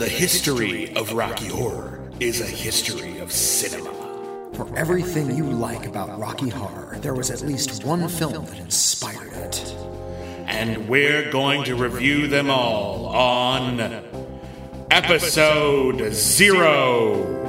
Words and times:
The 0.00 0.08
history 0.08 0.96
of 0.96 1.12
Rocky 1.12 1.48
Horror 1.48 2.00
is 2.20 2.40
a 2.40 2.46
history 2.46 3.18
of 3.18 3.30
cinema. 3.30 3.92
For 4.54 4.74
everything 4.74 5.36
you 5.36 5.44
like 5.44 5.84
about 5.84 6.18
Rocky 6.18 6.48
Horror, 6.48 6.96
there 7.02 7.12
was 7.12 7.30
at 7.30 7.42
least 7.42 7.84
one 7.84 8.08
film 8.08 8.46
that 8.46 8.58
inspired 8.58 9.34
it. 9.34 9.76
And 10.46 10.88
we're 10.88 11.30
going 11.30 11.64
to 11.64 11.74
review 11.74 12.28
them 12.28 12.48
all 12.48 13.08
on 13.08 13.78
Episode 14.90 16.14
Zero. 16.14 17.39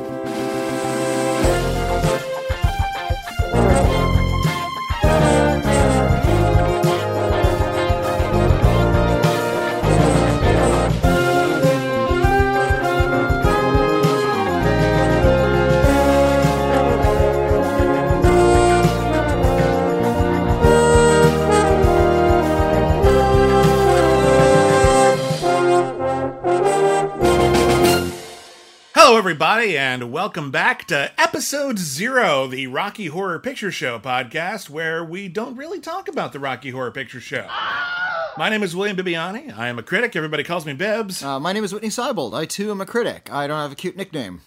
Everybody, 29.42 29.76
and 29.76 30.12
welcome 30.12 30.52
back 30.52 30.86
to 30.86 31.12
Episode 31.20 31.80
Zero, 31.80 32.46
the 32.46 32.68
Rocky 32.68 33.08
Horror 33.08 33.40
Picture 33.40 33.72
Show 33.72 33.98
podcast, 33.98 34.70
where 34.70 35.04
we 35.04 35.28
don't 35.28 35.56
really 35.56 35.80
talk 35.80 36.08
about 36.08 36.32
the 36.32 36.40
Rocky 36.40 36.70
Horror 36.70 36.92
Picture 36.92 37.20
Show. 37.20 37.48
My 38.38 38.50
name 38.50 38.62
is 38.62 38.76
William 38.76 38.96
Bibiani. 38.96 39.58
I 39.58 39.68
am 39.68 39.80
a 39.80 39.84
critic. 39.84 40.16
Everybody 40.16 40.44
calls 40.44 40.68
me 40.68 40.74
Bibbs. 40.74 41.24
Uh, 41.24 41.40
my 41.40 41.54
name 41.54 41.64
is 41.64 41.74
Whitney 41.74 41.90
Seibold. 41.90 42.36
I 42.36 42.46
too 42.46 42.70
am 42.70 42.82
a 42.82 42.86
critic. 42.86 43.34
I 43.34 43.48
don't 43.48 43.58
have 43.58 43.72
a 43.72 43.76
cute 43.76 43.98
nickname. 43.98 44.42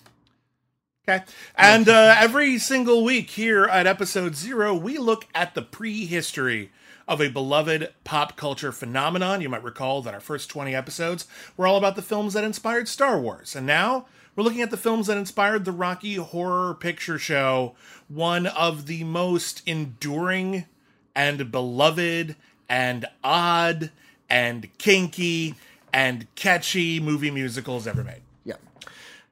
Okay. 1.09 1.25
And 1.56 1.89
uh, 1.89 2.14
every 2.17 2.56
single 2.58 3.03
week 3.03 3.31
here 3.31 3.64
at 3.64 3.89
Episode 3.89 4.36
Zero, 4.36 4.77
we 4.77 4.98
look 4.98 5.27
at 5.34 5.56
the 5.56 5.62
prehistory 5.62 6.70
of 7.08 7.20
a 7.20 7.31
beloved 7.31 7.92
pop 8.05 8.36
culture 8.36 8.70
phenomenon. 8.70 9.41
You 9.41 9.48
might 9.48 9.64
recall 9.64 10.03
that 10.03 10.14
our 10.14 10.20
first 10.20 10.51
20 10.51 10.73
episodes 10.73 11.27
were 11.56 11.67
all 11.67 11.79
about 11.79 11.97
the 11.97 12.01
films 12.01 12.34
that 12.34 12.45
inspired 12.45 12.86
Star 12.86 13.20
Wars. 13.20 13.56
And 13.56 13.67
now 13.67 14.06
we're 14.36 14.44
looking 14.44 14.62
at 14.62 14.70
the 14.70 14.77
films 14.77 15.06
that 15.06 15.16
inspired 15.16 15.64
the 15.64 15.72
Rocky 15.72 16.14
Horror 16.16 16.74
Picture 16.74 17.18
Show, 17.18 17.74
one 18.08 18.46
of 18.46 18.86
the 18.86 19.04
most 19.04 19.62
enduring 19.66 20.66
and 21.14 21.50
beloved 21.50 22.36
and 22.68 23.06
odd 23.22 23.90
and 24.28 24.68
kinky 24.78 25.55
and 25.92 26.27
catchy 26.34 26.98
movie 26.98 27.30
musicals 27.30 27.86
ever 27.86 28.02
made. 28.02 28.22
Yeah. 28.44 28.55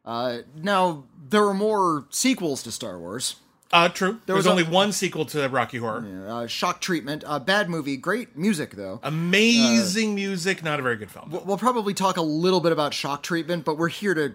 Uh, 0.05 0.39
now, 0.57 1.05
there 1.29 1.43
were 1.43 1.55
more 1.55 2.07
sequels 2.11 2.63
to 2.65 2.71
Star 2.73 2.99
Wars. 2.99 3.37
Uh, 3.73 3.89
true. 3.89 4.21
There 4.27 4.37
was, 4.37 4.45
was 4.45 4.49
a- 4.49 4.51
only 4.51 4.63
one 4.65 4.93
sequel 4.93 5.25
to 5.27 5.49
Rocky 5.49 5.79
Horror. 5.79 6.27
Uh, 6.29 6.47
shock 6.47 6.81
treatment. 6.83 7.25
Uh, 7.27 7.39
bad 7.39 7.71
movie. 7.71 7.97
Great 7.97 8.37
music, 8.37 8.73
though. 8.73 9.01
Amazing 9.03 10.15
music, 10.15 10.63
not 10.63 10.79
a 10.79 10.83
very 10.83 10.97
good 10.97 11.11
film. 11.11 11.31
We'll- 11.31 11.43
We'll 11.47 11.57
probably 11.59 11.95
talk 11.95 12.19
a 12.19 12.23
little 12.23 12.61
bit 12.61 12.71
about 12.73 12.93
shock 12.95 13.23
treatment, 13.23 13.65
but 13.65 13.79
we're 13.79 13.89
here 13.89 14.13
to. 14.15 14.35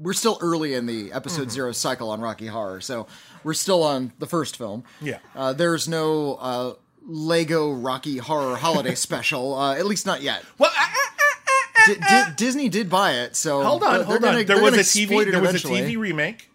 We're 0.00 0.12
still 0.12 0.38
early 0.40 0.74
in 0.74 0.86
the 0.86 1.12
episode 1.12 1.50
zero 1.50 1.72
cycle 1.72 2.10
on 2.10 2.20
Rocky 2.20 2.46
Horror, 2.48 2.80
so 2.80 3.06
we're 3.44 3.54
still 3.54 3.82
on 3.82 4.12
the 4.18 4.26
first 4.26 4.56
film. 4.56 4.84
Yeah. 5.00 5.18
Uh, 5.36 5.52
there's 5.52 5.86
no 5.88 6.34
uh, 6.34 6.72
Lego 7.06 7.72
Rocky 7.72 8.18
Horror 8.18 8.56
Holiday 8.56 8.94
Special, 8.96 9.54
uh, 9.54 9.74
at 9.74 9.86
least 9.86 10.04
not 10.06 10.20
yet. 10.22 10.42
Well, 10.58 10.70
D- 11.86 11.94
Disney 12.36 12.68
did 12.70 12.88
buy 12.88 13.12
it, 13.12 13.36
so 13.36 13.62
hold 13.62 13.82
on, 13.82 14.02
hold 14.04 14.22
gonna- 14.22 14.38
on. 14.38 14.46
There 14.46 14.60
was 14.62 14.74
a 14.74 14.78
TV. 14.80 15.30
There 15.30 15.40
was 15.40 15.54
a. 15.54 15.68
TV 15.68 15.98
remake. 15.98 16.50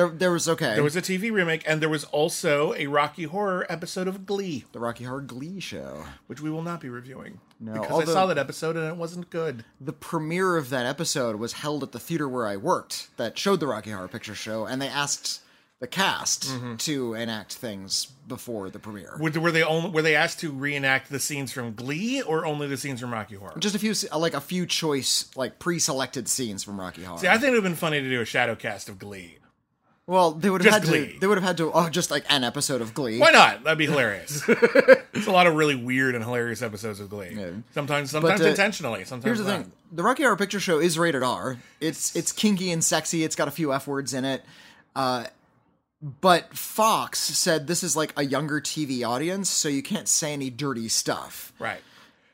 There, 0.00 0.08
there 0.08 0.30
was 0.32 0.48
okay. 0.48 0.74
There 0.74 0.82
was 0.82 0.96
a 0.96 1.02
TV 1.02 1.30
remake, 1.30 1.62
and 1.66 1.82
there 1.82 1.88
was 1.90 2.04
also 2.04 2.72
a 2.74 2.86
Rocky 2.86 3.24
Horror 3.24 3.66
episode 3.68 4.08
of 4.08 4.24
Glee, 4.24 4.64
the 4.72 4.80
Rocky 4.80 5.04
Horror 5.04 5.20
Glee 5.20 5.60
show. 5.60 6.04
which 6.26 6.40
we 6.40 6.50
will 6.50 6.62
not 6.62 6.80
be 6.80 6.88
reviewing 6.88 7.38
No, 7.60 7.72
because 7.74 7.90
although- 7.90 8.10
I 8.12 8.14
saw 8.14 8.26
that 8.26 8.38
episode 8.38 8.76
and 8.76 8.86
it 8.86 8.96
wasn't 8.96 9.28
good. 9.30 9.64
The 9.80 9.92
premiere 9.92 10.56
of 10.56 10.70
that 10.70 10.86
episode 10.86 11.36
was 11.36 11.52
held 11.54 11.82
at 11.82 11.92
the 11.92 11.98
theater 11.98 12.26
where 12.28 12.46
I 12.46 12.56
worked 12.56 13.14
that 13.18 13.36
showed 13.38 13.60
the 13.60 13.66
Rocky 13.66 13.90
Horror 13.90 14.08
Picture 14.08 14.34
Show, 14.34 14.64
and 14.64 14.80
they 14.80 14.88
asked 14.88 15.40
the 15.80 15.86
cast 15.86 16.44
Mm-hmm. 16.44 16.76
to 16.76 17.14
enact 17.14 17.54
things 17.54 18.06
before 18.28 18.68
the 18.70 18.78
premiere. 18.78 19.16
Were, 19.18 19.30
were 19.40 19.50
they 19.50 19.62
only 19.62 19.90
were 19.90 20.02
they 20.02 20.14
asked 20.14 20.40
to 20.40 20.50
reenact 20.52 21.10
the 21.10 21.18
scenes 21.18 21.52
from 21.52 21.74
Glee 21.74 22.20
or 22.22 22.44
only 22.46 22.66
the 22.68 22.76
scenes 22.76 23.00
from 23.00 23.12
Rocky 23.12 23.34
Horror? 23.34 23.56
Just 23.58 23.74
a 23.74 23.78
few, 23.78 23.94
like 24.16 24.34
a 24.34 24.40
few 24.40 24.66
choice, 24.66 25.30
like 25.36 25.58
pre-selected 25.58 26.28
scenes 26.28 26.62
from 26.64 26.78
Rocky 26.80 27.02
Horror. 27.04 27.18
See, 27.20 27.28
I 27.28 27.32
think 27.32 27.44
it 27.44 27.50
would 27.50 27.54
have 27.56 27.64
been 27.64 27.74
funny 27.76 28.00
to 28.00 28.08
do 28.08 28.20
a 28.20 28.24
shadow 28.26 28.54
cast 28.54 28.88
of 28.88 28.98
Glee. 28.98 29.36
Well, 30.10 30.32
they 30.32 30.50
would 30.50 30.64
have 30.64 30.74
had 30.74 30.82
Glee. 30.82 31.12
to. 31.12 31.20
They 31.20 31.26
would 31.28 31.38
have 31.38 31.44
had 31.44 31.56
to. 31.58 31.70
Oh, 31.72 31.88
just 31.88 32.10
like 32.10 32.24
an 32.28 32.42
episode 32.42 32.80
of 32.80 32.94
Glee. 32.94 33.20
Why 33.20 33.30
not? 33.30 33.62
That'd 33.62 33.78
be 33.78 33.86
hilarious. 33.92 34.42
it's 34.48 35.28
a 35.28 35.30
lot 35.30 35.46
of 35.46 35.54
really 35.54 35.76
weird 35.76 36.16
and 36.16 36.24
hilarious 36.24 36.62
episodes 36.62 36.98
of 36.98 37.08
Glee. 37.08 37.38
Sometimes, 37.72 38.10
sometimes 38.10 38.40
uh, 38.40 38.46
intentionally. 38.46 39.04
Sometimes 39.04 39.24
Here's 39.24 39.38
the 39.38 39.44
not. 39.44 39.62
thing: 39.62 39.72
the 39.92 40.02
Rocky 40.02 40.24
Horror 40.24 40.36
Picture 40.36 40.58
Show 40.58 40.80
is 40.80 40.98
rated 40.98 41.22
R. 41.22 41.58
It's 41.80 42.16
it's 42.16 42.32
kinky 42.32 42.72
and 42.72 42.82
sexy. 42.82 43.22
It's 43.22 43.36
got 43.36 43.46
a 43.46 43.52
few 43.52 43.72
f 43.72 43.86
words 43.86 44.12
in 44.12 44.24
it. 44.24 44.44
Uh, 44.96 45.26
but 46.02 46.56
Fox 46.56 47.20
said 47.20 47.68
this 47.68 47.84
is 47.84 47.94
like 47.94 48.12
a 48.16 48.24
younger 48.24 48.60
TV 48.60 49.06
audience, 49.08 49.48
so 49.48 49.68
you 49.68 49.82
can't 49.82 50.08
say 50.08 50.32
any 50.32 50.50
dirty 50.50 50.88
stuff. 50.88 51.52
Right. 51.60 51.80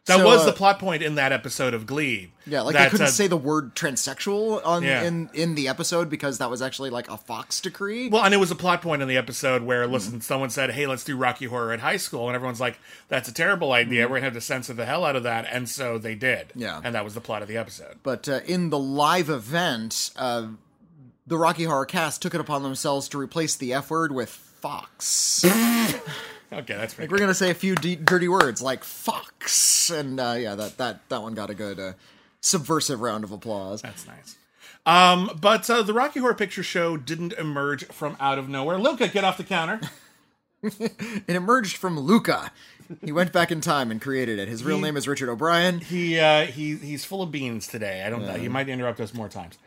That 0.06 0.18
So, 0.18 0.24
was 0.24 0.42
uh, 0.42 0.46
the 0.46 0.52
plot 0.52 0.78
point 0.78 1.02
in 1.02 1.16
that 1.16 1.32
episode 1.32 1.74
of 1.74 1.84
Glee. 1.84 2.30
Yeah, 2.46 2.60
like 2.60 2.74
that, 2.74 2.84
they 2.84 2.90
couldn't 2.90 3.06
uh, 3.06 3.10
say 3.10 3.26
the 3.26 3.36
word 3.36 3.74
transsexual 3.74 4.64
on 4.64 4.84
Yeah. 4.84 5.02
in 5.02 5.28
in 5.34 5.56
the 5.56 5.66
episode 5.66 6.08
because 6.08 6.38
that 6.38 6.48
was 6.48 6.62
actually 6.62 6.90
like 6.90 7.10
a 7.10 7.16
Fox 7.16 7.60
decree. 7.60 8.08
Well, 8.08 8.24
and 8.24 8.32
it 8.32 8.36
was 8.36 8.52
a 8.52 8.54
plot 8.54 8.82
point 8.82 9.02
in 9.02 9.08
the 9.08 9.16
episode 9.16 9.58
Mm-hmm. 9.58 9.66
where, 9.66 9.86
listen, 9.88 10.20
someone 10.20 10.50
said, 10.50 10.70
"Hey, 10.70 10.86
let's 10.86 11.02
do 11.02 11.16
Rocky 11.16 11.46
Horror 11.46 11.72
at 11.72 11.80
high 11.80 11.96
school," 11.96 12.28
and 12.28 12.36
everyone's 12.36 12.60
like, 12.60 12.78
"That's 13.08 13.28
a 13.28 13.34
terrible 13.34 13.72
idea. 13.72 14.04
We're 14.06 14.16
gonna 14.16 14.26
have 14.26 14.34
to 14.34 14.40
censor 14.40 14.74
the 14.74 14.86
hell 14.86 15.04
out 15.04 15.16
of 15.16 15.24
that," 15.24 15.46
and 15.50 15.68
so 15.68 15.98
they 15.98 16.14
did. 16.14 16.50
Mm-hmm. 16.50 16.60
Yeah. 16.60 16.80
and 16.84 16.94
that 16.94 17.04
was 17.04 17.14
the 17.14 17.20
plot 17.20 17.42
of 17.42 17.48
the 17.48 17.56
episode. 17.56 17.96
But 18.04 18.28
uh, 18.28 18.40
in 18.46 18.70
the 18.70 18.78
live 18.78 19.28
event, 19.28 20.10
uh, 20.16 20.46
the 21.26 21.36
Rocky 21.36 21.64
Horror 21.64 21.84
cast 21.86 22.22
took 22.22 22.32
it 22.34 22.40
upon 22.40 22.62
themselves 22.62 23.08
to 23.08 23.18
replace 23.18 23.56
the 23.56 23.72
F 23.74 23.90
word 23.90 24.12
with 24.12 24.28
Fox. 24.30 25.44
Okay, 26.52 26.74
that's 26.74 26.94
pretty. 26.94 27.10
We're 27.10 27.18
gonna 27.18 27.34
say 27.34 27.50
a 27.50 27.54
few 27.54 27.74
d- 27.74 27.96
dirty 27.96 28.28
words 28.28 28.62
like 28.62 28.84
Fox, 28.84 29.90
and 29.90 30.20
uh, 30.20 30.36
yeah, 30.38 30.54
that 30.54 30.78
that 30.78 31.08
that 31.08 31.22
one 31.22 31.34
got 31.34 31.50
a 31.50 31.54
good 31.54 31.78
uh, 31.80 31.92
subversive 32.40 33.00
round 33.00 33.24
of 33.24 33.32
applause. 33.32 33.82
That's 33.82 34.06
nice. 34.06 34.36
Um, 34.86 35.36
but 35.40 35.68
uh, 35.68 35.82
the 35.82 35.92
Rocky 35.92 36.20
Horror 36.20 36.34
Picture 36.34 36.62
Show 36.62 36.96
didn't 36.96 37.32
emerge 37.32 37.84
from 37.86 38.16
out 38.20 38.38
of 38.38 38.48
nowhere. 38.48 38.78
Luca, 38.78 39.08
get 39.08 39.24
off 39.24 39.36
the 39.36 39.44
counter. 39.44 39.80
It 40.62 41.22
emerged 41.36 41.76
from 41.76 42.00
Luca. 42.00 42.50
He 43.04 43.12
went 43.12 43.32
back 43.32 43.52
in 43.52 43.60
time 43.60 43.92
and 43.92 44.00
created 44.00 44.40
it. 44.40 44.48
His 44.48 44.64
real 44.64 44.80
name 44.80 44.96
is 44.96 45.06
Richard 45.06 45.28
O'Brien. 45.28 45.78
He 45.80 46.18
uh, 46.18 46.46
he 46.46 46.74
he's 46.76 47.04
full 47.04 47.22
of 47.22 47.30
beans 47.30 47.68
today. 47.68 48.02
I 48.04 48.10
don't 48.10 48.26
know. 48.26 48.32
He 48.34 48.48
might 48.48 48.68
interrupt 48.68 48.98
us 48.98 49.14
more 49.14 49.28
times. 49.28 49.58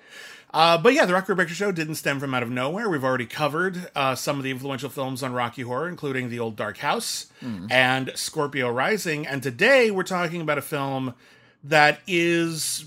Uh, 0.51 0.77
but 0.77 0.93
yeah, 0.93 1.05
the 1.05 1.13
Rocky 1.13 1.27
Horror 1.27 1.37
Picture 1.37 1.53
Show 1.55 1.71
didn't 1.71 1.95
stem 1.95 2.19
from 2.19 2.33
out 2.33 2.41
of 2.41 2.49
nowhere. 2.49 2.89
We've 2.89 3.03
already 3.03 3.27
covered 3.27 3.89
uh, 3.95 4.15
some 4.15 4.37
of 4.37 4.43
the 4.43 4.49
influential 4.51 4.89
films 4.89 5.21
on 5.21 5.33
Rocky 5.33 5.61
Horror, 5.61 5.87
including 5.87 6.29
The 6.29 6.39
Old 6.39 6.55
Dark 6.55 6.77
House 6.79 7.27
and 7.69 8.11
Scorpio 8.15 8.69
Rising. 8.71 9.27
And 9.27 9.43
today 9.43 9.91
we're 9.91 10.03
talking 10.03 10.41
about 10.41 10.57
a 10.57 10.63
film 10.63 11.13
that 11.63 11.99
is 12.07 12.85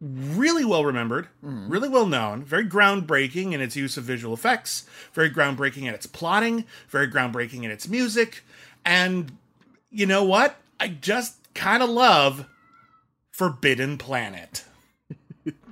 really 0.00 0.64
well 0.64 0.84
remembered, 0.84 1.28
really 1.42 1.88
well 1.88 2.06
known, 2.06 2.42
very 2.44 2.66
groundbreaking 2.66 3.52
in 3.52 3.60
its 3.60 3.76
use 3.76 3.96
of 3.96 4.04
visual 4.04 4.34
effects, 4.34 4.86
very 5.12 5.30
groundbreaking 5.30 5.82
in 5.82 5.94
its 5.94 6.06
plotting, 6.06 6.64
very 6.88 7.08
groundbreaking 7.08 7.62
in 7.64 7.70
its 7.70 7.88
music. 7.88 8.42
And 8.84 9.32
you 9.90 10.06
know 10.06 10.24
what? 10.24 10.56
I 10.78 10.88
just 10.88 11.36
kind 11.54 11.82
of 11.82 11.88
love 11.90 12.46
Forbidden 13.30 13.96
Planet. 13.98 14.64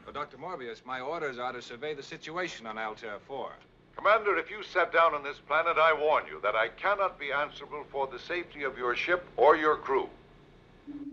Uh, 0.09 0.13
Dr. 0.13 0.39
Morbius, 0.39 0.81
my 0.87 1.01
orders 1.01 1.39
are 1.39 1.53
to 1.53 1.61
survey 1.61 1.93
the 1.93 2.03
situation 2.03 2.67
on 2.67 2.79
Altair 2.79 3.19
4. 3.27 3.53
Commander, 3.95 4.39
if 4.39 4.51
you 4.51 4.63
set 4.63 4.91
down 4.91 5.13
on 5.13 5.23
this 5.23 5.39
planet, 5.47 5.77
I 5.77 5.93
warn 5.93 6.25
you 6.27 6.41
that 6.43 6.55
I 6.55 6.69
cannot 6.69 7.19
be 7.19 7.31
answerable 7.31 7.85
for 7.93 8.07
the 8.07 8.19
safety 8.19 8.63
of 8.63 8.79
your 8.79 8.97
ship 8.97 9.27
or 9.37 9.55
your 9.55 9.77
crew. 9.77 10.09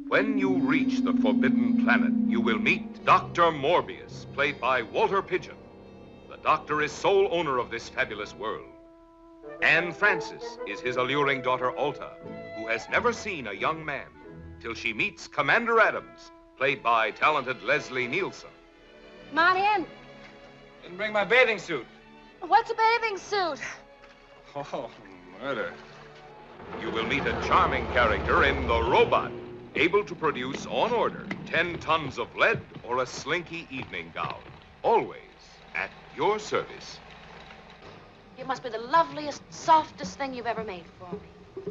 When 0.08 0.38
you 0.38 0.60
reach 0.60 1.02
the 1.02 1.12
Forbidden 1.12 1.84
Planet, 1.84 2.14
you 2.30 2.40
will 2.40 2.58
meet 2.58 3.04
Dr. 3.04 3.52
Morbius, 3.52 4.28
played 4.34 4.62
by 4.62 4.84
Walter 4.84 5.22
Pidgeon. 5.22 5.58
The 6.30 6.38
doctor 6.38 6.82
is 6.82 6.94
sole 6.94 7.28
owner 7.32 7.58
of 7.58 7.70
this 7.70 7.90
fabulous 7.90 8.34
world. 8.34 8.70
Anne 9.62 9.92
Francis 9.92 10.58
is 10.68 10.80
his 10.80 10.96
alluring 10.96 11.42
daughter 11.42 11.76
Alta, 11.76 12.12
who 12.56 12.68
has 12.68 12.88
never 12.90 13.12
seen 13.12 13.48
a 13.48 13.54
young 13.54 13.84
man 13.84 14.08
till 14.62 14.74
she 14.74 14.94
meets 14.94 15.28
Commander 15.28 15.82
Adams, 15.82 16.32
played 16.56 16.82
by 16.82 17.12
talented 17.12 17.62
Leslie 17.62 18.08
Nielsen. 18.08 18.52
Come 19.30 19.40
on 19.40 19.58
in. 19.58 19.86
Didn't 20.82 20.98
bring 20.98 21.14
my 21.14 21.26
bathing 21.26 21.60
suit. 21.60 21.86
What's 22.42 22.72
a 22.72 22.76
bathing 22.76 23.18
suit? 23.18 23.60
Oh, 24.56 24.90
murder. 25.42 25.74
You 26.82 26.92
will 26.92 27.06
meet 27.06 27.26
a 27.26 27.34
charming 27.42 27.88
character 27.88 28.44
in 28.44 28.68
The 28.68 28.82
Robot, 28.82 29.32
able 29.76 30.04
to 30.04 30.16
produce 30.16 30.66
on 30.66 30.92
order 30.92 31.26
10 31.48 31.80
tons 31.80 32.18
of 32.20 32.36
lead 32.36 32.62
or 32.84 33.02
a 33.02 33.06
slinky 33.06 33.68
evening 33.72 34.12
gown. 34.14 34.42
Always 34.84 35.20
at 35.74 35.90
your 36.16 36.40
service. 36.40 37.00
You 38.38 38.46
must 38.46 38.64
be 38.64 38.70
the 38.70 38.78
loveliest, 38.78 39.42
softest 39.52 40.18
thing 40.18 40.34
you've 40.34 40.46
ever 40.46 40.64
made 40.64 40.86
for 41.00 41.14
me. 41.16 41.20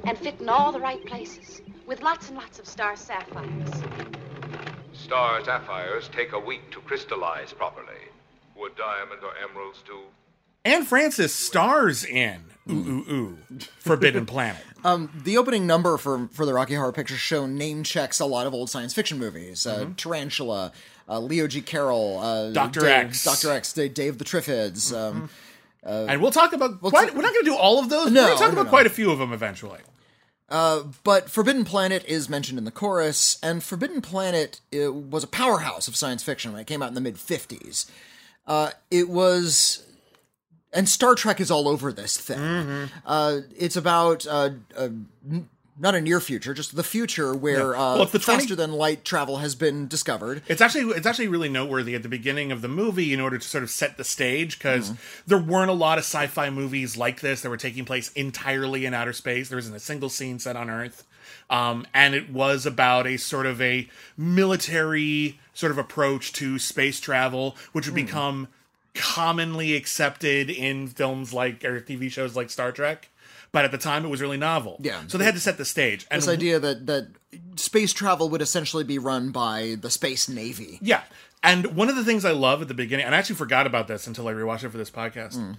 And 0.04 0.18
fit 0.18 0.40
in 0.40 0.48
all 0.48 0.72
the 0.72 0.80
right 0.80 1.04
places. 1.06 1.62
With 1.86 2.02
lots 2.02 2.28
and 2.28 2.36
lots 2.36 2.58
of 2.58 2.66
star 2.66 2.96
sapphires. 2.96 4.23
Star 4.94 5.44
sapphires 5.44 6.08
take 6.08 6.32
a 6.32 6.38
week 6.38 6.70
to 6.70 6.80
crystallize 6.80 7.52
properly. 7.52 7.94
Would 8.56 8.76
diamond 8.76 9.20
or 9.22 9.32
emeralds 9.42 9.82
do? 9.86 9.98
Anne 10.64 10.84
Francis 10.84 11.34
stars 11.34 12.04
in 12.04 12.40
Ooh 12.70 12.72
Ooh 13.08 13.12
Ooh 13.12 13.38
Forbidden 13.80 14.24
Planet. 14.34 14.62
the 15.24 15.36
opening 15.36 15.66
number 15.66 15.96
for 15.98 16.28
for 16.32 16.46
the 16.46 16.54
Rocky 16.54 16.74
Horror 16.74 16.92
Picture 16.92 17.16
Show 17.16 17.46
name 17.46 17.82
checks 17.82 18.20
a 18.20 18.24
lot 18.24 18.46
of 18.46 18.54
old 18.54 18.70
science 18.70 18.94
fiction 18.94 19.18
movies. 19.18 19.66
Uh, 19.66 19.90
Tarantula, 19.96 20.72
uh, 21.08 21.18
Leo 21.18 21.46
G. 21.48 21.60
Carroll, 21.60 22.18
uh, 22.20 22.50
Dr. 22.52 22.80
Dave- 22.80 23.06
X. 23.06 23.24
Dr. 23.24 23.50
X, 23.52 23.72
Dave, 23.72 23.92
Dave 23.94 24.18
the 24.18 24.24
Triffids. 24.24 24.96
Um, 24.96 25.28
and 25.82 26.22
we'll 26.22 26.30
talk 26.30 26.54
about 26.54 26.80
quite, 26.80 27.10
t- 27.10 27.14
we're 27.14 27.20
not 27.22 27.34
going 27.34 27.44
to 27.44 27.50
do 27.50 27.56
all 27.56 27.78
of 27.78 27.90
those. 27.90 28.10
No, 28.10 28.22
we're 28.22 28.26
going 28.28 28.38
to 28.38 28.42
talk 28.44 28.52
no, 28.54 28.60
about 28.60 28.64
no. 28.66 28.70
quite 28.70 28.86
a 28.86 28.90
few 28.90 29.10
of 29.10 29.18
them 29.18 29.32
eventually. 29.34 29.80
But 30.48 31.30
Forbidden 31.30 31.64
Planet 31.64 32.04
is 32.06 32.28
mentioned 32.28 32.58
in 32.58 32.64
the 32.64 32.70
chorus, 32.70 33.38
and 33.42 33.62
Forbidden 33.62 34.00
Planet 34.02 34.60
uh, 34.74 34.92
was 34.92 35.24
a 35.24 35.28
powerhouse 35.28 35.88
of 35.88 35.96
science 35.96 36.22
fiction 36.22 36.52
when 36.52 36.60
it 36.60 36.66
came 36.66 36.82
out 36.82 36.88
in 36.88 36.94
the 36.94 37.00
mid 37.00 37.16
50s. 37.16 37.90
Uh, 38.46 38.70
it 38.90 39.08
was. 39.08 39.80
And 40.72 40.88
Star 40.88 41.14
Trek 41.14 41.40
is 41.40 41.52
all 41.52 41.68
over 41.68 41.92
this 41.92 42.16
thing. 42.18 42.90
Uh, 43.06 43.40
it's 43.56 43.76
about 43.76 44.26
uh, 44.26 44.50
uh, 44.76 44.88
n- 45.30 45.48
not 45.78 45.94
a 45.94 46.00
near 46.00 46.20
future, 46.20 46.54
just 46.54 46.76
the 46.76 46.84
future 46.84 47.34
where 47.34 47.74
uh, 47.74 47.94
Well, 47.94 48.02
if 48.02 48.12
the 48.12 48.18
20 48.20 48.40
faster 48.40 48.54
than 48.54 48.72
light 48.72 49.04
travel 49.04 49.38
has 49.38 49.54
been 49.54 49.88
discovered. 49.88 50.42
It's 50.46 50.60
actually 50.60 50.94
it's 50.96 51.06
actually 51.06 51.28
really 51.28 51.48
noteworthy 51.48 51.94
at 51.94 52.02
the 52.02 52.08
beginning 52.08 52.52
of 52.52 52.60
the 52.62 52.68
movie 52.68 53.12
in 53.12 53.20
order 53.20 53.38
to 53.38 53.48
sort 53.48 53.64
of 53.64 53.70
set 53.70 53.96
the 53.96 54.04
stage 54.04 54.58
because 54.58 54.90
Mm-hmm. 54.90 55.22
there 55.26 55.38
weren't 55.38 55.70
a 55.70 55.74
lot 55.74 55.98
of 55.98 56.04
sci-fi 56.04 56.48
movies 56.50 56.96
like 56.96 57.20
this 57.20 57.40
that 57.42 57.50
were 57.50 57.56
taking 57.56 57.84
place 57.84 58.12
entirely 58.12 58.86
in 58.86 58.94
outer 58.94 59.12
space. 59.12 59.48
There 59.48 59.56
wasn't 59.58 59.76
a 59.76 59.80
single 59.80 60.08
scene 60.08 60.38
set 60.38 60.54
on 60.56 60.70
Earth, 60.70 61.04
um, 61.50 61.86
and 61.92 62.14
it 62.14 62.30
was 62.30 62.66
about 62.66 63.06
a 63.06 63.16
sort 63.16 63.46
of 63.46 63.60
a 63.60 63.88
military 64.16 65.38
sort 65.54 65.72
of 65.72 65.78
approach 65.78 66.32
to 66.34 66.58
space 66.58 67.00
travel, 67.00 67.56
which 67.72 67.86
would 67.86 67.94
become 67.94 68.48
commonly 68.94 69.74
accepted 69.74 70.48
in 70.50 70.86
films 70.86 71.32
like 71.32 71.64
or 71.64 71.80
TV 71.80 72.10
shows 72.10 72.36
like 72.36 72.50
Star 72.50 72.70
Trek. 72.72 73.08
But 73.54 73.64
at 73.64 73.70
the 73.70 73.78
time, 73.78 74.04
it 74.04 74.08
was 74.08 74.20
really 74.20 74.36
novel. 74.36 74.78
Yeah. 74.80 75.02
So 75.06 75.16
they 75.16 75.24
had 75.24 75.34
to 75.34 75.40
set 75.40 75.58
the 75.58 75.64
stage. 75.64 76.08
And 76.10 76.20
This 76.20 76.28
idea 76.28 76.58
that, 76.58 76.86
that 76.86 77.12
space 77.54 77.92
travel 77.92 78.28
would 78.30 78.42
essentially 78.42 78.82
be 78.82 78.98
run 78.98 79.30
by 79.30 79.76
the 79.80 79.90
Space 79.90 80.28
Navy. 80.28 80.80
Yeah. 80.82 81.02
And 81.40 81.76
one 81.76 81.88
of 81.88 81.94
the 81.94 82.04
things 82.04 82.24
I 82.24 82.32
love 82.32 82.62
at 82.62 82.68
the 82.68 82.74
beginning, 82.74 83.06
and 83.06 83.14
I 83.14 83.18
actually 83.18 83.36
forgot 83.36 83.68
about 83.68 83.86
this 83.86 84.08
until 84.08 84.26
I 84.26 84.32
rewatched 84.32 84.64
it 84.64 84.70
for 84.70 84.76
this 84.76 84.90
podcast. 84.90 85.36
Mm. 85.36 85.56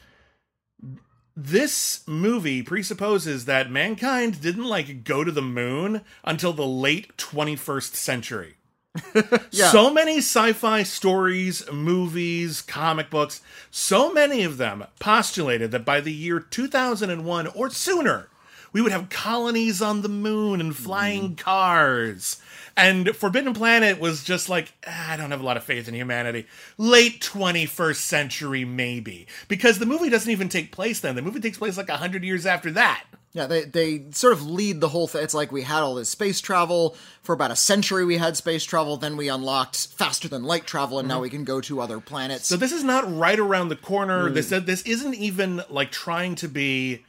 This 1.38 2.06
movie 2.06 2.62
presupposes 2.64 3.46
that 3.46 3.72
mankind 3.72 4.42
didn't 4.42 4.66
like 4.66 5.06
go 5.06 5.24
to 5.24 5.32
the 5.32 5.42
moon 5.42 6.02
until 6.26 6.52
the 6.52 6.68
late 6.68 7.16
21st 7.16 7.96
century. 7.96 8.56
Yeah. 9.52 9.72
So 9.72 9.94
many 9.94 10.18
sci-fi 10.18 10.84
stories, 10.84 11.64
movies, 11.72 12.62
comic 12.62 13.10
books, 13.10 13.42
so 13.72 14.12
many 14.12 14.44
of 14.44 14.58
them 14.58 14.86
postulated 15.00 15.72
that 15.72 15.86
by 15.86 16.02
the 16.02 16.12
year 16.12 16.40
2001 16.40 17.48
or 17.48 17.70
sooner, 17.70 18.28
we 18.74 18.82
would 18.82 18.92
have 18.92 19.10
colonies 19.10 19.82
on 19.82 20.02
the 20.02 20.10
moon 20.10 20.60
and 20.60 20.76
flying 20.76 21.36
cars. 21.38 22.42
And 22.76 23.16
Forbidden 23.16 23.54
Planet 23.54 24.00
was 24.02 24.26
just 24.26 24.50
like, 24.50 24.74
"Ah, 24.86 25.14
I 25.14 25.16
don't 25.18 25.32
have 25.32 25.40
a 25.40 25.46
lot 25.46 25.56
of 25.56 25.64
faith 25.64 25.88
in 25.88 25.94
humanity. 25.94 26.46
Late 26.78 27.22
21st 27.22 28.02
century, 28.04 28.66
maybe. 28.66 29.28
Because 29.48 29.80
the 29.80 29.86
movie 29.86 30.10
doesn't 30.10 30.30
even 30.32 30.50
take 30.50 30.74
place 30.74 31.00
then. 31.00 31.16
The 31.16 31.22
movie 31.22 31.40
takes 31.40 31.58
place 31.58 31.78
like 31.78 31.88
100 31.88 32.26
years 32.26 32.46
after 32.46 32.72
that. 32.72 33.06
Yeah, 33.36 33.48
they 33.48 33.66
they 33.66 34.06
sort 34.12 34.32
of 34.32 34.50
lead 34.50 34.80
the 34.80 34.88
whole 34.88 35.08
thing. 35.08 35.22
It's 35.22 35.34
like 35.34 35.52
we 35.52 35.64
had 35.64 35.82
all 35.82 35.96
this 35.96 36.10
space 36.10 36.40
travel 36.40 36.96
for 37.22 37.34
about 37.34 37.52
a 37.52 37.56
century. 37.58 38.06
We 38.06 38.16
had 38.16 38.38
space 38.38 38.64
travel, 38.64 38.96
then 38.96 39.18
we 39.18 39.28
unlocked 39.28 39.88
faster 39.88 40.30
than 40.30 40.46
light 40.46 40.66
travel, 40.66 41.00
and 41.00 41.08
now 41.10 41.16
mm-hmm. 41.16 41.22
we 41.24 41.30
can 41.30 41.44
go 41.44 41.60
to 41.60 41.82
other 41.82 42.00
planets. 42.00 42.48
So 42.48 42.56
this 42.56 42.72
is 42.72 42.86
not 42.86 43.14
right 43.14 43.38
around 43.38 43.68
the 43.68 43.76
corner. 43.76 44.30
Mm. 44.30 44.36
This 44.36 44.50
this 44.50 44.84
isn't 44.84 45.16
even 45.16 45.64
like 45.70 45.92
trying 45.92 46.36
to 46.36 46.48
be 46.48 47.04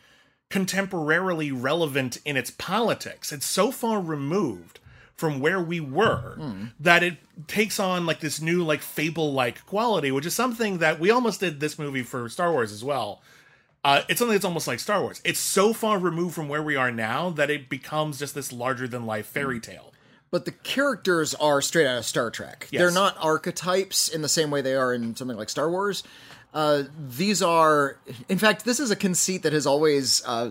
contemporarily 0.51 1.53
relevant 1.55 2.19
in 2.25 2.37
its 2.37 2.51
politics. 2.51 3.31
It's 3.31 3.47
so 3.47 3.71
far 3.71 4.01
removed 4.01 4.81
from 5.15 5.39
where 5.39 5.61
we 5.61 5.79
were 5.79 6.37
mm. 6.41 6.73
that 6.81 7.05
it 7.05 7.19
takes 7.47 7.79
on 7.79 8.05
like 8.05 8.19
this 8.19 8.41
new 8.41 8.65
like 8.65 8.83
fable 8.83 9.33
like 9.33 9.65
quality, 9.65 10.11
which 10.11 10.27
is 10.27 10.35
something 10.35 10.79
that 10.79 10.99
we 10.99 11.09
almost 11.09 11.39
did 11.39 11.61
this 11.61 11.79
movie 11.79 12.03
for 12.03 12.29
Star 12.29 12.51
Wars 12.51 12.73
as 12.73 12.83
well. 12.83 13.23
Uh, 13.87 14.03
it's 14.09 14.19
something 14.19 14.33
that's 14.35 14.45
almost 14.45 14.67
like 14.67 14.81
Star 14.81 15.01
Wars. 15.01 15.21
It's 15.25 15.39
so 15.39 15.73
far 15.73 15.97
removed 15.97 16.35
from 16.35 16.49
where 16.49 16.61
we 16.63 16.75
are 16.75 16.91
now 16.91 17.31
that 17.31 17.51
it 17.51 17.69
becomes 17.69 18.19
just 18.19 18.35
this 18.35 18.53
larger 18.53 18.89
than 18.89 19.07
life 19.07 19.27
fairy 19.27 19.61
tale. 19.61 19.93
but 20.33 20.45
the 20.45 20.51
characters 20.51 21.37
are 21.37 21.63
straight 21.63 21.87
out 21.87 21.99
of 21.99 22.05
Star 22.05 22.29
Trek. 22.33 22.67
Yes. 22.73 22.81
They're 22.81 22.91
not 22.91 23.17
archetypes 23.21 24.09
in 24.09 24.23
the 24.23 24.29
same 24.29 24.51
way 24.51 24.61
they 24.61 24.75
are 24.75 24.93
in 24.93 25.15
something 25.15 25.37
like 25.37 25.49
Star 25.49 25.71
Wars. 25.71 26.03
Uh, 26.53 26.83
these 26.99 27.43
are, 27.43 27.97
in 28.29 28.39
fact, 28.39 28.65
this 28.65 28.81
is 28.81 28.91
a 28.91 28.97
conceit 28.97 29.45
that 29.45 29.53
has 29.53 29.67
always 29.69 30.21
uh, 30.27 30.51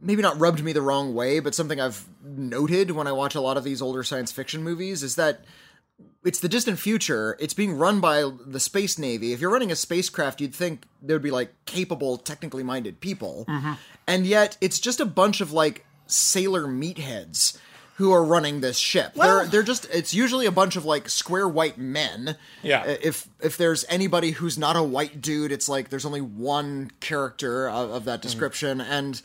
maybe 0.00 0.22
not 0.22 0.40
rubbed 0.40 0.64
me 0.64 0.72
the 0.72 0.80
wrong 0.80 1.14
way, 1.14 1.40
but 1.40 1.54
something 1.54 1.78
I've 1.78 2.06
noted 2.24 2.90
when 2.92 3.06
I 3.06 3.12
watch 3.12 3.34
a 3.34 3.40
lot 3.42 3.58
of 3.58 3.64
these 3.64 3.82
older 3.82 4.02
science 4.02 4.32
fiction 4.32 4.62
movies 4.62 5.02
is 5.02 5.16
that 5.16 5.40
it's 6.24 6.40
the 6.40 6.48
distant 6.48 6.78
future. 6.78 7.36
It's 7.38 7.54
being 7.54 7.76
run 7.76 8.00
by 8.00 8.30
the 8.46 8.60
space 8.60 8.98
navy. 8.98 9.32
If 9.32 9.40
you're 9.40 9.50
running 9.50 9.70
a 9.70 9.76
spacecraft, 9.76 10.40
you'd 10.40 10.54
think 10.54 10.84
there 11.00 11.14
would 11.14 11.22
be 11.22 11.30
like 11.30 11.52
capable, 11.64 12.18
technically 12.18 12.62
minded 12.62 13.00
people, 13.00 13.44
mm-hmm. 13.48 13.74
and 14.06 14.26
yet 14.26 14.56
it's 14.60 14.80
just 14.80 15.00
a 15.00 15.06
bunch 15.06 15.40
of 15.40 15.52
like 15.52 15.86
sailor 16.06 16.66
meatheads 16.66 17.58
who 17.96 18.12
are 18.12 18.24
running 18.24 18.60
this 18.60 18.76
ship. 18.76 19.12
Well- 19.14 19.38
they're 19.38 19.46
they're 19.46 19.62
just 19.62 19.86
it's 19.90 20.12
usually 20.12 20.46
a 20.46 20.52
bunch 20.52 20.76
of 20.76 20.84
like 20.84 21.08
square 21.08 21.48
white 21.48 21.78
men. 21.78 22.36
Yeah. 22.62 22.84
If 22.84 23.28
if 23.40 23.56
there's 23.56 23.84
anybody 23.88 24.32
who's 24.32 24.58
not 24.58 24.76
a 24.76 24.82
white 24.82 25.20
dude, 25.20 25.52
it's 25.52 25.68
like 25.68 25.88
there's 25.88 26.04
only 26.04 26.20
one 26.20 26.90
character 27.00 27.68
of, 27.70 27.90
of 27.90 28.04
that 28.04 28.14
mm-hmm. 28.14 28.22
description 28.22 28.80
and 28.80 29.22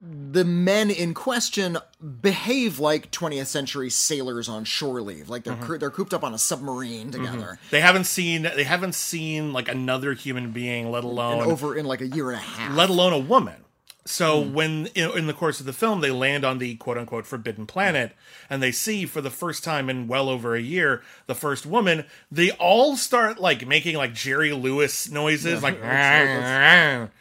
the 0.00 0.44
men 0.44 0.90
in 0.90 1.14
question 1.14 1.78
behave 2.20 2.78
like 2.78 3.10
20th 3.10 3.46
century 3.46 3.90
sailors 3.90 4.48
on 4.48 4.64
shore 4.64 5.00
leave. 5.00 5.28
Like 5.28 5.44
they're 5.44 5.54
mm-hmm. 5.54 5.64
coo- 5.64 5.78
they're 5.78 5.90
cooped 5.90 6.12
up 6.12 6.22
on 6.22 6.34
a 6.34 6.38
submarine 6.38 7.10
mm-hmm. 7.10 7.24
together. 7.24 7.58
They 7.70 7.80
haven't 7.80 8.04
seen 8.04 8.42
they 8.42 8.64
haven't 8.64 8.94
seen 8.94 9.52
like 9.52 9.68
another 9.68 10.12
human 10.12 10.52
being, 10.52 10.90
let 10.90 11.04
alone 11.04 11.42
and 11.42 11.50
over 11.50 11.74
in 11.74 11.86
like 11.86 12.00
a 12.00 12.06
year 12.06 12.30
and 12.30 12.38
a 12.38 12.42
half. 12.42 12.76
let 12.76 12.90
alone 12.90 13.12
a 13.12 13.18
woman. 13.18 13.64
So 14.08 14.42
Hmm. 14.42 14.52
when 14.54 14.86
in, 14.94 15.10
in 15.18 15.26
the 15.26 15.32
course 15.34 15.58
of 15.60 15.66
the 15.66 15.72
film 15.72 16.00
they 16.00 16.10
land 16.12 16.44
on 16.44 16.58
the 16.58 16.76
quote 16.76 16.96
unquote 16.96 17.26
forbidden 17.26 17.66
planet 17.66 18.12
and 18.48 18.62
they 18.62 18.70
see 18.72 19.04
for 19.04 19.20
the 19.20 19.30
first 19.30 19.64
time 19.64 19.90
in 19.90 20.06
well 20.06 20.28
over 20.28 20.54
a 20.54 20.60
year 20.60 21.02
the 21.26 21.34
first 21.34 21.66
woman, 21.66 22.04
they 22.30 22.52
all 22.52 22.96
start 22.96 23.40
like 23.40 23.66
making 23.66 23.96
like 23.96 24.14
Jerry 24.14 24.52
Lewis 24.52 25.10
noises 25.10 25.62
like 25.62 25.80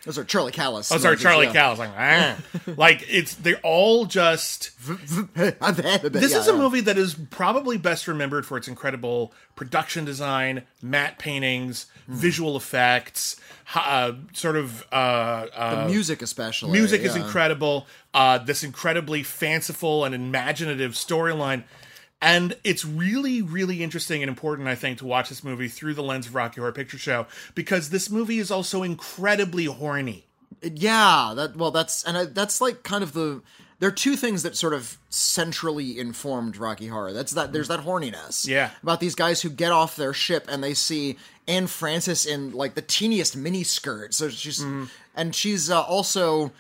those 0.05 0.17
are 0.19 0.23
Charlie 0.23 0.51
Callas 0.51 0.91
Oh, 0.91 0.97
sorry, 0.99 1.13
noises, 1.13 1.23
Charlie 1.23 1.45
yeah. 1.47 1.53
Callas. 1.53 1.79
Like, 1.79 1.91
"Ah." 1.97 2.35
like 2.77 3.05
it's 3.09 3.33
they're 3.33 3.59
all 3.63 4.05
just 4.05 4.69
this 5.35 6.01
this 6.03 6.35
is 6.35 6.47
a 6.47 6.55
movie 6.55 6.81
that 6.81 6.97
is 6.97 7.15
probably 7.31 7.77
best 7.77 8.07
remembered 8.07 8.45
for 8.45 8.57
its 8.57 8.67
incredible 8.67 9.33
production 9.55 10.05
design, 10.05 10.63
matte 10.81 11.17
paintings, 11.17 11.87
Hmm. 12.05 12.13
visual 12.17 12.55
effects, 12.55 13.35
uh, 13.73 14.11
sort 14.33 14.57
of 14.57 14.85
uh, 14.91 14.95
uh, 15.55 15.85
the 15.85 15.91
music 15.91 16.21
especially 16.21 16.74
music 16.79 17.01
is 17.01 17.15
incredible. 17.15 17.87
Uh, 18.13 18.37
this 18.37 18.63
incredibly 18.63 19.23
fanciful 19.23 20.05
and 20.05 20.13
imaginative 20.15 20.93
storyline. 20.93 21.63
And 22.21 22.55
it's 22.63 22.85
really, 22.85 23.41
really 23.41 23.83
interesting 23.83 24.23
and 24.23 24.29
important, 24.29 24.67
I 24.67 24.75
think, 24.75 24.99
to 24.99 25.05
watch 25.05 25.29
this 25.29 25.43
movie 25.43 25.67
through 25.67 25.93
the 25.95 26.01
lens 26.03 26.27
of 26.27 26.33
Rocky 26.35 26.61
Horror 26.61 26.71
Picture 26.71 26.97
Show 26.97 27.27
because 27.55 27.89
this 27.89 28.09
movie 28.09 28.39
is 28.39 28.49
also 28.51 28.83
incredibly 28.83 29.65
horny. 29.65 30.25
Yeah, 30.61 31.33
that 31.35 31.55
well, 31.57 31.71
that's 31.71 32.03
and 32.05 32.17
I, 32.17 32.25
that's 32.25 32.61
like 32.61 32.83
kind 32.83 33.03
of 33.03 33.13
the. 33.13 33.41
There 33.79 33.89
are 33.89 33.91
two 33.91 34.15
things 34.15 34.43
that 34.43 34.55
sort 34.55 34.73
of 34.73 34.97
centrally 35.09 35.99
informed 35.99 36.55
Rocky 36.55 36.87
Horror. 36.87 37.11
That's 37.11 37.33
that 37.33 37.51
there's 37.51 37.67
that 37.67 37.81
horniness, 37.81 38.47
Yeah. 38.47 38.69
about 38.81 39.01
these 39.01 39.15
guys 39.15 39.41
who 39.41 39.49
get 39.49 39.73
off 39.73 39.97
their 39.97 40.13
ship 40.13 40.45
and 40.49 40.63
they 40.63 40.73
see 40.73 41.17
Anne 41.45 41.67
Francis 41.67 42.25
in 42.25 42.53
like 42.53 42.75
the 42.75 42.81
teeniest 42.81 43.35
mini 43.35 43.63
skirt. 43.63 44.13
So 44.13 44.29
she's 44.29 44.59
Mm-hmm. 44.61 44.85
And 45.15 45.33
she's 45.33 45.69
uh, 45.69 45.81
also 45.81 46.51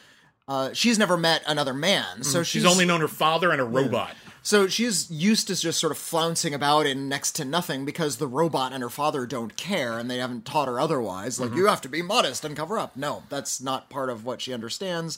uh, 0.47 0.71
she's 0.73 0.97
never 0.99 1.17
met 1.17 1.43
another 1.47 1.73
man, 1.73 2.23
so 2.23 2.43
she's, 2.43 2.61
Mm-hmm. 2.63 2.67
She's 2.67 2.71
only 2.73 2.85
known 2.85 3.01
her 3.01 3.07
father 3.07 3.51
and 3.51 3.59
a 3.59 3.63
robot. 3.65 4.15
so 4.43 4.67
she's 4.67 5.09
used 5.09 5.47
to 5.47 5.55
just 5.55 5.79
sort 5.79 5.91
of 5.91 5.97
flouncing 5.97 6.53
about 6.53 6.85
in 6.85 7.09
next 7.09 7.31
to 7.33 7.45
nothing 7.45 7.83
because 7.83 8.17
the 8.17 8.27
robot 8.27 8.71
and 8.71 8.83
her 8.83 8.89
father 8.89 9.25
don't 9.25 9.57
care 9.57 9.97
and 9.97 10.09
they 10.09 10.17
haven't 10.19 10.45
taught 10.45 10.67
her 10.67 10.79
otherwise. 10.79 11.39
Like, 11.39 11.55
you 11.55 11.65
have 11.65 11.81
to 11.81 11.89
be 11.89 12.01
modest 12.03 12.45
and 12.45 12.55
cover 12.55 12.77
up. 12.77 12.95
No, 12.95 13.23
that's 13.29 13.59
not 13.59 13.89
part 13.89 14.09
of 14.11 14.23
what 14.23 14.39
she 14.39 14.53
understands. 14.53 15.17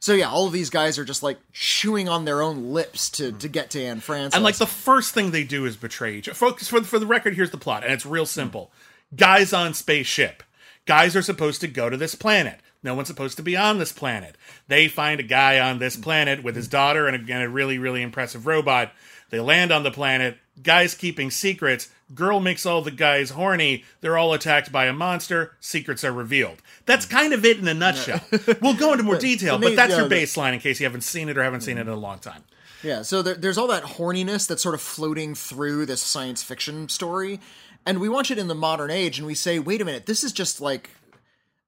So 0.00 0.12
yeah, 0.14 0.28
all 0.30 0.46
of 0.46 0.52
these 0.52 0.68
guys 0.70 0.98
are 0.98 1.04
just 1.04 1.22
like 1.22 1.38
chewing 1.52 2.08
on 2.10 2.24
their 2.26 2.42
own 2.42 2.72
lips 2.74 3.08
to 3.12 3.32
to 3.32 3.48
get 3.48 3.70
to 3.70 3.82
Anne 3.82 4.00
Francis. 4.00 4.34
And 4.34 4.44
like 4.44 4.56
the 4.56 4.66
first 4.66 5.12
thing 5.14 5.30
they 5.30 5.44
do 5.44 5.64
is 5.66 5.76
betray 5.76 6.16
each. 6.16 6.28
Folks, 6.30 6.68
for 6.68 6.82
for 6.84 6.98
the 6.98 7.06
record, 7.06 7.34
here's 7.36 7.50
the 7.50 7.56
plot, 7.58 7.84
and 7.84 7.92
it's 7.92 8.04
real 8.04 8.26
simple. 8.26 8.70
Guys 9.16 9.52
on 9.54 9.72
spaceship. 9.74 10.42
Guys 10.86 11.16
are 11.16 11.22
supposed 11.22 11.60
to 11.62 11.68
go 11.68 11.88
to 11.88 11.96
this 11.96 12.14
planet. 12.14 12.60
No 12.84 12.94
one's 12.94 13.08
supposed 13.08 13.36
to 13.38 13.42
be 13.42 13.56
on 13.56 13.78
this 13.78 13.92
planet. 13.92 14.36
They 14.68 14.86
find 14.86 15.18
a 15.18 15.24
guy 15.24 15.58
on 15.58 15.78
this 15.80 15.96
planet 15.96 16.44
with 16.44 16.54
his 16.54 16.68
daughter 16.68 17.08
and 17.08 17.28
a, 17.28 17.32
and 17.32 17.42
a 17.42 17.48
really 17.48 17.78
really 17.78 18.02
impressive 18.02 18.46
robot. 18.46 18.92
They 19.30 19.40
land 19.40 19.72
on 19.72 19.82
the 19.82 19.90
planet. 19.90 20.38
Guys 20.62 20.94
keeping 20.94 21.32
secrets. 21.32 21.88
Girl 22.14 22.38
makes 22.38 22.64
all 22.64 22.82
the 22.82 22.92
guys 22.92 23.30
horny. 23.30 23.82
They're 24.00 24.16
all 24.16 24.32
attacked 24.32 24.70
by 24.70 24.86
a 24.86 24.92
monster. 24.92 25.56
Secrets 25.58 26.04
are 26.04 26.12
revealed. 26.12 26.62
That's 26.86 27.06
kind 27.06 27.32
of 27.32 27.44
it 27.44 27.58
in 27.58 27.66
a 27.66 27.74
nutshell. 27.74 28.20
we'll 28.60 28.74
go 28.74 28.92
into 28.92 29.02
more 29.02 29.18
detail, 29.18 29.58
but 29.58 29.74
that's 29.74 29.96
your 29.96 30.08
baseline 30.08 30.52
in 30.52 30.60
case 30.60 30.78
you 30.78 30.86
haven't 30.86 31.00
seen 31.00 31.28
it 31.28 31.36
or 31.36 31.42
haven't 31.42 31.62
seen 31.62 31.78
it 31.78 31.82
in 31.82 31.88
a 31.88 31.96
long 31.96 32.20
time. 32.20 32.44
Yeah, 32.84 33.02
so 33.02 33.22
there, 33.22 33.34
there's 33.34 33.56
all 33.56 33.66
that 33.68 33.82
horniness 33.82 34.46
that's 34.46 34.62
sort 34.62 34.74
of 34.74 34.80
floating 34.82 35.34
through 35.34 35.86
this 35.86 36.02
science 36.02 36.42
fiction 36.42 36.88
story, 36.90 37.40
and 37.86 37.98
we 37.98 38.10
watch 38.10 38.30
it 38.30 38.38
in 38.38 38.46
the 38.46 38.54
modern 38.54 38.90
age, 38.90 39.18
and 39.18 39.26
we 39.26 39.34
say, 39.34 39.58
wait 39.58 39.80
a 39.80 39.84
minute, 39.86 40.04
this 40.04 40.22
is 40.22 40.32
just 40.32 40.60
like, 40.60 40.90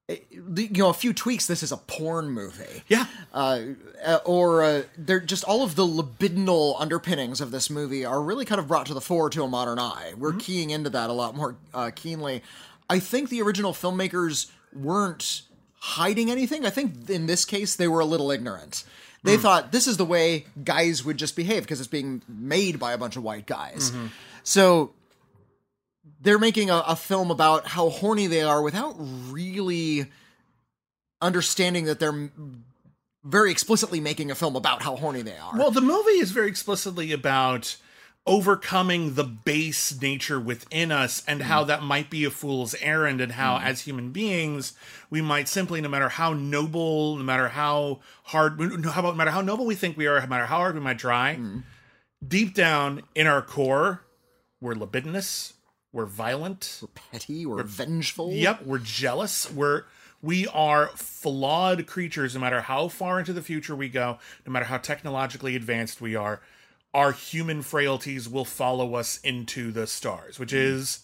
you 0.09 0.69
know, 0.69 0.89
a 0.89 0.93
few 0.93 1.13
tweaks. 1.13 1.47
This 1.47 1.63
is 1.63 1.71
a 1.71 1.77
porn 1.77 2.29
movie. 2.29 2.83
Yeah. 2.87 3.05
uh, 3.33 3.61
uh, 4.05 4.19
or 4.25 4.63
uh, 4.63 4.83
they're 4.97 5.19
just 5.19 5.43
all 5.43 5.63
of 5.63 5.75
the 5.75 5.85
libidinal 5.85 6.75
underpinnings 6.79 7.41
of 7.41 7.51
this 7.51 7.69
movie 7.69 8.05
are 8.05 8.21
really 8.21 8.45
kind 8.45 8.59
of 8.59 8.67
brought 8.67 8.85
to 8.85 8.93
the 8.93 9.01
fore 9.01 9.29
to 9.31 9.43
a 9.43 9.47
modern 9.47 9.79
eye. 9.79 10.13
We're 10.17 10.33
keying 10.33 10.69
into 10.69 10.89
that 10.91 11.09
a 11.09 11.13
lot 11.13 11.35
more 11.35 11.55
uh, 11.73 11.91
keenly. 11.93 12.41
I 12.89 12.99
think 12.99 13.29
the 13.29 13.41
original 13.41 13.73
filmmakers 13.73 14.49
weren't 14.73 15.41
hiding 15.79 16.31
anything. 16.31 16.65
I 16.65 16.69
think 16.69 17.09
in 17.09 17.25
this 17.25 17.43
case 17.43 17.75
they 17.75 17.87
were 17.87 17.99
a 17.99 18.05
little 18.05 18.31
ignorant. 18.31 18.83
They 19.23 19.35
thought 19.35 19.73
this 19.73 19.87
is 19.87 19.97
the 19.97 20.05
way 20.05 20.45
guys 20.63 21.03
would 21.03 21.17
just 21.17 21.35
behave 21.35 21.63
because 21.63 21.79
it's 21.81 21.89
being 21.89 22.21
made 22.29 22.79
by 22.79 22.93
a 22.93 22.97
bunch 22.97 23.17
of 23.17 23.23
white 23.23 23.45
guys. 23.45 23.91
So 24.43 24.93
they're 26.21 26.39
making 26.39 26.69
a, 26.69 26.83
a 26.87 26.95
film 26.95 27.31
about 27.31 27.67
how 27.67 27.89
horny 27.89 28.27
they 28.27 28.41
are 28.41 28.61
without 28.61 28.95
really 28.97 30.07
understanding 31.21 31.85
that 31.85 31.99
they're 31.99 32.29
very 33.23 33.51
explicitly 33.51 33.99
making 33.99 34.31
a 34.31 34.35
film 34.35 34.55
about 34.55 34.81
how 34.81 34.95
horny 34.95 35.21
they 35.21 35.37
are. 35.37 35.57
Well, 35.57 35.71
the 35.71 35.81
movie 35.81 36.11
is 36.11 36.31
very 36.31 36.47
explicitly 36.47 37.11
about 37.11 37.77
overcoming 38.27 39.15
the 39.15 39.23
base 39.23 39.99
nature 40.01 40.39
within 40.39 40.91
us 40.91 41.23
and 41.27 41.41
how 41.41 41.63
mm. 41.63 41.67
that 41.67 41.81
might 41.81 42.09
be 42.09 42.25
a 42.25 42.29
fool's 42.29 42.75
errand 42.81 43.21
and 43.21 43.31
how 43.31 43.57
mm. 43.57 43.63
as 43.63 43.81
human 43.81 44.11
beings 44.11 44.73
we 45.09 45.21
might 45.21 45.47
simply 45.47 45.79
no 45.79 45.87
matter 45.87 46.09
how 46.09 46.33
noble 46.33 47.15
no 47.15 47.23
matter 47.23 47.47
how 47.47 47.99
hard 48.23 48.59
how 48.83 48.99
about 48.99 49.13
no 49.13 49.13
matter 49.13 49.31
how 49.31 49.39
noble 49.39 49.65
we 49.65 49.75
think 49.75 49.95
we 49.95 50.07
are 50.07 50.19
no 50.19 50.27
matter 50.27 50.45
how 50.45 50.57
hard 50.57 50.75
we 50.75 50.81
might 50.81 50.99
try 50.99 51.37
mm. 51.39 51.63
deep 52.27 52.53
down 52.53 53.01
in 53.15 53.27
our 53.27 53.41
core 53.41 54.01
we're 54.59 54.75
libidinous 54.75 55.53
we're 55.93 56.05
violent 56.05 56.79
we're 56.81 56.87
petty 57.11 57.45
We're 57.45 57.63
vengeful. 57.63 58.31
Yep, 58.31 58.63
we're 58.65 58.79
jealous. 58.79 59.51
We're 59.51 59.83
we 60.21 60.47
are 60.47 60.87
flawed 60.95 61.85
creatures 61.85 62.33
no 62.33 62.41
matter 62.41 62.61
how 62.61 62.87
far 62.87 63.19
into 63.19 63.33
the 63.33 63.41
future 63.41 63.75
we 63.75 63.89
go, 63.89 64.17
no 64.45 64.51
matter 64.51 64.65
how 64.65 64.77
technologically 64.77 65.55
advanced 65.55 66.01
we 66.01 66.15
are. 66.15 66.41
Our 66.93 67.11
human 67.11 67.61
frailties 67.61 68.27
will 68.27 68.45
follow 68.45 68.95
us 68.95 69.19
into 69.19 69.71
the 69.71 69.85
stars, 69.85 70.39
which 70.39 70.51
hmm. 70.51 70.57
is 70.57 70.99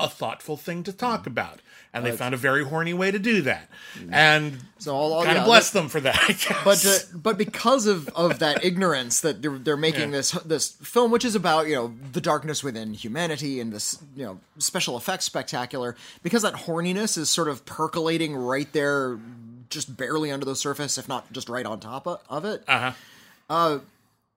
a 0.00 0.08
thoughtful 0.08 0.56
thing 0.56 0.82
to 0.84 0.92
talk 0.92 1.26
about. 1.26 1.60
And 1.94 2.06
they 2.06 2.12
found 2.12 2.32
a 2.32 2.38
very 2.38 2.64
horny 2.64 2.94
way 2.94 3.10
to 3.10 3.18
do 3.18 3.42
that. 3.42 3.68
And 4.10 4.56
So 4.78 4.96
all, 4.96 5.12
all 5.12 5.24
kind 5.24 5.36
of 5.36 5.44
bless 5.44 5.70
that- 5.70 5.78
them 5.80 5.88
for 5.90 6.00
that, 6.00 6.18
I 6.22 6.26
guess. 6.32 6.64
But 6.64 6.86
uh, 6.86 7.18
but 7.18 7.36
because 7.38 7.86
of, 7.86 8.08
of 8.10 8.38
that 8.38 8.64
ignorance 8.64 9.20
that 9.20 9.42
they're, 9.42 9.58
they're 9.58 9.76
making 9.76 10.10
Yeah. 10.10 10.16
this 10.16 10.30
this 10.32 10.70
film, 10.82 11.10
which 11.10 11.24
is 11.24 11.34
about 11.34 11.66
you 11.68 11.74
know 11.74 11.94
the 12.12 12.20
darkness 12.22 12.64
within 12.64 12.94
humanity 12.94 13.60
and 13.60 13.70
this 13.72 13.98
you 14.16 14.24
know 14.24 14.40
special 14.58 14.96
effects 14.96 15.26
spectacular, 15.26 15.94
because 16.22 16.40
that 16.42 16.54
horniness 16.54 17.18
is 17.18 17.28
sort 17.28 17.48
of 17.48 17.64
percolating 17.66 18.34
right 18.34 18.72
there, 18.72 19.18
just 19.68 19.94
barely 19.94 20.30
under 20.32 20.46
the 20.46 20.56
surface, 20.56 20.96
if 20.96 21.08
not 21.08 21.30
just 21.30 21.50
right 21.50 21.66
on 21.66 21.78
top 21.78 22.06
of, 22.08 22.20
of 22.30 22.46
it. 22.46 22.64
uh-huh. 22.66 23.78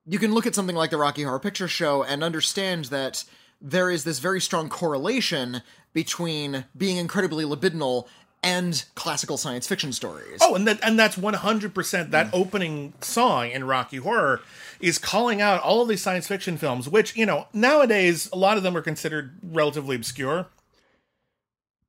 you 0.06 0.18
can 0.18 0.32
look 0.34 0.46
at 0.46 0.54
something 0.54 0.76
like 0.76 0.90
the 0.90 0.98
Rocky 0.98 1.22
Horror 1.22 1.38
Picture 1.40 1.68
Show 1.68 2.02
and 2.04 2.22
understand 2.22 2.86
that 2.86 3.24
there 3.60 3.90
is 3.90 4.04
this 4.04 4.18
very 4.18 4.40
strong 4.40 4.68
correlation 4.68 5.62
between 5.92 6.64
being 6.76 6.96
incredibly 6.96 7.44
libidinal 7.44 8.06
and 8.42 8.84
classical 8.94 9.36
science 9.36 9.66
fiction 9.66 9.92
stories. 9.92 10.38
Oh, 10.40 10.54
and 10.54 10.68
that 10.68 10.78
and 10.82 10.98
that's 10.98 11.18
one 11.18 11.34
hundred 11.34 11.74
percent. 11.74 12.12
That 12.12 12.28
opening 12.32 12.92
song 13.00 13.50
in 13.50 13.64
Rocky 13.64 13.96
Horror 13.96 14.40
is 14.78 14.98
calling 14.98 15.40
out 15.40 15.62
all 15.62 15.82
of 15.82 15.88
these 15.88 16.02
science 16.02 16.28
fiction 16.28 16.56
films, 16.56 16.88
which 16.88 17.16
you 17.16 17.26
know 17.26 17.48
nowadays 17.52 18.28
a 18.32 18.36
lot 18.36 18.56
of 18.56 18.62
them 18.62 18.76
are 18.76 18.82
considered 18.82 19.36
relatively 19.42 19.96
obscure. 19.96 20.46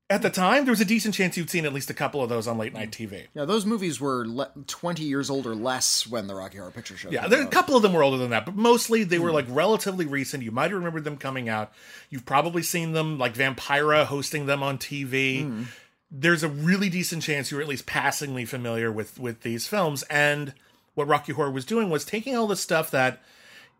At 0.10 0.22
the 0.22 0.30
time, 0.30 0.64
there 0.64 0.72
was 0.72 0.80
a 0.80 0.86
decent 0.86 1.16
chance 1.16 1.36
you'd 1.36 1.50
seen 1.50 1.66
at 1.66 1.74
least 1.74 1.90
a 1.90 1.94
couple 1.94 2.24
of 2.24 2.30
those 2.30 2.48
on 2.48 2.58
late 2.58 2.74
night 2.74 2.92
mm. 2.92 3.10
TV. 3.10 3.28
Yeah, 3.34 3.44
those 3.44 3.66
movies 3.66 4.00
were 4.00 4.26
le- 4.26 4.52
20 4.66 5.04
years 5.04 5.30
old 5.30 5.46
or 5.46 5.54
less 5.54 6.08
when 6.08 6.28
the 6.28 6.36
Rocky 6.36 6.60
Horror 6.60 6.72
Picture 6.72 6.96
Show 6.96 7.10
Yeah, 7.10 7.28
there, 7.28 7.42
a 7.42 7.48
couple 7.48 7.76
of 7.76 7.82
them 7.82 7.92
were 7.92 8.04
older 8.04 8.18
than 8.18 8.30
that, 8.30 8.46
but 8.46 8.56
mostly 8.56 9.04
they 9.04 9.20
were 9.20 9.32
mm. 9.32 9.34
like 9.34 9.46
relatively 9.50 10.06
recent. 10.06 10.44
You 10.44 10.52
might 10.52 10.72
remember 10.72 11.02
them 11.02 11.18
coming 11.18 11.50
out. 11.50 11.74
You've 12.10 12.26
probably 12.26 12.64
seen 12.64 12.94
them, 12.94 13.18
like 13.18 13.34
Vampira 13.34 14.06
hosting 14.06 14.46
them 14.46 14.64
on 14.64 14.78
TV. 14.78 15.46
Mm. 15.46 15.66
There's 16.10 16.42
a 16.42 16.48
really 16.48 16.88
decent 16.88 17.24
chance 17.24 17.52
you're 17.52 17.62
at 17.62 17.68
least 17.68 17.86
passingly 17.86 18.46
familiar 18.46 18.90
with 18.90 19.20
with 19.20 19.42
these 19.42 19.68
films. 19.68 20.04
And 20.04 20.54
what 20.96 21.08
Rocky 21.08 21.34
Horror 21.34 21.52
was 21.52 21.66
doing 21.66 21.90
was 21.90 22.06
taking 22.06 22.34
all 22.34 22.48
the 22.48 22.56
stuff 22.56 22.90
that, 22.92 23.22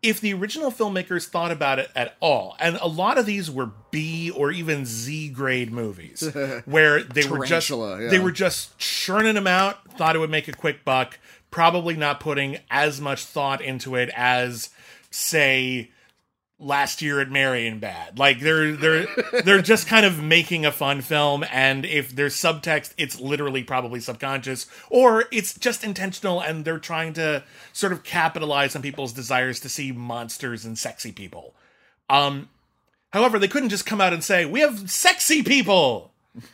if 0.02 0.20
the 0.20 0.32
original 0.32 0.70
filmmakers 0.70 1.26
thought 1.26 1.50
about 1.50 1.78
it 1.78 1.90
at 1.94 2.16
all, 2.20 2.56
and 2.60 2.76
a 2.80 2.86
lot 2.86 3.18
of 3.18 3.26
these 3.26 3.50
were 3.50 3.70
B 3.90 4.30
or 4.30 4.52
even 4.52 4.86
Z 4.86 5.30
grade 5.30 5.72
movies, 5.72 6.28
where 6.64 7.02
they 7.02 7.26
were 7.26 7.44
just 7.44 7.70
yeah. 7.70 8.08
they 8.08 8.18
were 8.18 8.30
just 8.30 8.78
churning 8.78 9.34
them 9.34 9.46
out, 9.46 9.92
thought 9.96 10.14
it 10.14 10.20
would 10.20 10.30
make 10.30 10.48
a 10.48 10.52
quick 10.52 10.84
buck, 10.84 11.18
probably 11.50 11.96
not 11.96 12.20
putting 12.20 12.58
as 12.70 13.00
much 13.00 13.24
thought 13.24 13.60
into 13.60 13.96
it 13.96 14.10
as, 14.14 14.70
say, 15.10 15.90
last 16.60 17.00
year 17.02 17.20
at 17.20 17.28
Marienbad. 17.28 18.18
Like 18.18 18.40
they're 18.40 18.72
they're 18.72 19.06
they're 19.44 19.62
just 19.62 19.86
kind 19.86 20.04
of 20.04 20.22
making 20.22 20.66
a 20.66 20.72
fun 20.72 21.00
film, 21.00 21.44
and 21.52 21.84
if 21.84 22.14
there's 22.14 22.34
subtext, 22.34 22.94
it's 22.98 23.20
literally 23.20 23.62
probably 23.62 24.00
subconscious, 24.00 24.66
or 24.90 25.24
it's 25.30 25.54
just 25.58 25.84
intentional, 25.84 26.40
and 26.40 26.64
they're 26.64 26.78
trying 26.78 27.12
to 27.14 27.44
sort 27.72 27.92
of 27.92 28.02
capitalize 28.04 28.74
on 28.74 28.82
people's 28.82 29.12
desires 29.12 29.60
to 29.60 29.68
see 29.68 29.92
monsters 29.92 30.64
and 30.64 30.76
sexy 30.78 31.12
people. 31.12 31.54
Um, 32.10 32.48
however, 33.12 33.38
they 33.38 33.48
couldn't 33.48 33.68
just 33.68 33.86
come 33.86 34.00
out 34.00 34.12
and 34.12 34.24
say 34.24 34.44
we 34.44 34.60
have 34.60 34.90
sexy 34.90 35.42
people. 35.42 36.12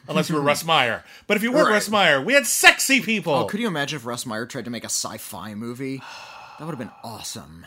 Unless 0.09 0.31
you 0.31 0.37
were 0.37 0.41
Russ 0.41 0.65
Meyer. 0.65 1.05
But 1.27 1.37
if 1.37 1.43
you 1.43 1.53
were 1.53 1.65
Right. 1.65 1.73
Russ 1.73 1.91
Meyer, 1.91 2.19
we 2.19 2.33
had 2.33 2.47
sexy 2.47 3.03
people. 3.03 3.35
Oh, 3.35 3.45
could 3.45 3.61
you 3.61 3.67
imagine 3.67 3.97
if 3.99 4.07
Russ 4.07 4.25
Meyer 4.25 4.47
tried 4.47 4.65
to 4.65 4.71
make 4.71 4.83
a 4.85 4.87
sci-fi 4.87 5.55
movie? 5.55 6.01
That 6.59 6.67
would 6.67 6.71
have 6.71 6.79
been 6.79 6.93
awesome. 7.03 7.67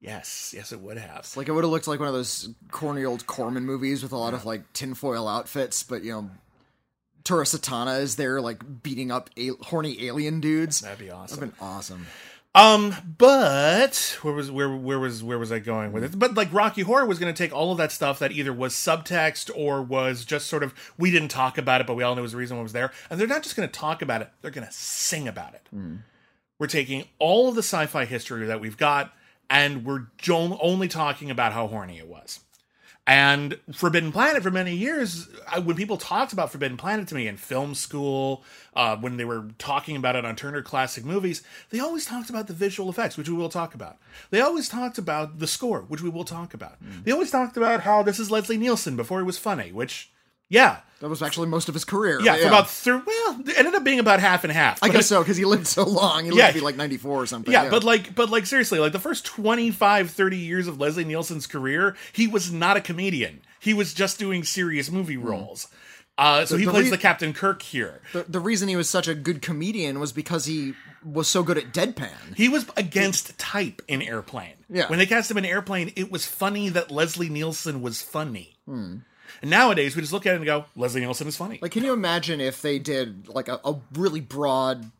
Yes, 0.00 0.54
yes, 0.56 0.72
it 0.72 0.80
would 0.80 0.96
have. 0.96 1.30
Like 1.36 1.48
it 1.48 1.52
would 1.52 1.64
have 1.64 1.70
looked 1.70 1.86
like 1.86 2.00
one 2.00 2.08
of 2.08 2.14
those 2.14 2.48
corny 2.70 3.04
old 3.04 3.26
Corman 3.26 3.64
movies 3.64 4.02
with 4.02 4.12
a 4.12 4.16
lot 4.16 4.32
of 4.32 4.46
like 4.46 4.72
tinfoil 4.72 5.28
outfits, 5.28 5.82
but 5.82 6.02
you 6.02 6.12
know, 6.12 6.30
Tura 7.22 7.44
Satana 7.44 8.00
is 8.00 8.16
there 8.16 8.40
like 8.40 8.82
beating 8.82 9.10
up 9.10 9.28
a- 9.36 9.50
horny 9.60 10.06
alien 10.06 10.40
dudes. 10.40 10.80
That'd 10.80 10.98
be 10.98 11.10
awesome. 11.10 11.40
That'd 11.40 11.54
been 11.58 11.66
awesome. 11.66 12.06
Um, 12.52 12.96
but 13.18 14.18
where 14.22 14.34
was 14.34 14.50
where 14.50 14.74
where 14.74 14.98
was 14.98 15.22
where 15.22 15.38
was 15.38 15.52
I 15.52 15.58
going 15.60 15.92
with 15.92 16.02
it? 16.02 16.18
But 16.18 16.34
like 16.34 16.52
Rocky 16.52 16.82
Horror 16.82 17.06
was 17.06 17.18
going 17.20 17.32
to 17.32 17.36
take 17.36 17.54
all 17.54 17.70
of 17.70 17.78
that 17.78 17.92
stuff 17.92 18.18
that 18.20 18.32
either 18.32 18.52
was 18.52 18.72
subtext 18.74 19.50
or 19.54 19.82
was 19.82 20.24
just 20.24 20.46
sort 20.48 20.62
of 20.64 20.74
we 20.98 21.10
didn't 21.12 21.28
talk 21.28 21.58
about 21.58 21.80
it, 21.80 21.86
but 21.86 21.94
we 21.94 22.02
all 22.02 22.16
knew 22.16 22.22
was 22.22 22.32
the 22.32 22.38
reason 22.38 22.56
why 22.56 22.62
it 22.62 22.64
was 22.64 22.72
there, 22.72 22.90
and 23.08 23.20
they're 23.20 23.28
not 23.28 23.42
just 23.44 23.54
going 23.54 23.68
to 23.68 23.72
talk 23.72 24.02
about 24.02 24.20
it; 24.22 24.30
they're 24.40 24.50
going 24.50 24.66
to 24.66 24.72
sing 24.72 25.28
about 25.28 25.54
it. 25.54 25.68
We're 26.58 26.66
taking 26.66 27.04
all 27.20 27.48
of 27.50 27.54
the 27.54 27.62
sci-fi 27.62 28.04
history 28.04 28.46
that 28.46 28.60
we've 28.60 28.76
got, 28.76 29.14
and 29.50 29.84
we're 29.84 30.06
only 30.28 30.88
talking 30.88 31.30
about 31.30 31.52
how 31.52 31.66
horny 31.66 31.98
it 31.98 32.06
was. 32.06 32.40
And 33.06 33.58
Forbidden 33.72 34.12
Planet, 34.12 34.42
for 34.42 34.52
many 34.52 34.76
years, 34.76 35.28
I, 35.50 35.58
when 35.58 35.74
people 35.74 35.96
talked 35.96 36.32
about 36.32 36.52
Forbidden 36.52 36.76
Planet 36.76 37.08
to 37.08 37.16
me 37.16 37.26
in 37.26 37.36
film 37.36 37.74
school, 37.74 38.44
uh, 38.74 38.96
when 38.96 39.16
they 39.16 39.24
were 39.24 39.48
talking 39.58 39.96
about 39.96 40.14
it 40.14 40.24
on 40.24 40.36
Turner 40.36 40.62
Classic 40.62 41.04
Movies, 41.04 41.42
they 41.70 41.80
always 41.80 42.06
talked 42.06 42.30
about 42.30 42.46
the 42.46 42.52
visual 42.52 42.88
effects, 42.88 43.16
which 43.16 43.28
we 43.28 43.34
will 43.34 43.48
talk 43.48 43.74
about. 43.74 43.96
They 44.30 44.40
always 44.40 44.68
talked 44.68 44.96
about 44.96 45.40
the 45.40 45.48
score, 45.48 45.80
which 45.80 46.02
we 46.02 46.08
will 46.08 46.24
talk 46.24 46.54
about. 46.54 46.76
They 47.02 47.10
always 47.10 47.32
talked 47.32 47.56
about 47.56 47.80
how 47.80 48.04
this 48.04 48.20
is 48.20 48.30
Leslie 48.30 48.58
Nielsen 48.58 48.94
before 48.94 49.18
he 49.18 49.24
was 49.24 49.38
funny, 49.38 49.72
which, 49.72 50.12
yeah, 50.50 50.80
That 51.00 51.08
was 51.08 51.22
actually 51.22 51.46
most 51.48 51.68
of 51.70 51.74
his 51.74 51.84
career. 51.86 52.20
yeah, 52.20 52.36
for 52.36 52.48
about 52.48 52.68
three, 52.68 53.00
well, 53.06 53.40
it 53.46 53.56
ended 53.58 53.74
up 53.74 53.84
being 53.84 54.00
about 54.00 54.20
half 54.20 54.44
and 54.44 54.52
half. 54.52 54.82
I 54.82 54.90
guess 54.90 55.06
so 55.06 55.20
because 55.22 55.38
he 55.38 55.46
lived 55.46 55.66
so 55.66 55.84
long. 55.84 56.24
He 56.24 56.30
lived 56.30 56.38
Yeah. 56.40 56.48
to 56.48 56.54
be 56.54 56.60
like 56.60 56.76
94 56.76 57.22
or 57.22 57.26
something. 57.26 57.50
yeah, 57.52 57.70
but 57.70 57.82
like 57.84 58.14
but 58.14 58.28
like 58.28 58.44
seriously, 58.44 58.78
like 58.78 58.92
the 58.92 58.98
first 58.98 59.24
25 59.24 60.10
30 60.10 60.36
years 60.36 60.66
of 60.68 60.78
Leslie 60.78 61.04
Nielsen's 61.04 61.46
career, 61.46 61.96
he 62.12 62.26
was 62.28 62.52
not 62.52 62.76
a 62.76 62.80
comedian. 62.82 63.40
He 63.58 63.72
was 63.72 63.94
just 63.94 64.18
doing 64.18 64.44
serious 64.44 64.90
movie 64.90 65.16
roles. 65.16 65.68
Uh, 66.18 66.44
so 66.44 66.58
he 66.58 66.66
the 66.66 66.70
plays 66.70 66.84
rea- 66.84 66.90
the 66.90 66.98
Captain 66.98 67.32
Kirk 67.32 67.62
here. 67.62 68.02
The, 68.12 68.24
the 68.28 68.40
reason 68.40 68.68
he 68.68 68.76
was 68.76 68.90
such 68.90 69.08
a 69.08 69.14
good 69.14 69.40
comedian 69.40 69.98
was 70.00 70.12
because 70.12 70.44
he 70.44 70.74
was 71.02 71.28
so 71.28 71.42
good 71.42 71.56
at 71.56 71.72
deadpan. 71.72 72.36
He 72.36 72.46
was 72.50 72.66
against 72.76 73.38
type 73.38 73.80
in 73.88 74.02
Airplane. 74.02 74.52
Yeah. 74.68 74.86
When 74.88 74.98
they 74.98 75.06
cast 75.06 75.30
him 75.30 75.38
in 75.38 75.46
Airplane, 75.46 75.92
it 75.96 76.10
was 76.12 76.26
funny 76.26 76.68
that 76.68 76.90
Leslie 76.90 77.30
Nielsen 77.30 77.80
was 77.80 78.02
funny. 78.02 78.58
Hmm. 78.66 78.96
And 79.42 79.50
nowadays, 79.50 79.94
we 79.96 80.02
just 80.02 80.12
look 80.12 80.26
at 80.26 80.32
it 80.34 80.36
and 80.36 80.44
go, 80.44 80.64
Leslie 80.76 81.00
Nielsen 81.00 81.26
is 81.28 81.36
funny. 81.36 81.58
Like, 81.62 81.72
can 81.72 81.84
you 81.84 81.92
imagine 81.92 82.40
if 82.40 82.62
they 82.62 82.78
did 82.78 83.28
like 83.28 83.48
a, 83.48 83.60
a 83.64 83.76
really 83.94 84.20
broad 84.20 84.90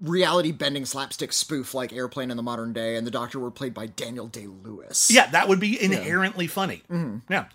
reality 0.00 0.52
bending 0.52 0.86
slapstick 0.86 1.32
spoof 1.32 1.74
like 1.74 1.92
Airplane 1.92 2.30
in 2.30 2.36
the 2.36 2.42
modern 2.42 2.72
day, 2.72 2.96
and 2.96 3.06
the 3.06 3.10
Doctor 3.10 3.38
were 3.38 3.50
played 3.50 3.74
by 3.74 3.86
Daniel 3.86 4.26
Day 4.26 4.46
Lewis? 4.46 5.10
yeah, 5.10 5.26
that 5.30 5.48
would 5.48 5.60
be 5.60 5.80
inherently 5.82 6.46
funny. 6.46 6.82
Mm-hmm. 6.90 7.30
Yeah. 7.32 7.46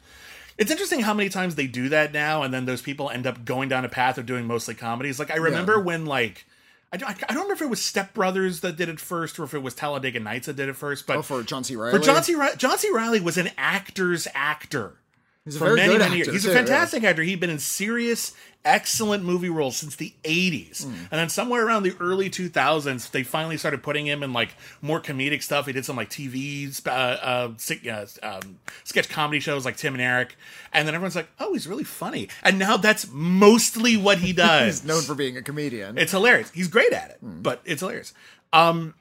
It's 0.57 0.69
interesting 0.69 0.99
how 0.99 1.15
many 1.15 1.29
times 1.29 1.55
they 1.55 1.65
do 1.65 1.89
that 1.89 2.13
now, 2.13 2.43
and 2.43 2.53
then 2.53 2.65
those 2.65 2.81
people 2.83 3.09
end 3.09 3.25
up 3.25 3.43
going 3.45 3.69
down 3.69 3.83
a 3.85 3.89
path 3.89 4.19
of 4.19 4.27
doing 4.27 4.45
mostly 4.45 4.75
comedies. 4.75 5.17
Like, 5.17 5.31
I 5.31 5.37
remember 5.37 5.79
when, 5.79 6.05
like, 6.05 6.45
I 6.93 6.97
don't, 6.97 7.09
I 7.09 7.13
don't 7.33 7.43
remember 7.43 7.53
if 7.53 7.61
it 7.61 7.69
was 7.69 7.81
Step 7.83 8.13
Brothers 8.13 8.59
that 8.59 8.75
did 8.75 8.87
it 8.89 8.99
first 8.99 9.39
or 9.39 9.43
if 9.45 9.55
it 9.55 9.63
was 9.63 9.73
Talladega 9.73 10.19
Nights 10.19 10.45
that 10.45 10.57
did 10.57 10.69
it 10.69 10.75
first, 10.75 11.07
but 11.07 11.17
Oh, 11.17 11.21
for 11.23 11.41
John 11.41 11.63
C. 11.63 11.75
Reilly. 11.75 11.97
For 11.97 12.03
John 12.03 12.21
C. 12.21 12.35
Reilly, 12.35 12.57
John 12.57 12.77
C. 12.77 12.91
Reilly 12.93 13.21
was 13.21 13.37
an 13.37 13.49
actor's 13.57 14.27
actor. 14.35 14.97
He's 15.45 15.55
a 15.55 15.59
for 15.59 15.65
very 15.65 15.77
many, 15.77 15.93
good 15.93 15.99
many 15.99 16.05
actor, 16.05 16.17
years. 16.17 16.27
He's 16.27 16.43
too, 16.43 16.49
a 16.49 16.53
yeah. 16.53 16.59
fantastic 16.59 17.03
actor. 17.03 17.23
He'd 17.23 17.39
been 17.39 17.49
in 17.49 17.57
serious, 17.57 18.35
excellent 18.63 19.23
movie 19.23 19.49
roles 19.49 19.75
since 19.75 19.95
the 19.95 20.13
80s. 20.23 20.83
Hmm. 20.83 20.93
And 20.93 21.19
then 21.19 21.29
somewhere 21.29 21.65
around 21.65 21.81
the 21.81 21.95
early 21.99 22.29
2000s, 22.29 23.09
they 23.09 23.23
finally 23.23 23.57
started 23.57 23.81
putting 23.81 24.05
him 24.05 24.21
in 24.21 24.33
like 24.33 24.55
more 24.83 25.01
comedic 25.01 25.41
stuff. 25.41 25.65
He 25.65 25.73
did 25.73 25.83
some 25.83 25.95
like 25.95 26.11
TV 26.11 26.69
uh, 26.85 26.91
uh, 26.91 27.53
uh, 27.89 28.05
um, 28.21 28.59
sketch 28.83 29.09
comedy 29.09 29.39
shows 29.39 29.65
like 29.65 29.77
Tim 29.77 29.95
and 29.95 30.01
Eric. 30.01 30.35
And 30.73 30.87
then 30.87 30.93
everyone's 30.93 31.15
like, 31.15 31.29
oh, 31.39 31.53
he's 31.53 31.67
really 31.67 31.85
funny. 31.85 32.29
And 32.43 32.59
now 32.59 32.77
that's 32.77 33.09
mostly 33.11 33.97
what 33.97 34.19
he 34.19 34.33
does. 34.33 34.81
He's 34.81 34.87
known 34.87 35.01
for 35.01 35.15
being 35.15 35.37
a 35.37 35.41
comedian. 35.41 35.97
It's 35.97 36.11
hilarious. 36.11 36.51
He's 36.51 36.67
great 36.67 36.93
at 36.93 37.09
it, 37.09 37.17
but 37.21 37.61
it's 37.65 37.81
hilarious. 37.81 38.13
Um, 38.53 38.93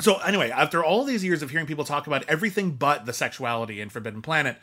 so 0.00 0.16
anyway, 0.16 0.50
after 0.50 0.82
all 0.82 1.04
these 1.04 1.22
years 1.22 1.42
of 1.42 1.50
hearing 1.50 1.66
people 1.66 1.84
talk 1.84 2.08
about 2.08 2.28
everything 2.28 2.72
but 2.72 3.06
the 3.06 3.12
sexuality 3.12 3.80
in 3.80 3.88
Forbidden 3.88 4.22
Planet, 4.22 4.56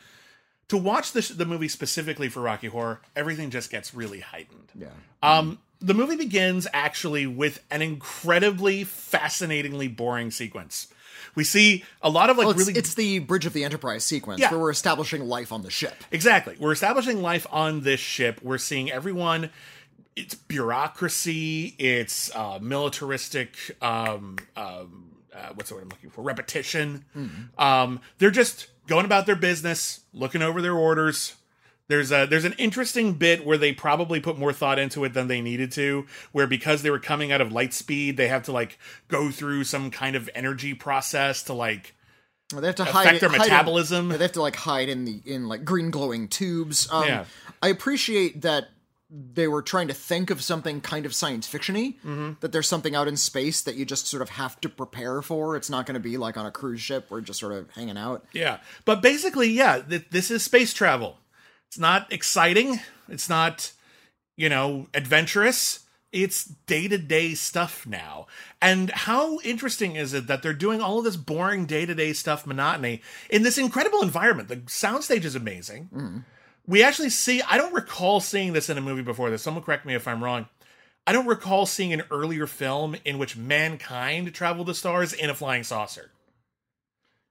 to 0.70 0.78
watch 0.78 1.12
the, 1.14 1.22
the 1.36 1.46
movie 1.46 1.68
specifically 1.68 2.30
for 2.30 2.42
Rocky 2.42 2.68
Horror, 2.68 3.02
everything 3.16 3.50
just 3.50 3.70
gets 3.72 3.94
really 3.94 4.20
heightened. 4.20 4.72
yeah. 4.76 4.88
Um, 5.24 5.60
the 5.80 5.94
movie 5.94 6.16
begins 6.16 6.68
actually 6.74 7.28
with 7.28 7.64
an 7.70 7.82
incredibly 7.84 8.84
fascinatingly 8.84 9.88
boring 9.88 10.32
sequence. 10.32 10.88
We 11.36 11.44
see 11.44 11.84
a 12.02 12.10
lot 12.10 12.32
of 12.32 12.38
like 12.38 12.46
Well, 12.48 12.52
it's, 12.58 12.68
really 12.68 12.80
it's 12.80 12.96
the 12.96 13.20
Bridge 13.20 13.46
of 13.46 13.54
the 13.54 13.64
Enterprise 13.64 14.04
sequence 14.04 14.40
Yeah. 14.42 14.50
where 14.50 14.60
we're 14.60 14.72
establishing 14.72 15.24
life 15.28 15.52
on 15.52 15.62
the 15.62 15.70
ship. 15.70 15.94
Exactly. 16.12 16.56
We're 16.60 16.72
establishing 16.72 17.22
life 17.22 17.46
on 17.52 17.82
this 17.82 18.00
ship. 18.00 18.40
We're 18.42 18.58
seeing 18.58 18.92
everyone. 18.92 19.52
It's 20.16 20.34
bureaucracy. 20.34 21.76
It's 21.78 22.36
uh, 22.36 22.60
militaristic. 22.62 23.56
Um, 23.82 24.38
um, 24.56 25.12
uh, 25.34 25.50
what's 25.54 25.70
the 25.70 25.76
word 25.76 25.84
I'm 25.84 25.90
looking 25.90 26.10
for? 26.10 26.24
Repetition. 26.24 27.06
Um, 27.58 28.00
they're 28.18 28.32
just 28.32 28.68
going 28.88 29.06
about 29.06 29.26
their 29.26 29.36
business, 29.36 30.02
looking 30.14 30.42
over 30.42 30.62
their 30.62 30.76
orders. 30.76 31.36
There's 31.90 32.12
a 32.12 32.26
there's 32.26 32.44
an 32.44 32.54
interesting 32.58 33.14
bit 33.14 33.46
where 33.46 33.58
they 33.58 33.72
probably 33.72 34.20
put 34.20 34.38
more 34.38 34.52
thought 34.52 34.78
into 34.78 35.06
it 35.06 35.14
than 35.14 35.28
they 35.30 35.40
needed 35.42 35.72
to, 35.74 36.06
where 36.34 36.46
because 36.48 36.82
they 36.82 36.90
were 36.90 37.00
coming 37.00 37.32
out 37.32 37.40
of 37.40 37.52
light 37.54 37.74
speed, 37.74 38.18
they 38.18 38.28
have 38.28 38.44
to 38.44 38.52
like 38.52 38.78
go 39.08 39.32
through 39.32 39.64
some 39.64 39.90
kind 39.90 40.16
of 40.18 40.30
energy 40.36 40.74
process 40.74 41.44
to 41.44 41.54
like 41.54 41.96
Well, 42.52 42.60
They 42.62 42.68
have 42.68 42.76
to 42.76 42.84
Affect 42.84 42.96
hide 42.96 43.20
their 43.22 43.30
hide 43.30 43.36
in- 43.36 43.42
metabolism. 43.44 44.10
they 44.10 44.18
have 44.18 44.32
to 44.34 44.42
like 44.42 44.58
hide 44.58 44.90
in 44.90 45.06
the 45.06 45.22
in 45.26 45.48
like 45.48 45.64
green 45.64 45.90
glowing 45.90 46.28
tubes. 46.28 46.90
Um, 46.92 47.06
Yeah. 47.08 47.26
I 47.64 47.70
appreciate 47.70 48.42
that 48.42 48.68
they 49.10 49.48
were 49.48 49.62
trying 49.62 49.88
to 49.88 49.94
think 49.94 50.30
of 50.30 50.42
something 50.42 50.82
kind 50.82 51.06
of 51.06 51.16
science 51.16 51.48
fictiony. 51.48 51.96
Mm-hmm. 52.00 52.32
That 52.42 52.52
there's 52.52 52.68
something 52.68 52.96
out 52.96 53.08
in 53.08 53.16
space 53.16 53.62
that 53.62 53.76
you 53.76 53.86
just 53.86 54.08
sort 54.08 54.22
of 54.22 54.30
have 54.30 54.60
to 54.62 54.70
prepare 54.70 55.22
for. 55.22 55.56
It's 55.56 55.70
not 55.70 55.86
going 55.86 55.94
to 55.94 56.00
be 56.00 56.18
like 56.18 56.38
on 56.38 56.46
a 56.46 56.52
cruise 56.52 56.82
ship 56.82 57.10
where 57.10 57.20
you're 57.20 57.26
just 57.26 57.40
sort 57.40 57.54
of 57.54 57.70
hanging 57.72 57.98
out. 57.98 58.26
Yeah. 58.34 58.60
But 58.86 59.02
basically, 59.02 59.50
yeah, 59.50 59.80
th- 59.80 60.10
this 60.12 60.30
is 60.30 60.44
space 60.44 60.74
travel. 60.74 61.18
It's 61.70 61.80
not 61.80 62.12
exciting. 62.12 62.80
It's 63.08 63.30
not, 63.30 63.72
you 64.36 64.50
know, 64.50 64.88
adventurous. 64.94 65.86
It's 66.12 66.46
day 66.46 66.88
to 66.88 66.98
day 66.98 67.34
stuff 67.34 67.86
now. 67.86 68.28
And 68.62 68.90
how 68.92 69.40
interesting 69.42 69.96
is 69.96 70.14
it 70.14 70.28
that 70.28 70.42
they're 70.42 70.54
doing 70.54 70.82
all 70.82 71.00
of 71.00 71.04
this 71.04 71.18
boring 71.18 71.66
day 71.66 71.86
to 71.86 71.94
day 71.94 72.14
stuff, 72.14 72.46
monotony, 72.46 73.02
in 73.30 73.44
this 73.44 73.58
incredible 73.58 74.02
environment? 74.02 74.48
The 74.50 74.58
soundstage 74.58 75.26
is 75.26 75.36
amazing. 75.36 75.90
We 76.68 76.84
actually 76.84 77.10
see, 77.12 77.42
I 77.42 77.58
don't 77.58 77.74
recall 77.74 78.20
seeing 78.20 78.54
this 78.54 78.70
in 78.70 78.78
a 78.78 78.82
movie 78.82 79.02
before 79.02 79.30
this. 79.30 79.42
Someone 79.42 79.64
correct 79.64 79.86
me 79.86 79.96
if 79.96 80.08
I'm 80.08 80.24
wrong. 80.24 80.48
I 81.06 81.14
don't 81.14 81.26
recall 81.26 81.66
seeing 81.66 81.94
an 81.94 82.04
earlier 82.12 82.46
film 82.48 82.98
in 83.06 83.18
which 83.18 83.38
mankind 83.38 84.34
traveled 84.34 84.68
the 84.68 84.76
stars 84.76 85.14
in 85.14 85.30
a 85.30 85.34
flying 85.36 85.64
saucer. 85.64 86.12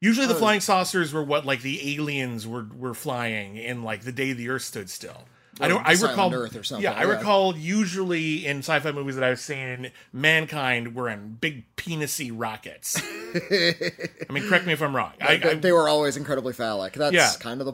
Usually, 0.00 0.26
the 0.26 0.34
Oh. 0.34 0.38
flying 0.38 0.60
saucers 0.60 1.12
were 1.12 1.22
what 1.22 1.44
like 1.44 1.60
the 1.62 1.94
aliens 1.94 2.46
were 2.46 2.66
were 2.76 2.94
flying 2.94 3.56
in 3.56 3.82
like 3.82 4.02
the 4.02 4.12
day 4.12 4.32
the 4.32 4.48
Earth 4.48 4.62
stood 4.62 4.88
still. 4.88 5.24
I 5.58 5.68
don't. 5.68 5.86
I 5.86 5.92
recall. 5.92 6.32
Earth 6.34 6.54
or 6.54 6.62
something, 6.62 6.84
yeah, 6.84 6.92
I 6.92 7.04
yeah. 7.04 7.10
recall. 7.16 7.56
Usually 7.56 8.46
in 8.46 8.58
sci-fi 8.58 8.92
movies 8.92 9.14
that 9.16 9.24
I've 9.24 9.40
seen, 9.40 9.90
mankind 10.12 10.94
were 10.94 11.08
in 11.08 11.38
big 11.40 11.64
penisy 11.76 12.30
rockets. 12.34 13.00
I 13.34 14.32
mean, 14.32 14.46
correct 14.48 14.66
me 14.66 14.74
if 14.74 14.82
I'm 14.82 14.94
wrong. 14.94 15.12
I, 15.20 15.36
They, 15.36 15.50
I, 15.50 15.54
they 15.54 15.72
were 15.72 15.88
always 15.88 16.18
incredibly 16.18 16.52
phallic. 16.52 16.92
That's 16.92 17.14
Yeah. 17.14 17.32
kind 17.40 17.60
of 17.62 17.66
the 17.66 17.72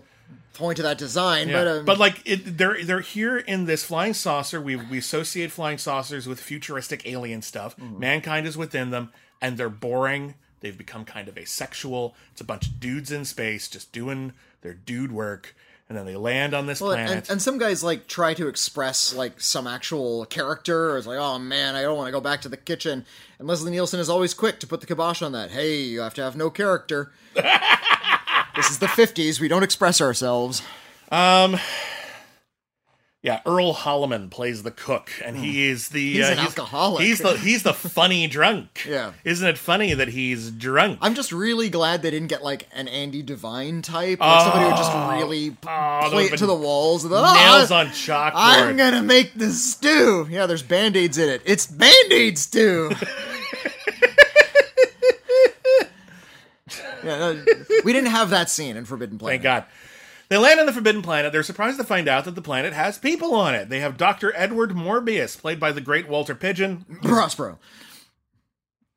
point 0.54 0.76
to 0.76 0.82
that 0.82 0.98
design. 0.98 1.48
yeah. 1.48 1.64
But, 1.64 1.66
um, 1.68 1.84
but 1.84 1.98
like 1.98 2.22
it, 2.24 2.58
they're 2.58 2.84
they're 2.84 3.00
here 3.00 3.38
in 3.38 3.64
this 3.66 3.84
flying 3.84 4.14
saucer. 4.14 4.60
We 4.60 4.76
we 4.76 4.98
associate 4.98 5.50
flying 5.50 5.78
saucers 5.78 6.26
with 6.26 6.40
futuristic 6.40 7.06
alien 7.06 7.42
stuff. 7.42 7.76
Mm-hmm. 7.76 7.98
Mankind 8.00 8.46
is 8.46 8.56
within 8.56 8.90
them, 8.90 9.12
and 9.40 9.56
they're 9.58 9.68
boring. 9.68 10.34
They've 10.60 10.76
become 10.78 11.04
kind 11.04 11.28
of 11.28 11.36
asexual. 11.36 12.14
It's 12.32 12.40
a 12.40 12.44
bunch 12.44 12.66
of 12.68 12.78
dudes 12.80 13.10
in 13.10 13.24
space 13.24 13.68
just 13.68 13.92
doing 13.92 14.32
their 14.60 14.74
dude 14.74 15.10
work, 15.10 15.56
and 15.88 15.98
then 15.98 16.06
they 16.06 16.14
land 16.14 16.54
on 16.54 16.66
this 16.66 16.80
Well, 16.80 16.92
planet. 16.92 17.10
and, 17.10 17.30
and 17.30 17.42
some 17.42 17.58
guys 17.58 17.82
like 17.82 18.06
try 18.06 18.32
to 18.34 18.46
express 18.46 19.12
like 19.12 19.40
some 19.40 19.66
actual 19.66 20.24
character. 20.26 20.96
It's 20.96 21.06
like, 21.08 21.18
oh 21.18 21.38
man, 21.40 21.74
I 21.74 21.82
don't 21.82 21.96
want 21.96 22.06
to 22.06 22.12
go 22.12 22.20
back 22.20 22.42
to 22.42 22.48
the 22.48 22.56
kitchen. 22.56 23.04
And 23.40 23.48
Leslie 23.48 23.72
Nielsen 23.72 23.98
is 23.98 24.08
always 24.08 24.34
quick 24.34 24.60
to 24.60 24.66
put 24.68 24.80
the 24.80 24.86
kibosh 24.86 25.20
on 25.20 25.32
that. 25.32 25.50
Hey, 25.50 25.80
you 25.80 26.00
have 26.00 26.14
to 26.14 26.22
have 26.22 26.36
no 26.36 26.48
character. 26.48 27.10
this 28.56 28.70
is 28.70 28.78
the 28.78 28.86
'50s. 28.86 29.40
We 29.40 29.48
don't 29.48 29.62
express 29.62 30.00
ourselves. 30.00 30.62
Yeah, 33.24 33.38
Earl 33.46 33.72
Holliman 33.72 34.30
plays 34.32 34.64
the 34.64 34.72
cook, 34.72 35.12
and 35.24 35.36
he 35.36 35.68
is 35.68 35.90
the 35.90 36.10
Hmm. 36.14 36.16
He's 36.16 36.28
uh, 36.28 36.32
an 36.32 36.38
alcoholic. 36.40 37.04
He's 37.04 37.18
the 37.20 37.36
he's 37.38 37.62
the 37.62 37.72
funny 37.72 38.26
drunk. 38.36 38.84
Yeah. 38.88 39.12
isn't 39.22 39.46
it 39.46 39.58
funny 39.58 39.94
that 39.94 40.08
he's 40.08 40.50
drunk? 40.50 40.98
I'm 41.00 41.14
just 41.14 41.30
really 41.30 41.70
glad 41.70 42.02
they 42.02 42.10
didn't 42.10 42.26
get 42.26 42.42
like 42.42 42.66
an 42.72 42.88
Andy 42.88 43.22
Devine 43.22 43.80
type, 43.80 44.18
like 44.18 44.40
somebody 44.40 44.64
who 44.64 44.70
would 44.70 44.76
just 44.76 44.92
really 44.92 45.56
Oh, 45.64 46.08
play 46.10 46.24
it 46.24 46.36
to 46.38 46.46
the 46.46 46.54
walls. 46.56 47.04
And, 47.04 47.12
nails 47.12 47.70
"Ah, 47.70 47.78
on 47.78 47.86
chalkboard. 47.90 48.32
I'm 48.34 48.76
gonna 48.76 49.02
make 49.04 49.34
the 49.34 49.50
stew. 49.50 50.26
Yeah, 50.28 50.46
there's 50.46 50.64
band-aids 50.64 51.16
in 51.16 51.28
it. 51.28 51.42
It's 51.44 51.68
band-aid 51.68 52.38
stew. 52.38 52.90
yeah, 57.04 57.18
no, 57.18 57.44
we 57.84 57.92
didn't 57.92 58.10
have 58.10 58.30
that 58.30 58.50
scene 58.50 58.76
in 58.76 58.84
Forbidden 58.84 59.18
Planet. 59.18 59.34
Thank 59.34 59.42
God. 59.42 59.64
They 60.28 60.38
land 60.38 60.60
on 60.60 60.66
the 60.66 60.72
Forbidden 60.72 61.02
Planet. 61.02 61.30
They're 61.32 61.42
surprised 61.42 61.78
to 61.78 61.84
find 61.84 62.08
out 62.08 62.24
that 62.24 62.34
the 62.34 62.40
planet 62.42 62.72
has 62.72 62.96
people 62.98 63.34
on 63.34 63.54
it. 63.54 63.68
They 63.68 63.80
have 63.80 63.98
Dr. 63.98 64.32
Edward 64.34 64.70
Morbius, 64.70 65.38
played 65.38 65.60
by 65.60 65.72
the 65.72 65.80
great 65.82 66.08
Walter 66.08 66.34
Pidgeon. 66.34 66.86
Prospero. 67.02 67.58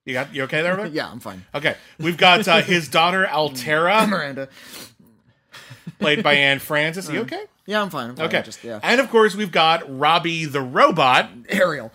You 0.06 0.14
got 0.14 0.34
you 0.34 0.44
okay 0.44 0.62
there, 0.62 0.78
Rick? 0.78 0.94
Yeah, 0.94 1.10
I'm 1.10 1.20
fine. 1.20 1.44
Okay. 1.54 1.76
We've 2.00 2.16
got 2.16 2.48
uh, 2.48 2.62
his 2.62 2.88
daughter 2.88 3.26
Altaira, 3.26 4.08
Miranda. 4.10 4.48
played 6.00 6.24
by 6.24 6.36
Anne 6.36 6.60
Francis. 6.60 7.10
You 7.10 7.22
okay? 7.22 7.44
Yeah, 7.66 7.82
I'm 7.82 7.90
fine. 7.90 8.12
I'm 8.12 8.16
fine. 8.16 8.28
Okay. 8.28 8.42
Just 8.44 8.64
yeah. 8.64 8.80
And 8.84 9.02
of 9.02 9.10
course, 9.10 9.36
we've 9.36 9.52
got 9.52 9.84
Robbie 10.00 10.46
the 10.46 10.62
robot. 10.62 11.30
Ariel. 11.50 11.92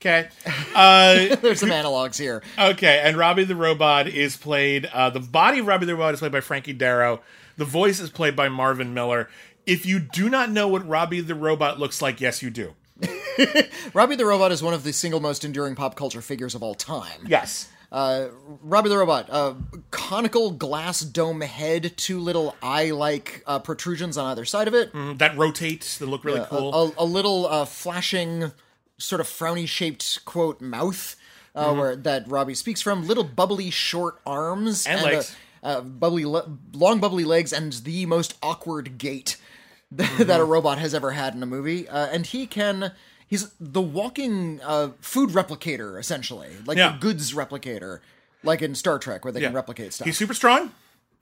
Okay. 0.00 0.28
Uh, 0.74 1.36
There's 1.42 1.60
some 1.60 1.68
analogs 1.70 2.18
here. 2.18 2.42
Okay, 2.58 3.00
and 3.04 3.16
Robbie 3.18 3.44
the 3.44 3.54
Robot 3.56 4.08
is 4.08 4.36
played. 4.36 4.86
Uh, 4.86 5.10
the 5.10 5.20
body 5.20 5.58
of 5.58 5.66
Robbie 5.66 5.84
the 5.86 5.94
Robot 5.94 6.14
is 6.14 6.20
played 6.20 6.32
by 6.32 6.40
Frankie 6.40 6.74
Darro. 6.74 7.20
The 7.58 7.66
voice 7.66 8.00
is 8.00 8.08
played 8.10 8.34
by 8.34 8.48
Marvin 8.48 8.94
Miller. 8.94 9.28
If 9.66 9.84
you 9.84 10.00
do 10.00 10.30
not 10.30 10.50
know 10.50 10.68
what 10.68 10.88
Robbie 10.88 11.20
the 11.20 11.34
Robot 11.34 11.78
looks 11.78 12.00
like, 12.00 12.20
yes, 12.20 12.42
you 12.42 12.48
do. 12.48 12.74
Robbie 13.94 14.16
the 14.16 14.24
Robot 14.24 14.52
is 14.52 14.62
one 14.62 14.72
of 14.74 14.84
the 14.84 14.92
single 14.92 15.20
most 15.20 15.44
enduring 15.44 15.74
pop 15.74 15.96
culture 15.96 16.22
figures 16.22 16.54
of 16.54 16.62
all 16.62 16.74
time. 16.74 17.26
Yes. 17.26 17.68
Uh, 17.92 18.28
Robbie 18.62 18.88
the 18.88 18.96
Robot, 18.96 19.28
uh, 19.30 19.54
conical 19.90 20.52
glass 20.52 21.00
dome 21.00 21.40
head, 21.42 21.92
two 21.96 22.20
little 22.20 22.54
eye-like 22.62 23.42
uh, 23.46 23.58
protrusions 23.58 24.16
on 24.16 24.26
either 24.30 24.44
side 24.44 24.68
of 24.68 24.74
it, 24.74 24.92
That 25.18 25.36
rotates. 25.36 25.98
That 25.98 26.06
look 26.06 26.24
really 26.24 26.40
a, 26.40 26.46
cool. 26.46 26.72
a, 26.72 26.92
a 27.02 27.04
little 27.04 27.46
uh, 27.46 27.64
flashing, 27.64 28.52
sort 29.00 29.20
of 29.20 29.26
frowny-shaped 29.26 30.24
quote 30.24 30.60
mouth, 30.60 31.16
uh, 31.54 31.74
where 31.74 31.96
that 31.96 32.28
Robbie 32.28 32.54
speaks 32.54 32.80
from. 32.80 33.06
Little 33.06 33.24
bubbly 33.24 33.70
short 33.70 34.20
arms 34.26 34.86
And 34.86 35.00
uh, 35.00 35.04
legs. 35.04 35.36
uh, 35.62 35.80
bubbly, 35.80 36.24
le- 36.24 36.58
long 36.72 37.00
bubbly 37.00 37.24
legs, 37.24 37.52
and 37.52 37.72
the 37.72 38.06
most 38.06 38.36
awkward 38.42 38.98
gait. 38.98 39.36
that 39.92 40.38
a 40.38 40.44
robot 40.44 40.78
has 40.78 40.94
ever 40.94 41.10
had 41.10 41.34
in 41.34 41.42
a 41.42 41.46
movie, 41.46 41.88
uh, 41.88 42.06
and 42.12 42.26
he 42.26 42.46
can. 42.46 42.92
He's 43.26 43.50
the 43.58 43.80
walking 43.82 44.60
uh, 44.62 44.90
food 45.00 45.30
replicator, 45.30 45.98
essentially, 45.98 46.50
like 46.64 46.78
Yeah. 46.78 46.92
the 46.92 46.98
goods 46.98 47.32
replicator, 47.32 47.98
like 48.44 48.62
in 48.62 48.76
Star 48.76 49.00
Trek, 49.00 49.24
where 49.24 49.32
they 49.32 49.40
can 49.40 49.52
replicate 49.52 49.92
stuff. 49.92 50.04
He's 50.06 50.16
super 50.16 50.34
strong. 50.34 50.70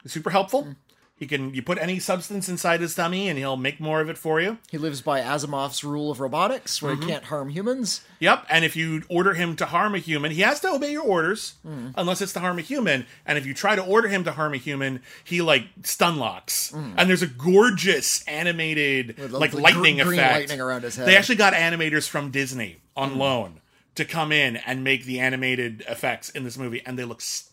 Super 0.04 0.28
helpful. 0.30 0.74
He 1.18 1.26
can 1.26 1.52
you 1.52 1.62
put 1.62 1.78
any 1.78 1.98
substance 1.98 2.48
inside 2.48 2.80
his 2.80 2.94
tummy 2.94 3.28
and 3.28 3.36
he'll 3.36 3.56
make 3.56 3.80
more 3.80 4.00
of 4.00 4.08
it 4.08 4.16
for 4.16 4.40
you. 4.40 4.58
He 4.70 4.78
lives 4.78 5.02
by 5.02 5.20
Asimov's 5.20 5.82
rule 5.82 6.12
of 6.12 6.20
robotics, 6.20 6.80
where 6.80 6.92
Mm-hmm. 6.94 7.02
he 7.02 7.08
can't 7.08 7.24
harm 7.24 7.48
humans. 7.48 8.02
Yep. 8.20 8.46
And 8.48 8.64
if 8.64 8.76
you 8.76 9.02
order 9.08 9.34
him 9.34 9.56
to 9.56 9.66
harm 9.66 9.96
a 9.96 9.98
human, 9.98 10.30
he 10.30 10.42
has 10.42 10.60
to 10.60 10.68
obey 10.70 10.92
your 10.92 11.02
orders 11.02 11.54
Mm. 11.66 11.92
unless 11.96 12.20
it's 12.22 12.32
to 12.34 12.40
harm 12.40 12.58
a 12.58 12.62
human. 12.62 13.04
And 13.26 13.36
if 13.36 13.46
you 13.46 13.52
try 13.54 13.74
to 13.74 13.84
order 13.84 14.06
him 14.06 14.22
to 14.24 14.32
harm 14.32 14.54
a 14.54 14.58
human, 14.58 15.00
he 15.24 15.42
like 15.42 15.64
stun 15.82 16.18
locks. 16.18 16.72
And 16.72 17.10
there's 17.10 17.22
a 17.22 17.26
gorgeous 17.26 18.22
animated 18.28 19.16
Mm. 19.16 19.32
like 19.32 19.52
lightning 19.54 19.96
gr- 19.96 20.12
effect. 20.12 20.34
lightning 20.38 20.60
around 20.60 20.82
his 20.84 20.94
head. 20.96 21.02
Mm. 21.02 21.06
They 21.06 21.16
actually 21.16 21.36
got 21.36 21.52
animators 21.54 22.08
from 22.08 22.30
Disney 22.30 22.76
on 22.96 23.18
loan 23.18 23.60
to 23.96 24.04
come 24.04 24.30
in 24.30 24.56
and 24.56 24.84
make 24.84 25.04
the 25.04 25.18
animated 25.18 25.82
effects 25.88 26.30
in 26.30 26.44
this 26.44 26.56
movie, 26.56 26.80
and 26.86 26.96
they 26.96 27.04
look 27.04 27.20
stunning. 27.20 27.47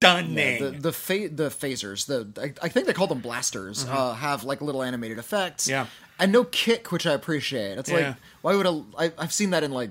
The 0.00 0.76
the 0.78 0.92
pha- 0.92 1.28
the 1.28 1.48
phasers, 1.50 2.06
the 2.06 2.28
I, 2.40 2.54
I 2.66 2.68
think 2.68 2.86
they 2.86 2.92
call 2.92 3.08
them 3.08 3.20
blasters, 3.20 3.84
uh, 3.88 4.14
have 4.14 4.44
like 4.44 4.60
little 4.60 4.82
animated 4.82 5.18
effects. 5.18 5.64
Mm-hmm. 5.64 5.70
Yeah. 5.72 5.86
and 6.20 6.30
no 6.32 6.44
kick, 6.44 6.92
which 6.92 7.06
I 7.06 7.12
appreciate. 7.12 7.78
It's 7.78 7.90
Yeah. 7.90 7.96
like 8.08 8.16
why 8.42 8.54
would 8.54 8.66
a 8.66 8.84
I, 8.96 9.12
I've 9.18 9.32
seen 9.32 9.50
that 9.50 9.64
in 9.64 9.72
like 9.72 9.90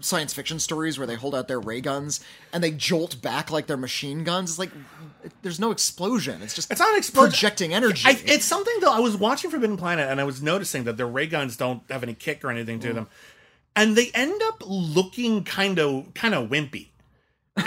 science 0.00 0.32
fiction 0.32 0.60
stories 0.60 0.96
where 0.96 1.06
they 1.08 1.16
hold 1.16 1.34
out 1.34 1.48
their 1.48 1.58
ray 1.58 1.80
guns 1.80 2.20
and 2.52 2.62
they 2.62 2.70
jolt 2.70 3.20
back 3.20 3.50
like 3.50 3.66
they're 3.66 3.76
machine 3.76 4.22
guns. 4.22 4.50
It's 4.50 4.58
like 4.58 4.70
there's 5.42 5.58
no 5.58 5.70
explosion. 5.70 6.40
It's 6.42 6.54
just 6.54 6.70
It's 6.70 6.78
not 6.80 6.90
an 6.92 6.98
explosion. 6.98 7.30
projecting 7.30 7.72
energy. 7.74 8.02
I, 8.06 8.20
it's 8.26 8.44
something 8.44 8.74
though. 8.80 8.92
I 8.92 9.00
was 9.00 9.16
watching 9.16 9.50
Forbidden 9.50 9.76
Planet 9.78 10.08
and 10.10 10.20
I 10.20 10.24
was 10.24 10.42
noticing 10.42 10.84
that 10.84 10.96
their 10.98 11.08
ray 11.08 11.26
guns 11.26 11.56
don't 11.56 11.82
have 11.90 12.02
any 12.02 12.14
kick 12.14 12.44
or 12.44 12.50
anything 12.50 12.78
Mm. 12.78 12.82
to 12.82 12.92
them, 12.92 13.06
and 13.74 13.96
they 13.96 14.10
end 14.14 14.40
up 14.44 14.62
looking 14.66 15.42
kind 15.42 15.78
of 15.78 16.12
kind 16.14 16.34
of 16.34 16.48
wimpy. 16.50 16.88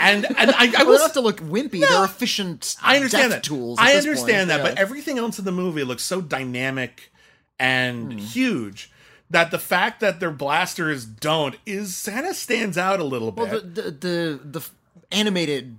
And 0.00 0.24
and 0.38 0.50
I, 0.52 0.64
I 0.64 0.66
don't 0.84 1.00
have 1.00 1.12
to 1.14 1.20
look 1.20 1.40
wimpy. 1.40 1.80
They're 1.80 2.04
efficient. 2.04 2.76
I 2.82 2.96
understand 2.96 3.32
that. 3.32 3.42
tools. 3.44 3.78
I 3.80 3.94
understand 3.94 4.48
point. 4.48 4.48
that, 4.48 4.56
Yeah. 4.58 4.62
but 4.74 4.78
everything 4.78 5.18
else 5.18 5.38
in 5.38 5.44
the 5.44 5.52
movie 5.52 5.84
looks 5.84 6.02
so 6.02 6.20
dynamic 6.20 7.10
and 7.58 8.12
Hmm. 8.12 8.18
huge 8.18 8.90
that 9.30 9.50
the 9.50 9.58
fact 9.58 10.00
that 10.00 10.20
their 10.20 10.30
blasters 10.30 11.04
don't 11.06 11.54
is 11.64 11.96
of 12.26 12.36
stands 12.36 12.76
out 12.76 13.00
a 13.00 13.04
little 13.04 13.30
bit. 13.32 13.50
Well, 13.50 13.60
the, 13.60 13.82
the 13.82 13.90
the 13.90 14.40
the 14.60 14.68
animated 15.10 15.76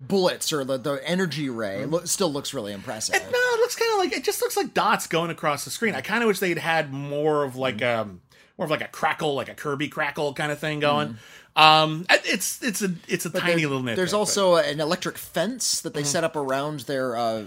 bullets 0.00 0.52
or 0.52 0.64
the, 0.64 0.78
the 0.78 1.00
energy 1.08 1.48
ray 1.48 1.80
Mm-hmm. 1.82 1.92
lo- 1.94 2.04
still 2.04 2.32
looks 2.32 2.54
really 2.54 2.72
impressive. 2.72 3.14
No, 3.20 3.28
it 3.38 3.60
looks 3.60 3.74
kind 3.76 3.92
of 3.92 3.98
like 3.98 4.12
it 4.12 4.24
just 4.24 4.40
looks 4.40 4.56
like 4.56 4.72
dots 4.74 5.06
going 5.06 5.30
across 5.30 5.64
the 5.64 5.70
screen. 5.70 5.94
I 5.94 6.00
kind 6.02 6.22
of 6.22 6.28
wish 6.28 6.38
they'd 6.38 6.58
had 6.58 6.92
more 6.92 7.44
of 7.44 7.56
like 7.56 7.82
um 7.82 8.20
more 8.56 8.64
of 8.64 8.70
like 8.70 8.80
a 8.82 8.88
crackle, 8.88 9.34
like 9.34 9.48
a 9.48 9.54
Kirby 9.54 9.88
crackle 9.88 10.34
kind 10.34 10.50
of 10.52 10.58
thing 10.58 10.80
going. 10.80 11.18
Um, 11.58 12.06
it's 12.24 12.62
it's 12.62 12.82
a 12.82 12.94
it's 13.08 13.26
a 13.26 13.30
tiny 13.30 13.62
There- 13.62 13.68
little 13.68 13.82
nitpick. 13.82 13.96
There's 13.96 14.12
but- 14.12 14.18
also 14.18 14.56
an 14.56 14.80
electric 14.80 15.18
fence 15.18 15.80
that 15.80 15.92
they 15.94 16.00
Mm-hmm. 16.02 16.06
set 16.08 16.24
up 16.24 16.36
around 16.36 16.80
their 16.80 17.16
uh, 17.16 17.44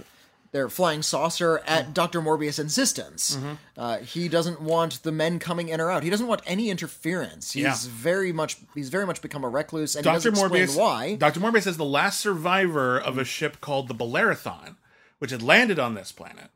their 0.52 0.68
flying 0.68 1.02
saucer 1.02 1.60
at 1.66 1.84
Mm-hmm. 1.86 1.94
Doctor 1.94 2.22
Morbius' 2.22 2.60
insistence. 2.60 3.38
Uh, 3.78 4.00
he 4.00 4.28
doesn't 4.28 4.60
want 4.62 5.02
the 5.04 5.12
men 5.14 5.40
coming 5.40 5.70
in 5.70 5.80
or 5.80 5.90
out. 5.90 6.04
He 6.04 6.10
doesn't 6.10 6.28
want 6.28 6.42
any 6.46 6.70
interference. 6.70 7.54
He's 7.54 7.64
Yeah. 7.64 7.76
very 7.90 8.34
much 8.34 8.58
he's 8.76 8.90
very 8.90 9.06
much 9.06 9.22
become 9.22 9.46
a 9.46 9.50
recluse, 9.50 9.96
and 9.96 10.06
he 10.06 10.12
doesn't 10.12 10.36
Morbius. 10.36 10.76
why. 10.78 11.16
Doctor 11.16 11.40
Morbius 11.40 11.66
is 11.68 11.78
the 11.78 11.86
last 11.86 12.20
survivor 12.20 13.00
of 13.00 13.18
a 13.18 13.24
ship 13.24 13.62
called 13.62 13.88
the 13.88 13.94
Bellerophon, 13.94 14.76
which 15.20 15.32
had 15.32 15.42
landed 15.42 15.80
on 15.80 15.94
this 15.96 16.12
planet, 16.12 16.50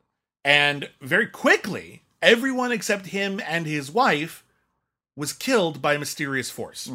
and 0.43 0.89
very 0.99 1.27
quickly, 1.27 2.03
everyone 2.21 2.73
except 2.73 3.07
him 3.07 3.39
and 3.47 3.65
his 3.65 3.89
wife 3.89 4.43
was 5.15 5.31
killed 5.31 5.81
by 5.81 5.93
a 5.93 5.99
mysterious 5.99 6.49
force. 6.51 6.91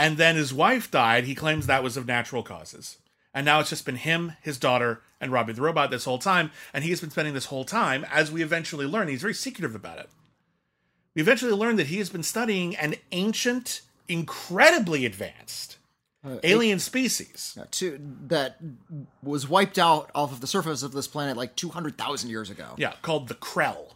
And 0.00 0.16
then 0.16 0.36
his 0.36 0.54
wife 0.54 0.90
died. 0.90 1.24
He 1.24 1.34
claims 1.34 1.66
that 1.66 1.82
was 1.82 1.98
of 1.98 2.06
natural 2.06 2.42
causes. 2.42 2.96
And 3.34 3.44
now 3.44 3.60
it's 3.60 3.68
just 3.68 3.84
been 3.84 3.96
him, 3.96 4.32
his 4.40 4.58
daughter, 4.58 5.02
and 5.20 5.30
Robbie 5.30 5.52
the 5.52 5.60
robot 5.60 5.90
this 5.90 6.06
whole 6.06 6.18
time. 6.18 6.50
And 6.72 6.82
he 6.82 6.90
has 6.90 7.02
been 7.02 7.10
spending 7.10 7.34
this 7.34 7.44
whole 7.44 7.64
time, 7.64 8.06
as 8.10 8.32
we 8.32 8.42
eventually 8.42 8.86
learn, 8.86 9.08
he's 9.08 9.20
very 9.20 9.34
secretive 9.34 9.74
about 9.74 9.98
it. 9.98 10.08
We 11.14 11.20
eventually 11.20 11.52
learn 11.52 11.76
that 11.76 11.88
he 11.88 11.98
has 11.98 12.08
been 12.08 12.22
studying 12.22 12.74
an 12.76 12.94
ancient, 13.12 13.82
incredibly 14.08 15.04
advanced 15.04 15.76
alien 16.42 16.78
species. 16.78 17.58
Uh, 17.60 17.66
to, 17.72 18.00
that 18.26 18.58
was 19.22 19.48
wiped 19.48 19.78
out 19.78 20.10
off 20.14 20.32
of 20.32 20.40
the 20.40 20.46
surface 20.46 20.82
of 20.82 20.92
this 20.92 21.06
planet 21.06 21.36
like 21.36 21.56
200,000 21.56 22.30
years 22.30 22.48
ago. 22.48 22.74
Yeah, 22.78 22.94
called 23.02 23.28
the 23.28 23.34
Krell. 23.34 23.94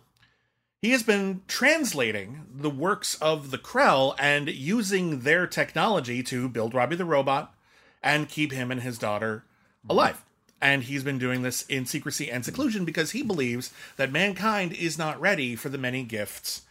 He 0.84 0.90
has 0.90 1.02
been 1.02 1.40
translating 1.48 2.44
the 2.54 2.68
works 2.68 3.14
of 3.14 3.50
the 3.50 3.56
Krell 3.56 4.14
and 4.18 4.50
using 4.50 5.20
their 5.20 5.46
technology 5.46 6.22
to 6.24 6.46
build 6.46 6.74
Robbie 6.74 6.96
the 6.96 7.06
robot 7.06 7.54
and 8.02 8.28
keep 8.28 8.52
him 8.52 8.70
and 8.70 8.82
his 8.82 8.98
daughter 8.98 9.44
alive. 9.88 10.22
And 10.60 10.82
he's 10.82 11.02
been 11.02 11.16
doing 11.16 11.40
this 11.40 11.62
in 11.70 11.86
secrecy 11.86 12.30
and 12.30 12.44
seclusion 12.44 12.84
because 12.84 13.12
he 13.12 13.22
believes 13.22 13.72
that 13.96 14.12
mankind 14.12 14.74
is 14.74 14.98
not 14.98 15.18
ready 15.18 15.56
for 15.56 15.70
the 15.70 15.78
many 15.78 16.02
gifts 16.02 16.66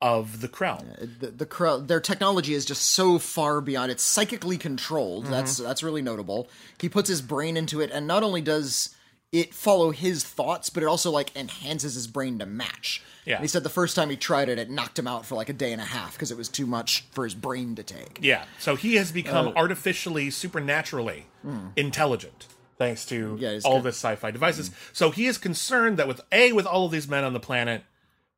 of 0.00 0.40
the 0.40 0.48
Krell. 0.48 1.20
the, 1.20 1.26
the 1.26 1.44
Krell, 1.44 1.86
their 1.86 2.00
technology 2.00 2.54
is 2.54 2.64
just 2.64 2.86
so 2.86 3.18
far 3.18 3.60
beyond 3.60 3.92
it's 3.92 4.02
psychically 4.02 4.56
controlled 4.56 5.24
Mm-hmm. 5.24 5.32
that's 5.32 5.58
that's 5.58 5.82
really 5.82 6.00
notable 6.00 6.48
he 6.80 6.88
puts 6.88 7.08
his 7.10 7.20
brain 7.20 7.56
into 7.56 7.80
it 7.82 7.90
and 7.90 8.06
not 8.06 8.22
only 8.22 8.40
does 8.40 8.94
it 9.32 9.52
follow 9.52 9.90
his 9.90 10.24
thoughts 10.24 10.70
but 10.70 10.82
it 10.82 10.86
also 10.86 11.10
like 11.10 11.34
enhances 11.36 11.94
his 11.94 12.06
brain 12.06 12.38
to 12.38 12.46
match 12.46 13.02
Yeah. 13.24 13.36
And 13.36 13.44
he 13.44 13.48
said 13.48 13.62
the 13.62 13.68
first 13.68 13.94
time 13.94 14.10
he 14.10 14.16
tried 14.16 14.48
it 14.48 14.58
it 14.58 14.70
knocked 14.70 14.98
him 14.98 15.06
out 15.06 15.26
for 15.26 15.34
like 15.34 15.48
a 15.48 15.52
day 15.52 15.72
and 15.72 15.80
a 15.80 15.84
half 15.84 16.14
because 16.14 16.30
it 16.30 16.36
was 16.36 16.48
too 16.48 16.66
much 16.66 17.04
for 17.10 17.24
his 17.24 17.34
brain 17.34 17.74
to 17.76 17.82
take 17.82 18.18
Yeah, 18.20 18.44
so 18.58 18.74
he 18.74 18.96
has 18.96 19.12
become 19.12 19.48
uh, 19.48 19.52
artificially, 19.56 20.30
supernaturally 20.30 21.26
hmm. 21.42 21.68
intelligent 21.76 22.46
thanks 22.78 23.04
to 23.06 23.36
Yeah, 23.38 23.58
all 23.64 23.78
good. 23.78 23.88
this 23.88 23.96
sci-fi 23.96 24.30
devices. 24.30 24.70
Mm-hmm. 24.70 24.90
So 24.92 25.10
he 25.10 25.26
is 25.26 25.36
concerned 25.36 25.98
that 25.98 26.08
with 26.08 26.20
a 26.32 26.52
with 26.52 26.66
all 26.66 26.86
of 26.86 26.92
these 26.92 27.08
men 27.08 27.24
on 27.24 27.32
the 27.32 27.40
planet, 27.40 27.82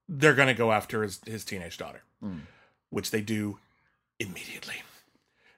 they're 0.09 0.35
going 0.35 0.49
to 0.49 0.55
go 0.55 0.73
after 0.73 1.03
his 1.03 1.21
his 1.25 1.45
teenage 1.45 1.79
daughter, 1.79 2.03
mm. 2.25 2.41
which 2.89 3.11
they 3.11 3.21
do 3.21 3.59
immediately. 4.19 4.77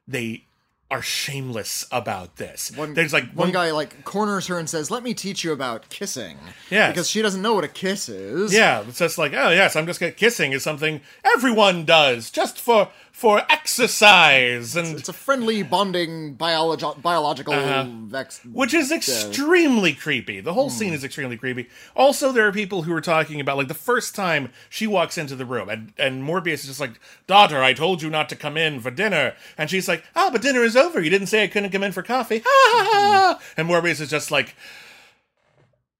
They 0.07 0.45
are 0.93 1.01
shameless 1.01 1.87
about 1.91 2.37
this. 2.37 2.71
one, 2.77 2.93
There's 2.93 3.15
like 3.15 3.33
one 3.33 3.51
guy 3.51 3.71
like 3.71 4.05
corners 4.05 4.47
her 4.49 4.59
and 4.59 4.69
says 4.69 4.91
let 4.91 5.03
me 5.03 5.15
teach 5.15 5.43
you 5.43 5.51
about 5.53 5.89
kissing 5.89 6.37
Yes. 6.71 6.93
because 6.93 7.09
she 7.09 7.23
doesn't 7.23 7.41
know 7.41 7.55
what 7.55 7.65
a 7.65 7.69
kiss 7.69 8.11
is 8.11 8.53
Yeah, 8.53 8.85
it's 8.87 8.99
just 8.99 9.17
like, 9.17 9.33
oh 9.33 9.49
yes, 9.51 9.75
I'm 9.75 9.87
just 9.87 9.99
gonna 10.01 10.13
kissing 10.13 10.53
is 10.53 10.63
something 10.63 11.01
everyone 11.25 11.87
does 11.87 12.31
just 12.31 12.61
for 12.61 12.91
for 13.13 13.43
exercise 13.51 14.75
and 14.75 14.99
it's 14.99 15.09
a 15.09 15.13
friendly 15.13 15.63
bonding 15.63 16.35
biologi- 16.37 17.01
biological 17.03 17.53
Uh-huh. 17.55 17.85
vex- 18.07 18.41
which 18.51 18.73
is 18.75 18.91
extremely 18.91 19.93
creepy. 19.93 20.41
The 20.41 20.55
whole 20.55 20.71
Hmm. 20.71 20.77
scene 20.77 20.93
is 20.95 21.05
extremely 21.05 21.37
creepy. 21.37 21.69
Also, 21.95 22.33
there 22.33 22.47
are 22.49 22.53
people 22.53 22.83
who 22.83 22.93
are 22.95 23.01
talking 23.03 23.39
about 23.41 23.59
like 23.59 23.69
the 23.69 23.75
first 23.75 24.15
time 24.15 24.51
she 24.71 24.87
walks 24.87 25.19
into 25.19 25.37
the 25.37 25.45
room, 25.45 25.69
and 25.69 25.93
and 25.99 26.23
Morbius 26.25 26.61
is 26.61 26.67
just 26.67 26.81
like, 26.81 26.99
"Daughter, 27.27 27.63
I 27.63 27.75
told 27.75 28.03
you 28.03 28.11
not 28.11 28.29
to 28.31 28.37
come 28.37 28.57
in 28.57 28.81
for 28.81 28.91
dinner," 28.91 29.35
and 29.59 29.69
she's 29.71 29.89
like, 29.89 30.05
"Oh, 30.17 30.31
but 30.31 30.43
dinner 30.43 30.65
is 30.65 30.75
over. 30.77 31.01
You 31.01 31.11
didn't 31.11 31.29
say 31.29 31.43
I 31.45 31.49
couldn't 31.49 31.71
come 31.71 31.85
in 31.85 31.93
for 31.93 32.03
coffee." 32.03 32.43
Hmm. 32.47 33.35
And 33.57 33.69
Morbius 33.69 34.01
is 34.01 34.11
just 34.11 34.31
like. 34.31 34.57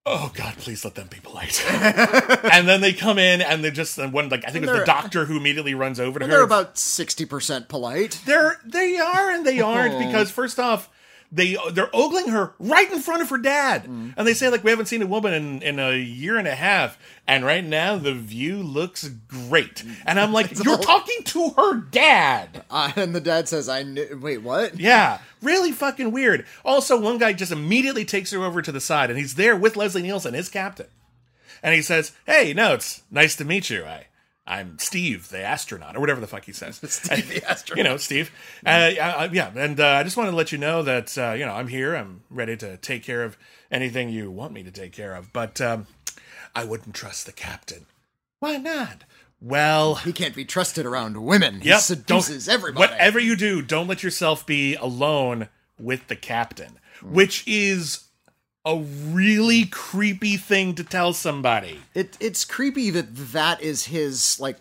Oh 0.05 0.33
God! 0.35 0.55
Please 0.59 0.85
let 0.85 0.97
them 0.97 1.07
be 1.09 1.19
polite. 1.23 1.65
and 1.71 2.67
then 2.67 2.81
they 2.81 2.93
come 2.93 3.19
in, 3.19 3.41
and 3.41 3.63
they're 3.63 3.71
just 3.71 3.99
and 3.99 4.13
one 4.13 4.29
like 4.31 4.45
I 4.47 4.51
think 4.51 4.65
it 4.65 4.71
was 4.71 4.81
the 4.81 4.85
doctor 4.85 5.27
who 5.27 5.37
immediately 5.37 5.75
runs 5.75 6.01
over 6.01 6.19
to 6.19 6.25
her. 6.25 6.31
they're 6.31 6.43
about 6.43 6.75
60% 6.75 7.69
polite 7.69 8.21
They're 8.27 8.61
they 8.65 8.99
are 8.99 9.31
and 9.31 9.47
they 9.47 9.61
aren't 9.61 9.99
because 9.99 10.31
first 10.31 10.59
off, 10.59 10.91
they 11.35 11.57
they're 11.73 11.89
ogling 11.95 12.29
her 12.29 12.53
right 12.59 12.93
in 12.93 13.01
front 13.01 13.23
of 13.23 13.31
her 13.31 13.39
dad, 13.39 13.85
Mm. 13.87 14.13
and 14.17 14.27
they 14.27 14.35
say 14.35 14.51
like 14.51 14.63
we 14.63 14.71
haven't 14.71 14.87
seen 14.87 15.01
a 15.01 15.07
woman 15.07 15.33
in 15.33 15.63
in 15.63 15.79
a 15.81 15.93
year 15.97 16.37
and 16.37 16.47
a 16.47 16.55
half, 16.55 16.99
and 17.27 17.45
right 17.45 17.65
now 17.65 17.97
the 17.97 18.13
view 18.13 18.63
looks 18.63 19.09
great, 19.09 19.83
and 20.05 20.21
I'm 20.21 20.33
like, 20.33 20.53
you're 20.65 20.77
talking 20.79 21.23
to 21.25 21.51
her 21.57 21.75
dad. 21.81 22.65
Uh, 22.71 22.91
and 22.97 23.15
the 23.15 23.21
dad 23.21 23.49
says, 23.49 23.69
"I 23.69 23.83
knew." 23.83 24.19
Wait, 24.23 24.39
what? 24.43 24.79
Yeah, 24.79 25.19
really 25.43 25.73
fucking 25.73 26.11
weird. 26.13 26.47
Also, 26.65 26.99
one 27.01 27.19
guy 27.19 27.33
just 27.33 27.53
immediately 27.53 28.05
takes 28.05 28.31
her 28.33 28.43
over 28.45 28.63
to 28.63 28.73
the 28.73 28.81
side, 28.81 29.11
and 29.11 29.19
he's 29.19 29.35
there 29.35 29.57
with 29.57 29.77
Leslie 29.77 30.03
Nielsen, 30.03 30.35
his 30.35 30.49
captain, 30.49 30.87
and 31.63 31.75
he 31.75 31.83
says, 31.83 32.13
"Hey, 32.27 32.53
no, 32.55 32.75
it's 32.75 33.03
nice 33.11 33.37
to 33.37 33.45
meet 33.45 33.69
you. 33.71 33.85
I." 33.85 34.07
I'm 34.47 34.79
Steve, 34.79 35.29
the 35.29 35.41
astronaut, 35.43 35.97
or 35.97 36.01
whatever 36.01 36.21
the 36.21 36.27
fuck 36.27 36.45
he 36.47 36.53
says. 36.53 36.77
Steve, 36.93 37.29
the 37.29 37.49
astronaut. 37.49 37.77
You 37.79 37.85
know, 37.85 37.97
Steve. 37.97 38.31
Uh, 38.67 38.69
I- 38.71 38.97
I- 38.99 39.31
yeah, 39.33 39.51
and 39.55 39.79
uh, 39.79 39.87
I 39.87 40.03
just 40.03 40.17
wanted 40.17 40.31
to 40.33 40.37
let 40.37 40.51
you 40.53 40.59
know 40.59 40.83
that 40.83 41.17
uh, 41.17 41.33
you 41.33 41.45
know 41.47 41.53
I'm 41.53 41.69
here. 41.69 41.95
I'm 41.95 42.23
ready 42.31 42.57
to 42.57 42.77
take 42.79 43.03
care 43.05 43.23
of 43.23 43.37
anything 43.71 44.09
you 44.09 44.31
want 44.31 44.53
me 44.53 44.63
to 44.65 44.71
take 44.71 44.93
care 44.93 45.15
of. 45.15 45.33
But 45.33 45.61
um, 45.61 45.87
I 46.55 46.65
wouldn't 46.65 46.95
trust 46.95 47.27
the 47.27 47.33
captain. 47.33 47.87
Why 48.41 48.57
not? 48.57 49.05
Well, 49.41 49.97
He 49.97 50.13
can't 50.13 50.35
be 50.37 50.45
trusted 50.45 50.87
around 50.87 51.17
women. 51.17 51.61
He 51.63 51.69
Yep. 51.69 51.81
seduces 51.81 52.47
Don't- 52.47 52.55
everybody. 52.55 52.91
Whatever 52.93 53.19
you 53.21 53.35
do, 53.37 53.61
don't 53.63 53.89
let 53.89 54.03
yourself 54.03 54.47
be 54.47 54.75
alone 54.77 55.49
with 55.79 56.07
the 56.09 56.15
captain, 56.17 56.79
which 57.03 57.43
is 57.47 58.05
a 58.65 58.79
really 58.79 59.65
creepy 59.67 60.37
thing 60.37 60.75
to 60.75 60.85
tell 60.85 61.13
somebody. 61.13 61.81
It 61.95 62.17
it's 62.21 62.45
creepy 62.45 62.91
that 62.91 63.15
that 63.33 63.61
is 63.61 63.87
his 63.87 64.39
like 64.39 64.59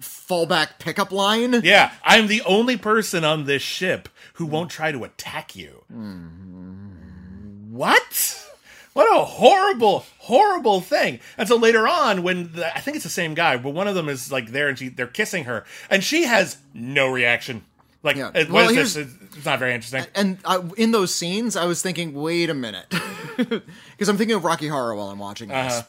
fallback 0.00 0.78
pickup 0.78 1.12
line. 1.12 1.60
Yeah, 1.62 1.92
I'm 2.02 2.26
the 2.26 2.42
only 2.42 2.76
person 2.76 3.24
on 3.24 3.44
this 3.44 3.62
ship 3.62 4.08
who 4.34 4.46
won't 4.46 4.70
try 4.70 4.92
to 4.92 5.04
attack 5.04 5.56
you. 5.56 5.84
Mm-hmm. 5.92 7.72
What? 7.72 8.42
What 8.94 9.14
a 9.14 9.24
horrible, 9.24 10.06
horrible 10.18 10.80
thing. 10.80 11.20
And 11.36 11.46
so 11.46 11.56
later 11.56 11.86
on, 11.86 12.22
when 12.22 12.52
the, 12.52 12.74
I 12.74 12.80
think 12.80 12.94
it's 12.96 13.04
the 13.04 13.10
same 13.10 13.34
guy, 13.34 13.58
but 13.58 13.74
one 13.74 13.88
of 13.88 13.94
them 13.94 14.08
is 14.08 14.32
like 14.32 14.52
there 14.52 14.68
and 14.68 14.78
she 14.78 14.88
they're 14.88 15.06
kissing 15.06 15.44
her, 15.44 15.66
and 15.90 16.02
she 16.02 16.24
has 16.24 16.56
no 16.72 17.06
reaction. 17.10 17.66
Like, 18.02 18.16
Yeah. 18.16 18.30
what 18.32 18.50
Well, 18.50 18.68
is 18.70 18.94
this? 18.94 19.08
It's 19.34 19.44
not 19.44 19.58
very 19.58 19.74
interesting. 19.74 20.04
And 20.14 20.38
I, 20.44 20.60
in 20.76 20.92
those 20.92 21.14
scenes, 21.14 21.56
I 21.56 21.64
was 21.66 21.82
thinking, 21.82 22.14
wait 22.14 22.50
a 22.50 22.54
minute, 22.54 22.86
because 23.36 24.08
I'm 24.08 24.16
thinking 24.16 24.36
of 24.36 24.44
Rocky 24.44 24.68
Horror 24.68 24.94
while 24.94 25.08
I'm 25.08 25.18
watching 25.18 25.48
this. 25.48 25.72
Uh-huh. 25.74 25.82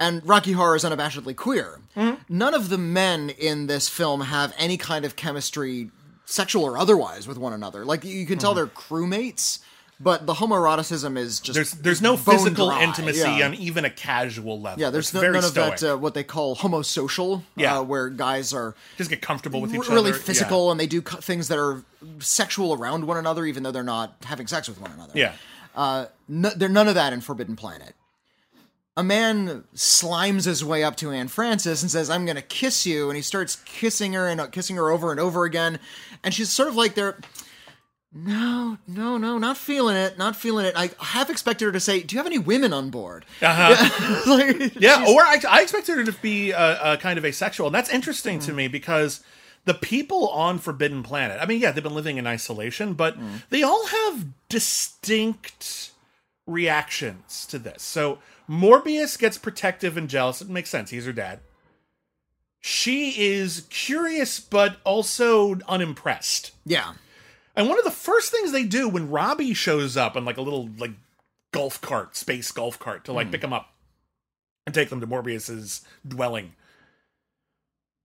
And 0.00 0.26
Rocky 0.26 0.52
Horror 0.52 0.74
is 0.74 0.82
unabashedly 0.84 1.36
queer. 1.36 1.78
Mm-hmm. 1.96 2.22
None 2.28 2.54
of 2.54 2.68
the 2.70 2.78
men 2.78 3.30
in 3.30 3.68
this 3.68 3.88
film 3.88 4.22
have 4.22 4.52
any 4.58 4.76
kind 4.76 5.04
of 5.04 5.14
chemistry, 5.14 5.90
sexual 6.24 6.64
or 6.64 6.76
otherwise, 6.76 7.28
with 7.28 7.38
one 7.38 7.52
another. 7.52 7.84
Like 7.84 8.02
you 8.04 8.26
can 8.26 8.38
tell 8.38 8.52
they're 8.54 8.66
crewmates, 8.66 9.60
but 10.02 10.26
the 10.26 10.34
homoeroticism 10.34 11.16
is 11.16 11.38
just. 11.40 11.54
There's 11.54 11.70
there's 11.72 12.02
no 12.02 12.16
physical 12.16 12.68
dry. 12.70 12.82
intimacy 12.82 13.20
Yeah. 13.20 13.44
on 13.46 13.54
even 13.54 13.84
a 13.84 13.90
casual 13.90 14.60
level. 14.60 14.80
Yeah, 14.80 14.90
there's 14.90 15.14
no, 15.14 15.20
very 15.20 15.34
none 15.34 15.44
of 15.44 15.54
that 15.54 15.82
uh, 15.82 15.96
what 15.96 16.14
they 16.14 16.24
call 16.24 16.56
homosocial, 16.56 17.42
Yeah. 17.56 17.78
uh, 17.78 17.82
where 17.82 18.08
guys 18.08 18.52
are 18.52 18.74
Just 18.98 19.10
get 19.10 19.22
comfortable 19.22 19.60
with 19.60 19.72
each 19.74 19.88
really 19.88 20.10
other. 20.10 20.18
physical 20.18 20.70
and 20.70 20.80
they 20.80 20.86
do 20.86 21.02
co- 21.02 21.18
things 21.18 21.48
that 21.48 21.58
are 21.58 21.82
sexual 22.18 22.74
around 22.74 23.06
one 23.06 23.16
another, 23.16 23.46
even 23.46 23.62
though 23.62 23.70
they're 23.70 23.82
not 23.84 24.16
having 24.24 24.46
sex 24.46 24.68
with 24.68 24.80
one 24.80 24.90
another. 24.92 25.12
Yeah. 25.14 25.32
Uh, 25.74 26.06
no, 26.28 26.50
there's 26.50 26.72
none 26.72 26.88
of 26.88 26.96
that 26.96 27.12
in 27.12 27.20
Forbidden 27.20 27.54
Planet. 27.56 27.94
A 28.94 29.02
man 29.02 29.64
slimes 29.74 30.44
his 30.44 30.62
way 30.62 30.84
up 30.84 30.96
to 30.96 31.10
Anne 31.12 31.28
Francis 31.28 31.80
and 31.80 31.90
says, 31.90 32.10
"I'm 32.10 32.26
going 32.26 32.36
to 32.36 32.42
kiss 32.42 32.84
you," 32.84 33.08
and 33.08 33.16
he 33.16 33.22
starts 33.22 33.56
kissing 33.64 34.12
her 34.12 34.28
and 34.28 34.38
uh, 34.38 34.48
kissing 34.48 34.76
her 34.76 34.90
over 34.90 35.10
and 35.10 35.18
over 35.18 35.44
again, 35.44 35.78
and 36.22 36.34
she's 36.34 36.50
sort 36.50 36.68
of 36.68 36.74
like 36.76 36.94
there. 36.94 37.16
No, 38.14 38.76
no, 38.86 39.16
no, 39.16 39.38
not 39.38 39.56
feeling 39.56 39.96
it, 39.96 40.18
not 40.18 40.36
feeling 40.36 40.66
it. 40.66 40.74
I 40.76 40.90
half 41.00 41.30
expected 41.30 41.64
her 41.64 41.72
to 41.72 41.80
say, 41.80 42.02
"Do 42.02 42.14
you 42.14 42.18
have 42.18 42.26
any 42.26 42.38
women 42.38 42.72
on 42.74 42.90
board?" 42.90 43.24
Uh-huh. 43.40 44.22
Like, 44.26 44.74
Yeah, 44.78 45.06
or 45.08 45.22
I, 45.22 45.38
I 45.48 45.62
expected 45.62 45.96
her 45.96 46.04
to 46.04 46.12
be 46.12 46.50
a, 46.50 46.92
a 46.92 46.96
kind 46.98 47.18
of 47.18 47.24
asexual, 47.24 47.68
and 47.68 47.74
that's 47.74 47.88
interesting 47.90 48.38
Mm. 48.38 48.44
to 48.46 48.52
me 48.52 48.68
because 48.68 49.22
the 49.64 49.72
people 49.74 50.28
on 50.28 50.58
Forbidden 50.58 51.02
Planet, 51.02 51.38
I 51.40 51.46
mean, 51.46 51.60
yeah, 51.60 51.70
they've 51.72 51.82
been 51.82 51.94
living 51.94 52.18
in 52.18 52.26
isolation, 52.26 52.92
but 52.94 53.18
Mm. 53.18 53.42
they 53.48 53.62
all 53.62 53.86
have 53.86 54.26
distinct 54.50 55.90
reactions 56.46 57.46
to 57.46 57.58
this. 57.58 57.82
So 57.82 58.18
Morbius 58.48 59.18
gets 59.18 59.38
protective 59.38 59.96
and 59.96 60.08
jealous. 60.10 60.42
It 60.42 60.48
makes 60.50 60.68
sense. 60.68 60.90
He's 60.90 61.06
her 61.06 61.12
dad. 61.12 61.40
She 62.60 63.10
is 63.32 63.66
curious, 63.70 64.38
but 64.38 64.76
also 64.84 65.58
unimpressed. 65.66 66.52
yeah. 66.66 66.92
And 67.54 67.68
one 67.68 67.78
of 67.78 67.84
the 67.84 67.90
first 67.90 68.30
things 68.30 68.50
they 68.52 68.64
do 68.64 68.88
when 68.88 69.10
Robbie 69.10 69.54
shows 69.54 69.96
up 69.96 70.16
in 70.16 70.24
like 70.24 70.38
a 70.38 70.42
little 70.42 70.70
like 70.78 70.92
golf 71.52 71.80
cart, 71.80 72.16
space 72.16 72.50
golf 72.50 72.78
cart, 72.78 73.04
to 73.04 73.12
like 73.12 73.30
pick 73.30 73.44
him 73.44 73.52
up 73.52 73.72
and 74.66 74.74
take 74.74 74.88
them 74.88 75.00
to 75.00 75.06
Morbius's 75.06 75.82
dwelling, 76.06 76.54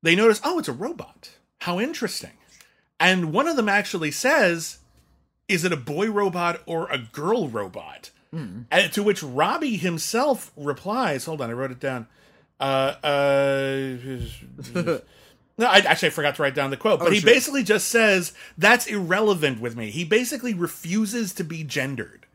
they 0.03 0.15
notice, 0.15 0.41
oh, 0.43 0.60
it's 0.60 0.67
a 0.67 0.73
robot. 0.73 1.31
How 1.62 1.79
interesting. 1.79 2.31
And 2.99 3.31
one 3.31 3.47
of 3.47 3.55
them 3.55 3.69
actually 3.69 4.12
says, 4.12 4.79
is 5.47 5.63
it 5.63 5.71
a 5.71 5.77
boy 5.77 6.12
robot 6.12 6.62
or 6.65 6.91
a 6.91 6.97
girl 6.97 7.47
robot? 7.47 8.12
And 8.69 8.91
to 8.93 9.03
which 9.03 9.23
Robbie 9.23 9.77
himself 9.77 10.51
replies, 10.57 11.25
hold 11.25 11.39
on, 11.41 11.49
I 11.49 11.53
wrote 11.53 11.71
it 11.71 11.79
down. 11.79 12.07
Uh, 12.60 12.95
uh, 13.03 13.97
no, 15.58 15.65
I 15.65 15.78
actually 15.78 16.08
I 16.08 16.12
forgot 16.12 16.36
to 16.36 16.41
write 16.43 16.56
down 16.56 16.70
the 16.70 16.78
quote, 16.78 17.00
but 17.00 17.12
he 17.13 17.20
sure. 17.20 17.32
basically 17.32 17.63
just 17.63 17.88
says 17.88 18.34
that's 18.58 18.86
irrelevant 18.86 19.60
with 19.60 19.76
me. 19.76 19.89
He 19.89 20.04
basically 20.04 20.54
refuses 20.54 21.34
to 21.34 21.43
be 21.43 21.63
gendered 21.63 22.26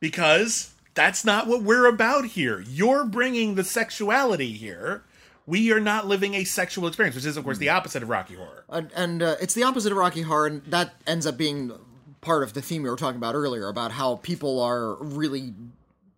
because 0.00 0.74
that's 0.94 1.24
not 1.24 1.46
what 1.46 1.62
we're 1.62 1.86
about 1.86 2.26
here. 2.26 2.60
You're 2.68 3.04
bringing 3.04 3.54
the 3.54 3.64
sexuality 3.64 4.52
here. 4.52 5.04
We 5.46 5.72
are 5.72 5.80
not 5.80 6.06
living 6.06 6.34
a 6.34 6.44
sexual 6.44 6.86
experience, 6.86 7.16
which 7.16 7.24
is, 7.24 7.36
of 7.36 7.44
course, 7.44 7.58
the 7.58 7.70
opposite 7.70 8.02
of 8.02 8.08
Rocky 8.08 8.34
Horror. 8.34 8.64
and, 8.68 8.92
and 8.94 9.22
uh, 9.22 9.36
it's 9.40 9.54
the 9.54 9.64
opposite 9.64 9.90
of 9.90 9.98
Rocky 9.98 10.22
Horror, 10.22 10.46
and 10.46 10.64
that 10.66 10.94
ends 11.06 11.26
up 11.26 11.36
being 11.36 11.72
part 12.20 12.44
of 12.44 12.52
the 12.52 12.62
theme 12.62 12.82
we 12.82 12.90
were 12.90 12.96
talking 12.96 13.16
about 13.16 13.34
earlier 13.34 13.68
about 13.68 13.92
how 13.92 14.16
people 14.16 14.60
are 14.60 14.94
really 14.94 15.52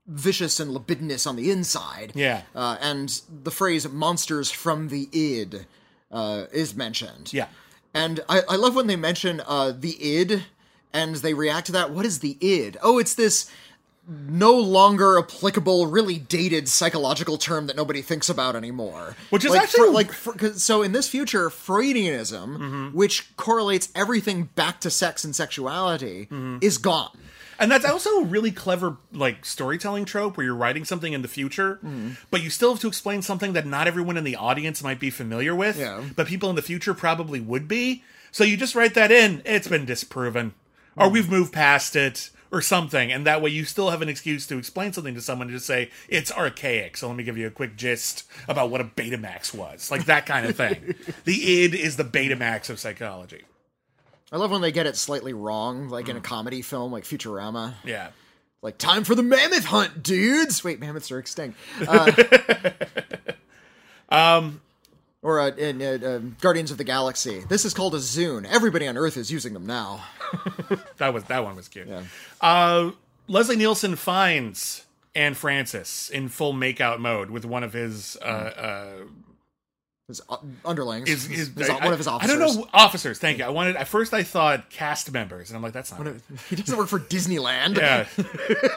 vicious 0.07 0.61
and 0.61 0.73
libidinous 0.73 1.27
on 1.27 1.37
the 1.37 1.51
inside. 1.51 2.13
Yeah. 2.15 2.43
uh, 2.55 2.77
and 2.81 3.23
the 3.43 3.51
phrase 3.51 3.89
"monsters 3.89 4.51
from 4.51 4.89
the 4.89 5.09
id" 5.13 5.67
uh, 6.11 6.45
is 6.53 6.75
mentioned. 6.75 7.33
Yeah. 7.33 7.47
and 7.95 8.21
I, 8.29 8.43
I 8.49 8.57
love 8.57 8.75
when 8.75 8.87
they 8.87 8.97
mention 8.97 9.41
uh, 9.47 9.73
the 9.79 10.03
id, 10.03 10.45
and 10.93 11.17
they 11.17 11.35
react 11.35 11.67
to 11.67 11.73
that. 11.73 11.91
What 11.91 12.07
is 12.07 12.21
the 12.21 12.37
id? 12.41 12.77
Oh, 12.83 12.99
it's 12.99 13.15
this 13.15 13.51
no 14.07 14.53
longer 14.55 15.19
applicable, 15.19 15.87
really 15.87 16.19
dated 16.19 16.69
psychological 16.69 17.39
term 17.39 17.67
that 17.69 17.75
nobody 17.77 18.03
thinks 18.03 18.29
about 18.29 18.55
anymore. 18.55 19.17
Which 19.31 19.45
is 19.47 19.51
like, 19.53 19.63
actually- 19.63 19.89
like 19.91 20.13
fr- 20.13 20.33
'cause- 20.33 20.63
so 20.63 20.83
in 20.83 20.93
this 20.93 21.09
future, 21.09 21.49
Freudianism, 21.49 22.59
Mm-hmm. 22.59 22.87
which 22.97 23.35
correlates 23.37 23.89
everything 23.95 24.51
back 24.55 24.81
to 24.83 24.91
sex 24.91 25.25
and 25.25 25.35
sexuality, 25.35 26.27
Mm-hmm. 26.31 26.59
is 26.61 26.77
gone. 26.79 27.17
And 27.59 27.71
that's 27.71 27.85
also 27.85 28.11
a 28.21 28.25
really 28.25 28.51
clever 28.51 28.97
like 29.13 29.45
storytelling 29.45 30.05
trope 30.05 30.37
where 30.37 30.45
you're 30.47 30.55
writing 30.55 30.85
something 30.85 31.13
in 31.13 31.23
the 31.23 31.29
future, 31.29 31.79
but 32.31 32.43
you 32.43 32.51
still 32.51 32.71
have 32.73 32.81
to 32.81 32.89
explain 32.89 33.23
something 33.23 33.53
that 33.53 33.67
not 33.67 33.87
everyone 33.87 34.17
in 34.17 34.25
the 34.25 34.37
audience 34.37 34.83
might 34.83 34.99
be 35.01 35.11
familiar 35.11 35.55
with, 35.55 35.79
Yeah. 35.79 36.03
but 36.17 36.27
people 36.27 36.51
in 36.51 36.57
the 36.57 36.63
future 36.63 36.95
probably 36.95 37.41
would 37.41 37.69
be. 37.69 38.03
So 38.33 38.43
you 38.45 38.57
just 38.57 38.75
write 38.75 38.95
that 38.95 39.11
in, 39.13 39.43
it's 39.45 39.69
been 39.69 39.85
disproven. 39.85 40.55
Or 40.97 41.09
we've 41.09 41.29
moved 41.31 41.53
past 41.53 41.97
it 41.97 42.31
or 42.53 42.61
something, 42.61 43.11
and 43.11 43.27
that 43.27 43.43
way 43.43 43.51
you 43.51 43.65
still 43.65 43.91
have 43.91 44.01
an 44.01 44.09
excuse 44.09 44.47
to 44.47 44.59
explain 44.59 44.93
something 44.93 45.15
to 45.15 45.21
someone 45.21 45.49
to 45.49 45.55
just 45.55 45.67
say 45.67 45.91
it's 46.09 46.31
archaic. 46.31 46.97
So 46.97 47.09
let 47.09 47.17
me 47.17 47.25
give 47.25 47.37
you 47.37 47.49
a 47.49 47.51
quick 47.51 47.75
gist 47.77 48.25
about 48.47 48.71
what 48.71 48.81
a 48.81 48.85
Betamax 48.85 49.53
was. 49.53 49.91
Like 49.91 50.05
that 50.05 50.25
kind 50.27 50.47
of 50.47 50.57
thing. 50.57 50.95
the 51.25 51.63
id 51.65 51.75
is 51.75 51.97
the 51.97 52.05
Betamax 52.05 52.71
of 52.71 52.79
psychology. 52.79 53.43
I 54.35 54.37
love 54.37 54.51
when 54.51 54.61
they 54.63 54.73
get 54.73 54.87
it 54.87 54.97
slightly 54.97 55.33
wrong, 55.33 55.89
like 55.89 56.09
in 56.09 56.17
a 56.17 56.21
comedy 56.21 56.61
film 56.61 56.91
like 56.91 57.05
Futurama. 57.05 57.75
Yeah. 57.85 58.09
Like, 58.63 58.79
time 58.79 59.05
for 59.05 59.15
the 59.15 59.23
mammoth 59.23 59.67
hunt, 59.67 60.03
dudes! 60.03 60.65
Wait, 60.65 60.81
mammoths 60.81 61.13
are 61.13 61.19
extinct. 61.19 61.57
Uh, 61.87 62.11
Um, 64.09 64.61
or 65.23 65.41
uh, 65.41 65.49
in 65.49 65.83
uh, 65.83 66.07
uh, 66.07 66.19
Guardians 66.41 66.71
of 66.71 66.79
the 66.79 66.85
Galaxy. 66.85 67.41
This 67.49 67.65
is 67.65 67.75
called 67.75 67.95
a 67.95 67.99
Zune. 67.99 68.47
Everybody 68.47 68.87
on 68.87 68.97
Earth 68.97 69.17
is 69.17 69.33
using 69.33 69.55
them 69.55 69.67
now. 69.67 70.05
That 70.99 71.13
was 71.13 71.25
that 71.25 71.45
one 71.45 71.57
was 71.57 71.69
cute. 71.69 71.89
Uh, 72.41 72.91
Leslie 73.29 73.57
Nielsen 73.57 73.97
finds 73.97 74.85
Anne 75.15 75.35
Francis 75.35 76.09
in 76.11 76.29
full 76.29 76.53
makeout 76.53 76.99
mode 76.99 77.31
with 77.31 77.45
one 77.45 77.63
of 77.63 77.73
his 77.73 78.17
uh, 78.23 78.25
uh, 78.25 78.93
His 80.09 80.21
uh, 80.29 80.37
underlings. 80.67 81.09
his, 81.09 81.25
his, 81.27 81.71
I, 81.71 81.83
one 81.83 81.95
of 81.95 81.99
his 81.99 82.07
officers. 82.07 82.37
I 82.37 82.39
don't 82.39 82.57
know 82.57 82.69
officers. 82.75 83.19
Thank 83.19 83.39
you. 83.39 83.45
I 83.45 83.49
wanted 83.49 83.77
at 83.77 83.89
first 83.89 84.13
I 84.13 84.23
thought 84.23 84.69
cast 84.69 85.11
members, 85.11 85.49
and 85.49 85.57
I'm 85.57 85.63
like 85.63 85.73
that's 85.73 85.93
not. 85.93 86.07
it. 86.07 86.21
He 86.51 86.57
doesn't 86.57 86.77
work 86.77 86.89
for 86.89 87.01
Disneyland. 87.01 87.79
Yeah, 87.79 88.07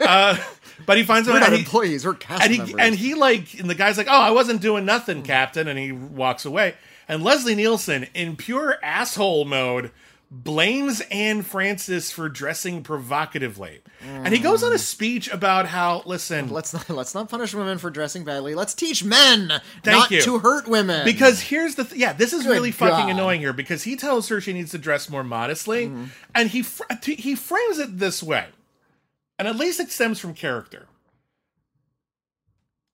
uh, 0.00 0.38
but 0.86 0.96
he 0.96 1.02
finds 1.02 1.28
We're 1.28 1.34
out 1.34 1.40
not 1.40 1.52
he, 1.52 1.58
employees. 1.58 2.06
We're 2.06 2.14
cast 2.14 2.42
and 2.44 2.52
he 2.52 2.58
members. 2.58 2.76
and 2.78 2.94
he 2.94 3.12
like 3.14 3.60
and 3.60 3.68
the 3.68 3.74
guy's 3.74 3.98
like, 3.98 4.06
oh, 4.08 4.20
I 4.22 4.30
wasn't 4.30 4.62
doing 4.62 4.86
nothing, 4.86 5.22
Captain, 5.22 5.68
and 5.68 5.78
he 5.78 5.92
walks 5.92 6.46
away. 6.46 6.74
And 7.08 7.22
Leslie 7.22 7.54
Nielsen, 7.54 8.06
in 8.14 8.34
pure 8.36 8.78
asshole 8.82 9.44
mode, 9.44 9.90
blames 10.30 11.00
Anne 11.10 11.42
Francis 11.42 12.10
for 12.12 12.28
dressing 12.28 12.82
provocatively, 12.82 13.80
and 14.02 14.32
he 14.34 14.40
goes 14.40 14.62
on 14.62 14.72
a 14.72 14.78
speech 14.78 15.30
about 15.32 15.66
how 15.66 16.02
listen, 16.04 16.50
let's 16.50 16.72
not 16.74 16.88
let's 16.90 17.14
not 17.14 17.28
punish 17.28 17.54
women 17.54 17.78
for 17.78 17.90
dressing 17.90 18.24
badly. 18.24 18.54
Let's 18.54 18.74
teach 18.74 19.02
men 19.02 19.52
not 19.84 20.10
you. 20.10 20.20
to 20.22 20.38
hurt 20.38 20.68
women. 20.68 21.04
Because 21.04 21.40
here's 21.40 21.76
the 21.76 21.84
th- 21.84 21.98
yeah, 21.98 22.12
this 22.12 22.32
is 22.32 22.42
Good 22.44 22.50
really 22.52 22.70
fucking 22.72 22.90
God. 22.92 23.00
Mm-hmm. 23.08 23.10
annoying 23.10 23.40
here 23.40 23.52
because 23.52 23.84
he 23.84 23.96
tells 23.96 24.28
her 24.28 24.40
she 24.40 24.52
needs 24.52 24.70
to 24.72 24.78
dress 24.78 25.08
more 25.08 25.24
modestly, 25.24 25.90
and 26.34 26.50
he 26.50 26.62
fr- 26.62 26.84
he 27.02 27.34
frames 27.34 27.78
it 27.78 27.98
this 27.98 28.22
way, 28.22 28.46
and 29.38 29.48
at 29.48 29.56
least 29.56 29.80
it 29.80 29.90
stems 29.90 30.18
from 30.20 30.34
character. 30.34 30.86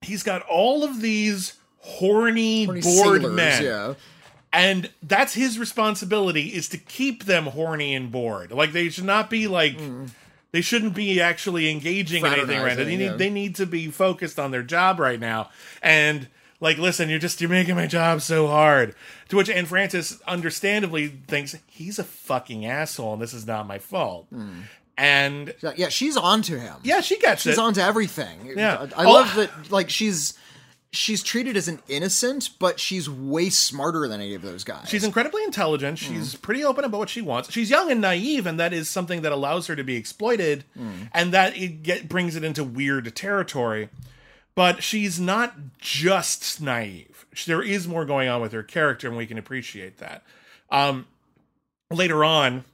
He's 0.02 0.22
got 0.22 0.42
all 0.42 0.84
of 0.84 1.00
these 1.00 1.54
horny, 1.78 2.64
Horny 2.66 2.80
bored 2.82 3.22
sailors, 3.22 3.32
men, 3.34 3.62
Yeah. 3.64 3.94
And 4.54 4.90
that's 5.02 5.34
his 5.34 5.58
responsibility 5.58 6.48
is 6.48 6.68
to 6.70 6.78
keep 6.78 7.24
them 7.24 7.46
horny 7.46 7.94
and 7.94 8.10
bored. 8.10 8.52
Like 8.52 8.72
they 8.72 8.88
should 8.88 9.04
not 9.04 9.28
be 9.28 9.46
like. 9.48 9.76
They 10.52 10.60
shouldn't 10.60 10.94
be 10.94 11.20
actually 11.20 11.68
engaging 11.68 12.24
in 12.24 12.32
anything 12.32 12.60
right 12.62 12.78
now. 12.78 12.84
They 12.84 12.94
Mm. 12.94 12.98
Need 12.98 13.04
yeah. 13.04 13.16
they 13.16 13.28
need 13.30 13.56
to 13.56 13.66
be 13.66 13.88
focused 13.90 14.38
on 14.38 14.52
their 14.52 14.62
job 14.62 15.00
right 15.00 15.18
now. 15.18 15.50
And 15.82 16.28
like, 16.60 16.78
listen, 16.78 17.10
you're 17.10 17.18
just 17.18 17.40
you're 17.40 17.50
making 17.50 17.74
my 17.74 17.88
job 17.88 18.20
so 18.22 18.46
hard. 18.46 18.94
To 19.30 19.36
which 19.36 19.50
Anne 19.50 19.66
Francis 19.66 20.20
understandably 20.28 21.08
thinks 21.08 21.56
he's 21.66 21.98
a 21.98 22.04
fucking 22.04 22.64
asshole 22.66 23.14
and 23.14 23.20
this 23.22 23.34
is 23.34 23.48
not 23.48 23.66
my 23.66 23.78
fault. 23.80 24.32
Mm. 24.32 24.62
and 24.96 25.54
Yeah, 25.74 25.88
she's 25.88 26.16
on 26.16 26.42
to 26.42 26.56
him. 26.60 26.76
yeah, 26.84 27.00
she 27.00 27.18
gets 27.18 27.42
she's 27.42 27.54
it. 27.54 27.58
on 27.58 27.74
to 27.74 27.82
everything. 27.82 28.52
Yeah. 28.56 28.86
I 28.96 29.04
Oh, 29.06 29.12
love 29.12 29.34
that. 29.34 29.72
Like 29.72 29.90
she's 29.90 30.34
she's 30.94 31.22
treated 31.22 31.56
as 31.56 31.68
an 31.68 31.80
innocent, 31.88 32.50
but 32.58 32.78
she's 32.80 33.08
way 33.10 33.50
smarter 33.50 34.06
than 34.08 34.20
any 34.20 34.34
of 34.34 34.42
those 34.42 34.64
guys. 34.64 34.88
She's 34.88 35.04
incredibly 35.04 35.42
intelligent. 35.44 35.98
Mm. 35.98 36.02
She's 36.02 36.34
pretty 36.34 36.64
open 36.64 36.84
about 36.84 36.98
what 36.98 37.08
she 37.10 37.20
wants. 37.20 37.50
She's 37.52 37.70
young 37.70 37.90
and 37.90 38.00
naive, 38.00 38.46
and 38.46 38.58
that 38.60 38.72
is 38.72 38.88
something 38.88 39.22
that 39.22 39.32
allows 39.32 39.66
her 39.66 39.76
to 39.76 39.84
be 39.84 39.96
exploited, 39.96 40.64
Mm. 40.78 41.08
and 41.12 41.32
that 41.32 41.56
it 41.56 41.82
get, 41.82 42.08
brings 42.08 42.36
it 42.36 42.44
into 42.44 42.62
weird 42.64 43.14
territory. 43.14 43.88
But 44.54 44.82
she's 44.82 45.18
not 45.18 45.54
just 45.78 46.60
naive. 46.60 47.26
There 47.46 47.62
is 47.62 47.88
more 47.88 48.04
going 48.04 48.28
on 48.28 48.40
with 48.40 48.52
her 48.52 48.62
character, 48.62 49.08
and 49.08 49.16
we 49.16 49.26
can 49.26 49.36
appreciate 49.38 49.98
that. 49.98 50.22
Um, 50.70 51.06
later 51.90 52.24
on, 52.24 52.64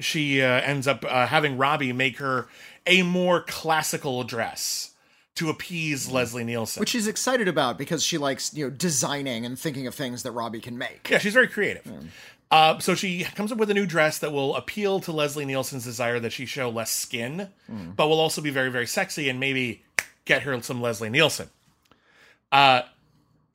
she 0.00 0.42
uh, 0.42 0.46
ends 0.62 0.86
up 0.88 1.04
uh, 1.08 1.26
having 1.28 1.56
Robbie 1.56 1.92
make 1.92 2.18
her 2.18 2.48
a 2.86 3.02
more 3.02 3.40
classical 3.40 4.24
dress 4.24 4.90
to 5.36 5.50
appease 5.50 6.10
Leslie 6.10 6.44
Nielsen. 6.44 6.80
which 6.80 6.90
she's 6.90 7.06
excited 7.06 7.46
about 7.48 7.78
because 7.78 8.02
she 8.02 8.18
likes 8.18 8.52
you 8.54 8.64
know 8.66 8.70
designing 8.70 9.46
and 9.46 9.58
thinking 9.58 9.86
of 9.86 9.94
things 9.94 10.22
that 10.24 10.32
Robbie 10.32 10.60
can 10.60 10.76
make. 10.76 11.08
Yeah, 11.08 11.18
she's 11.18 11.34
very 11.34 11.48
creative. 11.48 11.90
Uh, 12.50 12.78
so 12.78 12.94
she 12.94 13.24
comes 13.24 13.50
up 13.50 13.58
with 13.58 13.70
a 13.70 13.74
new 13.74 13.86
dress 13.86 14.18
that 14.18 14.32
will 14.32 14.54
appeal 14.54 15.00
to 15.00 15.12
Leslie 15.12 15.44
Nielsen's 15.44 15.84
desire 15.84 16.20
that 16.20 16.32
she 16.32 16.46
show 16.46 16.70
less 16.70 16.92
skin, 16.92 17.48
but 17.68 18.08
will 18.08 18.20
also 18.20 18.40
be 18.40 18.50
very, 18.50 18.70
very 18.70 18.86
sexy 18.86 19.28
and 19.28 19.40
maybe 19.40 19.82
get 20.24 20.42
her 20.42 20.60
some 20.62 20.80
Leslie 20.80 21.10
Nielsen. 21.10 21.50
Uh, 22.52 22.82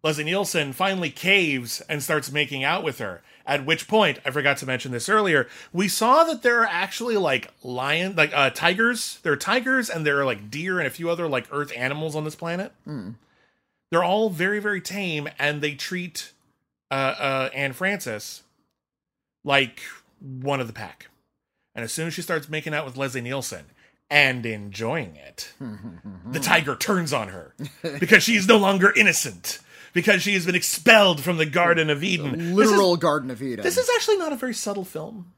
Leslie 0.03 0.23
Nielsen 0.23 0.73
finally 0.73 1.09
caves 1.09 1.81
and 1.81 2.03
starts 2.03 2.31
making 2.31 2.63
out 2.63 2.83
with 2.83 2.99
her. 2.99 3.21
At 3.45 3.65
which 3.65 3.87
point, 3.87 4.19
I 4.25 4.31
forgot 4.31 4.57
to 4.57 4.65
mention 4.65 4.91
this 4.91 5.09
earlier, 5.09 5.47
we 5.73 5.87
saw 5.87 6.23
that 6.25 6.43
there 6.43 6.61
are 6.61 6.67
actually 6.69 7.17
like 7.17 7.51
lion, 7.63 8.15
like 8.15 8.31
uh, 8.33 8.49
tigers. 8.51 9.19
There 9.23 9.33
are 9.33 9.37
tigers 9.37 9.89
and 9.89 10.05
there 10.05 10.19
are 10.19 10.25
like 10.25 10.49
deer 10.51 10.77
and 10.79 10.87
a 10.87 10.91
few 10.91 11.09
other 11.09 11.27
like 11.27 11.47
earth 11.51 11.71
animals 11.75 12.15
on 12.15 12.23
this 12.23 12.35
planet. 12.35 12.71
They're 13.91 14.03
all 14.03 14.29
very, 14.29 14.59
very 14.59 14.79
tame, 14.79 15.27
and 15.37 15.61
they 15.61 15.75
treat 15.75 16.31
uh, 16.89 16.93
uh, 16.93 17.49
Anne 17.53 17.73
Francis 17.73 18.43
like 19.43 19.81
one 20.19 20.59
of 20.61 20.67
the 20.67 20.73
pack. 20.73 21.07
And 21.75 21.83
as 21.83 21.91
soon 21.91 22.07
as 22.07 22.13
she 22.13 22.21
starts 22.21 22.47
making 22.47 22.73
out 22.73 22.85
with 22.85 22.95
Leslie 22.95 23.21
Nielsen 23.21 23.65
and 24.09 24.45
enjoying 24.45 25.15
it, 25.15 25.53
the 26.31 26.39
tiger 26.39 26.75
turns 26.75 27.11
on 27.11 27.29
her 27.29 27.53
because 27.99 28.23
she 28.23 28.35
is 28.35 28.47
no 28.47 28.57
longer 28.57 28.93
innocent. 28.95 29.59
Because 29.93 30.21
she 30.21 30.33
has 30.35 30.45
been 30.45 30.55
expelled 30.55 31.21
from 31.21 31.37
the 31.37 31.45
Garden 31.45 31.89
of 31.89 32.03
Eden. 32.03 32.31
This 32.31 32.41
is- 32.47 32.53
Literal 32.53 32.97
Garden 32.97 33.29
of 33.31 33.41
Eden. 33.41 33.63
This 33.63 33.77
is, 33.77 33.89
actually 33.95 34.17
not 34.17 34.31
a 34.31 34.35
very 34.37 34.53
subtle 34.53 34.85
film. 34.85 35.33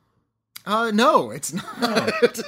uh, 0.65 0.91
no, 0.93 1.31
it's 1.31 1.53
not. 1.53 2.11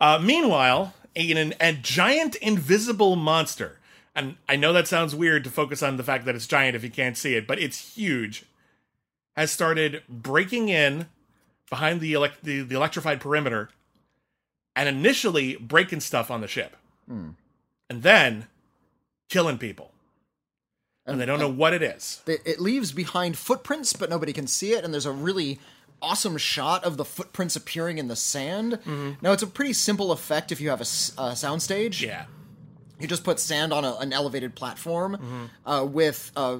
Uh, 0.00 0.18
meanwhile, 0.20 0.94
a, 1.14 1.52
a 1.60 1.72
giant 1.74 2.34
invisible 2.36 3.14
monster, 3.14 3.78
and 4.16 4.34
I 4.48 4.56
know 4.56 4.72
that 4.72 4.88
sounds 4.88 5.14
weird 5.14 5.44
to 5.44 5.50
focus 5.50 5.80
on 5.80 5.96
the 5.96 6.02
fact 6.02 6.24
that 6.24 6.34
it's 6.34 6.48
giant 6.48 6.74
if 6.74 6.82
you 6.82 6.90
can't 6.90 7.16
see 7.16 7.36
it, 7.36 7.46
but 7.46 7.60
it's 7.60 7.94
huge, 7.96 8.44
has 9.36 9.52
started 9.52 10.02
breaking 10.08 10.70
in 10.70 11.06
behind 11.70 12.00
the, 12.00 12.14
elect- 12.14 12.42
the, 12.42 12.62
the 12.62 12.74
electrified 12.74 13.20
perimeter 13.20 13.68
and 14.74 14.88
initially 14.88 15.54
breaking 15.54 16.00
stuff 16.00 16.32
on 16.32 16.40
the 16.40 16.48
ship. 16.48 16.76
And 17.08 17.36
then 17.88 18.48
killing 19.28 19.58
people. 19.58 19.91
And 21.06 21.20
they 21.20 21.26
don't 21.26 21.40
know 21.40 21.50
what 21.50 21.72
it 21.72 21.82
is. 21.82 22.22
it, 22.26 22.40
it 22.44 22.60
leaves 22.60 22.92
behind 22.92 23.36
footprints, 23.36 23.92
but 23.92 24.08
nobody 24.08 24.32
can 24.32 24.46
see 24.46 24.72
it. 24.72 24.84
And 24.84 24.92
there's 24.94 25.06
a 25.06 25.12
really 25.12 25.58
awesome 26.00 26.36
shot 26.36 26.84
of 26.84 26.96
the 26.96 27.04
footprints 27.04 27.56
appearing 27.56 27.98
in 27.98 28.08
the 28.08 28.16
sand. 28.16 28.78
Now 29.20 29.32
it's 29.32 29.42
a 29.42 29.46
pretty 29.48 29.72
simple 29.72 30.12
effect 30.12 30.52
if 30.52 30.60
you 30.60 30.70
have 30.70 30.80
a 30.80 30.84
soundstage. 30.84 32.00
Yeah. 32.02 32.26
You 33.00 33.08
just 33.08 33.24
put 33.24 33.40
sand 33.40 33.72
on 33.72 33.84
a, 33.84 33.96
an 33.96 34.12
elevated 34.12 34.54
platform 34.54 35.50
uh, 35.66 35.84
with 35.88 36.30
uh, 36.36 36.58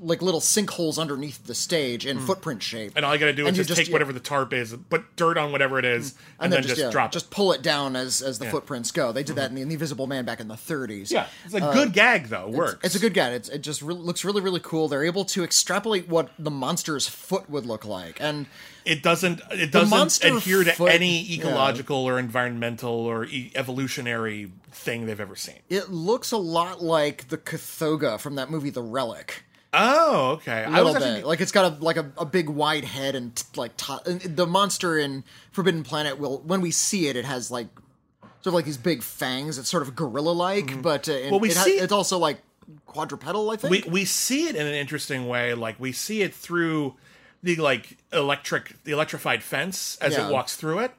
like 0.00 0.22
little 0.22 0.40
sinkholes 0.40 0.98
underneath 0.98 1.46
the 1.46 1.54
stage 1.54 2.04
in 2.04 2.18
hmm. 2.18 2.26
footprint 2.26 2.62
shape. 2.62 2.92
And 2.96 3.04
all 3.04 3.14
you 3.14 3.20
gotta 3.20 3.32
do 3.32 3.42
is 3.42 3.48
And 3.48 3.56
you 3.56 3.64
just, 3.64 3.78
take 3.78 3.88
yeah, 3.88 3.92
whatever 3.92 4.12
the 4.12 4.20
tarp 4.20 4.52
is, 4.52 4.74
put 4.90 5.16
dirt 5.16 5.38
on 5.38 5.52
whatever 5.52 5.78
it 5.78 5.84
is, 5.84 6.12
hmm. 6.12 6.44
and, 6.44 6.52
then, 6.52 6.62
just, 6.62 6.78
yeah, 6.78 6.90
drop 6.90 7.10
it. 7.10 7.12
just 7.12 7.30
pull 7.30 7.52
it 7.52 7.62
down 7.62 7.96
as 7.96 8.22
as 8.22 8.38
the 8.38 8.46
footprints 8.46 8.90
go. 8.90 9.12
They 9.12 9.22
did 9.22 9.36
that 9.36 9.50
in 9.50 9.56
the, 9.56 9.62
in 9.62 9.68
the 9.68 9.74
Invisible 9.74 10.06
Man 10.06 10.24
back 10.24 10.40
in 10.40 10.48
the 10.48 10.54
30s. 10.54 11.10
Yeah, 11.10 11.26
it's 11.44 11.54
a 11.54 11.64
uh, 11.64 11.72
good 11.72 11.92
gag 11.92 12.28
though. 12.28 12.48
Works. 12.48 12.84
It's 12.84 12.94
a 12.94 12.98
good 12.98 13.14
gag. 13.14 13.34
It's, 13.34 13.48
it 13.48 13.62
just 13.62 13.82
re- 13.82 13.94
looks 13.94 14.24
really, 14.24 14.40
really 14.40 14.60
cool. 14.60 14.88
They're 14.88 15.04
able 15.04 15.24
to 15.26 15.44
extrapolate 15.44 16.08
what 16.08 16.30
the 16.38 16.50
monster's 16.50 17.08
foot 17.08 17.48
would 17.48 17.66
look 17.66 17.84
like, 17.84 18.20
and 18.20 18.46
it 18.84 19.02
doesn't 19.02 19.40
it 19.50 19.72
doesn't 19.72 20.24
adhere 20.24 20.64
to 20.64 20.72
foot- 20.72 20.92
any 20.92 21.22
yeah. 21.22 21.38
ecological 21.38 21.96
or 21.96 22.18
environmental 22.18 22.92
or 22.92 23.24
e- 23.24 23.50
evolutionary 23.54 24.52
thing 24.70 25.06
they've 25.06 25.20
ever 25.20 25.36
seen. 25.36 25.56
it 25.68 25.90
looks 25.90 26.32
a 26.32 26.36
lot 26.36 26.82
like 26.82 27.28
the 27.28 27.38
Kothoga 27.38 28.20
from 28.20 28.34
that 28.36 28.50
movie, 28.50 28.70
The 28.70 28.82
Relic. 28.82 29.45
Oh, 29.74 30.30
okay. 30.36 30.62
A 30.64 30.68
I 30.68 30.82
was 30.82 30.94
little 30.94 31.08
actually. 31.08 31.22
Like 31.24 31.40
it's 31.40 31.52
got 31.52 31.72
a 31.72 31.84
like 31.84 31.96
a, 31.96 32.10
a 32.16 32.24
big 32.24 32.48
wide 32.48 32.84
head 32.84 33.14
and 33.14 33.34
t- 33.36 33.44
like 33.56 33.72
and 34.06 34.20
the 34.20 34.46
monster 34.46 34.98
in 34.98 35.24
Forbidden 35.52 35.82
Planet 35.82 36.18
will 36.18 36.38
when 36.38 36.60
we 36.60 36.70
see 36.70 37.08
it, 37.08 37.16
it 37.16 37.24
has 37.24 37.50
like 37.50 37.68
sort 38.22 38.46
of 38.48 38.54
like 38.54 38.64
these 38.64 38.78
big 38.78 39.02
fangs. 39.02 39.58
It's 39.58 39.68
sort 39.68 39.82
of 39.82 39.94
gorilla 39.94 40.30
like, 40.30 40.80
but 40.82 41.08
uh, 41.08 41.12
Mm-hmm. 41.12 41.30
Well, 41.30 41.40
we 41.40 41.50
it 41.50 41.56
ha- 41.56 41.64
see- 41.64 41.78
it's 41.78 41.92
also 41.92 42.18
like 42.18 42.38
quadrupedal. 42.86 43.50
I 43.50 43.56
think. 43.56 43.70
we 43.70 43.90
we 43.90 44.04
see 44.04 44.48
it 44.48 44.56
in 44.56 44.66
an 44.66 44.74
interesting 44.74 45.28
way. 45.28 45.52
Like 45.54 45.78
we 45.78 45.92
see 45.92 46.22
it 46.22 46.34
through 46.34 46.94
the 47.42 47.56
like 47.56 47.98
electric 48.12 48.82
the 48.84 48.92
electrified 48.92 49.42
fence 49.42 49.98
as 50.00 50.14
Yeah. 50.14 50.28
it 50.28 50.32
walks 50.32 50.56
through 50.56 50.80
it. 50.80 50.92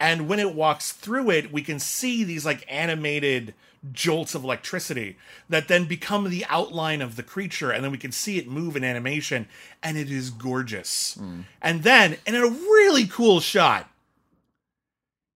And 0.00 0.28
when 0.28 0.38
it 0.38 0.54
walks 0.54 0.92
through 0.92 1.30
it, 1.30 1.52
we 1.52 1.62
can 1.62 1.78
see 1.80 2.22
these 2.24 2.44
like 2.46 2.64
animated 2.68 3.54
jolts 3.92 4.34
of 4.34 4.44
electricity 4.44 5.16
that 5.48 5.68
then 5.68 5.84
become 5.84 6.28
the 6.28 6.44
outline 6.48 7.00
of 7.00 7.16
the 7.16 7.22
creature 7.22 7.70
and 7.70 7.84
then 7.84 7.90
we 7.92 7.98
can 7.98 8.12
see 8.12 8.38
it 8.38 8.48
move 8.48 8.76
in 8.76 8.84
animation 8.84 9.48
and 9.82 9.96
it 9.96 10.10
is 10.10 10.30
gorgeous. 10.30 11.18
And 11.62 11.82
then 11.82 12.16
and 12.26 12.36
in 12.36 12.42
a 12.42 12.48
really 12.48 13.06
cool 13.06 13.40
shot, 13.40 13.88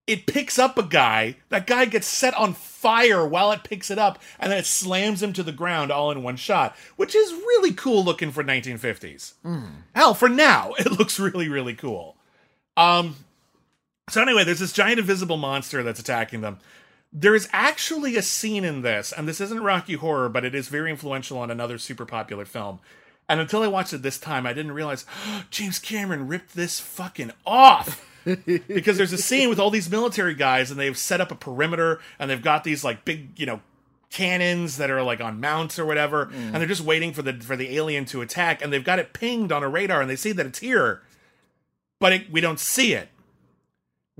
it 0.07 0.27
picks 0.27 0.59
up 0.59 0.77
a 0.77 0.83
guy. 0.83 1.37
That 1.49 1.67
guy 1.67 1.85
gets 1.85 2.07
set 2.07 2.35
on 2.35 2.55
fire 2.55 3.25
while 3.27 3.53
it 3.53 3.63
picks 3.63 3.91
it 3.91 3.99
up, 3.99 4.21
and 4.41 4.51
then 4.51 4.59
it 4.59 4.67
slams 4.67 5.23
him 5.23 5.33
to 5.35 5.43
the 5.45 5.53
ground 5.53 5.93
all 5.93 6.11
in 6.11 6.25
one 6.25 6.37
shot, 6.37 6.77
which 6.97 7.15
is 7.15 7.31
really 7.33 7.73
cool 7.73 8.05
looking 8.05 8.33
for 8.33 8.43
1950s. 8.43 9.35
Hell, 9.95 10.15
for 10.15 10.29
now, 10.29 10.73
it 10.79 10.91
looks 10.91 11.21
really, 11.21 11.49
really 11.49 11.75
cool. 11.75 12.17
Um, 12.77 13.17
so 14.09 14.21
anyway, 14.21 14.43
there's 14.45 14.59
this 14.59 14.73
giant 14.73 14.99
invisible 14.99 15.37
monster 15.37 15.83
that's 15.83 16.01
attacking 16.01 16.41
them. 16.41 16.59
There's 17.13 17.49
actually 17.53 18.17
a 18.17 18.23
scene 18.23 18.65
in 18.65 18.83
this, 18.83 19.13
and 19.13 19.29
this 19.29 19.41
isn't 19.41 19.63
Rocky 19.63 19.95
Horror, 19.95 20.29
but 20.29 20.45
it 20.45 20.55
is 20.55 20.69
very 20.69 20.91
influential 20.91 21.39
on 21.39 21.51
another 21.51 21.77
super 21.77 22.07
popular 22.07 22.45
film. 22.45 22.81
And 23.29 23.41
until 23.41 23.63
I 23.63 23.67
watched 23.67 23.93
it 23.93 24.03
this 24.03 24.19
time, 24.19 24.47
I 24.47 24.53
didn't 24.53 24.73
realize 24.73 25.05
James 25.51 25.79
Cameron 25.79 26.27
ripped 26.29 26.55
this 26.55 26.81
fucking 26.81 27.33
off! 27.47 28.09
Because 28.25 28.97
there's 28.97 29.13
a 29.13 29.19
scene 29.19 29.49
with 29.49 29.59
all 29.59 29.71
these 29.71 29.91
military 29.91 30.35
guys 30.35 30.71
and 30.71 30.79
they've 30.79 30.97
set 30.97 31.21
up 31.21 31.33
a 31.33 31.35
perimeter 31.35 32.01
and 32.21 32.31
they've 32.31 32.41
got 32.41 32.63
these 32.63 32.85
like 32.85 33.05
big 33.05 33.37
you 33.37 33.47
know 33.47 33.61
cannons 34.11 34.77
that 34.77 34.91
are 34.91 35.03
like 35.03 35.21
on 35.21 35.41
mounts 35.41 35.77
or 35.77 35.85
whatever 35.85 36.27
mm. 36.27 36.35
and 36.35 36.55
they're 36.55 36.67
just 36.67 36.83
waiting 36.83 37.13
for 37.13 37.23
the 37.23 37.33
for 37.33 37.57
the 37.57 37.75
alien 37.77 38.05
to 38.05 38.21
attack 38.21 38.63
and 38.63 38.73
they've 38.73 38.85
got 38.85 39.01
it 39.01 39.13
pinged 39.13 39.51
on 39.51 39.65
a 39.65 39.69
radar 39.69 40.01
and 40.01 40.09
they 40.09 40.15
see 40.15 40.31
that 40.31 40.47
it's 40.47 40.61
here 40.61 41.03
but 41.99 42.13
it, 42.13 42.31
we 42.31 42.41
don't 42.41 42.61
see 42.61 42.93
it 42.93 43.09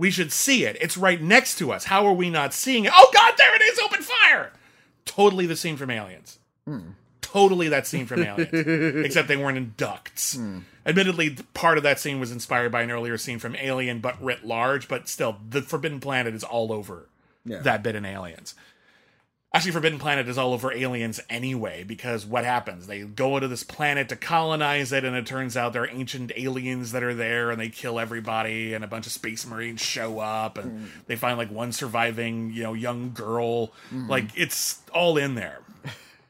we 0.03 0.11
should 0.11 0.33
see 0.33 0.65
it. 0.65 0.77
It's 0.81 0.97
right 0.97 1.23
next 1.23 1.59
to 1.59 1.71
us. 1.71 1.85
How 1.85 2.05
are 2.07 2.13
we 2.13 2.29
not 2.29 2.53
seeing 2.53 2.87
it? 2.87 2.93
Oh 2.93 3.11
god 3.15 3.35
there 3.39 3.55
it 3.55 3.63
is 3.63 3.79
open 3.79 4.03
fire! 4.03 4.51
Totally 5.05 5.47
the 5.47 5.55
scene 5.55 5.77
from 5.77 5.91
aliens. 5.91 6.41
Totally 7.21 7.69
that 7.69 7.87
scene 7.87 8.07
from 8.07 8.25
aliens. 8.25 8.53
Except 9.07 9.29
they 9.29 9.37
weren't 9.37 9.59
in 9.59 9.75
ducts. 9.77 10.35
Hmm. 10.35 10.59
Admittedly, 10.85 11.37
part 11.55 11.77
of 11.77 11.85
that 11.85 12.01
scene 12.01 12.19
was 12.19 12.33
inspired 12.33 12.73
by 12.73 12.83
an 12.83 12.91
earlier 12.91 13.17
scene 13.17 13.39
from 13.39 13.55
Alien, 13.55 14.01
but 14.01 14.21
writ 14.21 14.45
large. 14.45 14.89
But 14.89 15.09
still, 15.09 15.37
the 15.49 15.63
Forbidden 15.63 16.01
Planet 16.01 16.35
is 16.35 16.43
all 16.43 16.73
over 16.73 17.07
that 17.63 17.85
bit 17.85 17.95
in 17.95 18.05
Aliens. 18.05 18.57
Actually, 19.55 19.73
Forbidden 19.73 19.99
Planet 19.99 20.29
is 20.29 20.39
all 20.39 20.55
over 20.55 20.73
Aliens 20.73 21.21
anyway, 21.29 21.85
because 21.85 22.25
what 22.25 22.45
happens? 22.45 22.87
They 22.87 23.03
go 23.03 23.37
into 23.37 23.49
this 23.49 23.63
planet 23.63 24.09
to 24.09 24.17
colonize 24.17 24.93
it, 24.93 25.05
and 25.05 25.15
it 25.15 25.27
turns 25.27 25.59
out 25.59 25.75
there 25.75 25.83
are 25.83 25.89
ancient 25.91 26.33
aliens 26.35 26.93
that 26.93 27.03
are 27.03 27.13
there, 27.15 27.51
and 27.51 27.61
they 27.61 27.69
kill 27.69 28.01
everybody, 28.01 28.73
and 28.73 28.83
a 28.83 28.87
bunch 28.87 29.05
of 29.07 29.13
space 29.13 29.47
marines 29.47 29.83
show 29.83 30.21
up, 30.21 30.57
and 30.57 30.91
they 31.07 31.17
find 31.17 31.37
like 31.37 31.51
one 31.51 31.71
surviving, 31.73 32.51
you 32.55 32.63
know, 32.63 32.73
young 32.73 33.13
girl. 33.13 33.73
Like 33.93 34.27
it's 34.37 34.81
all 34.95 35.17
in 35.19 35.35
there. 35.35 35.59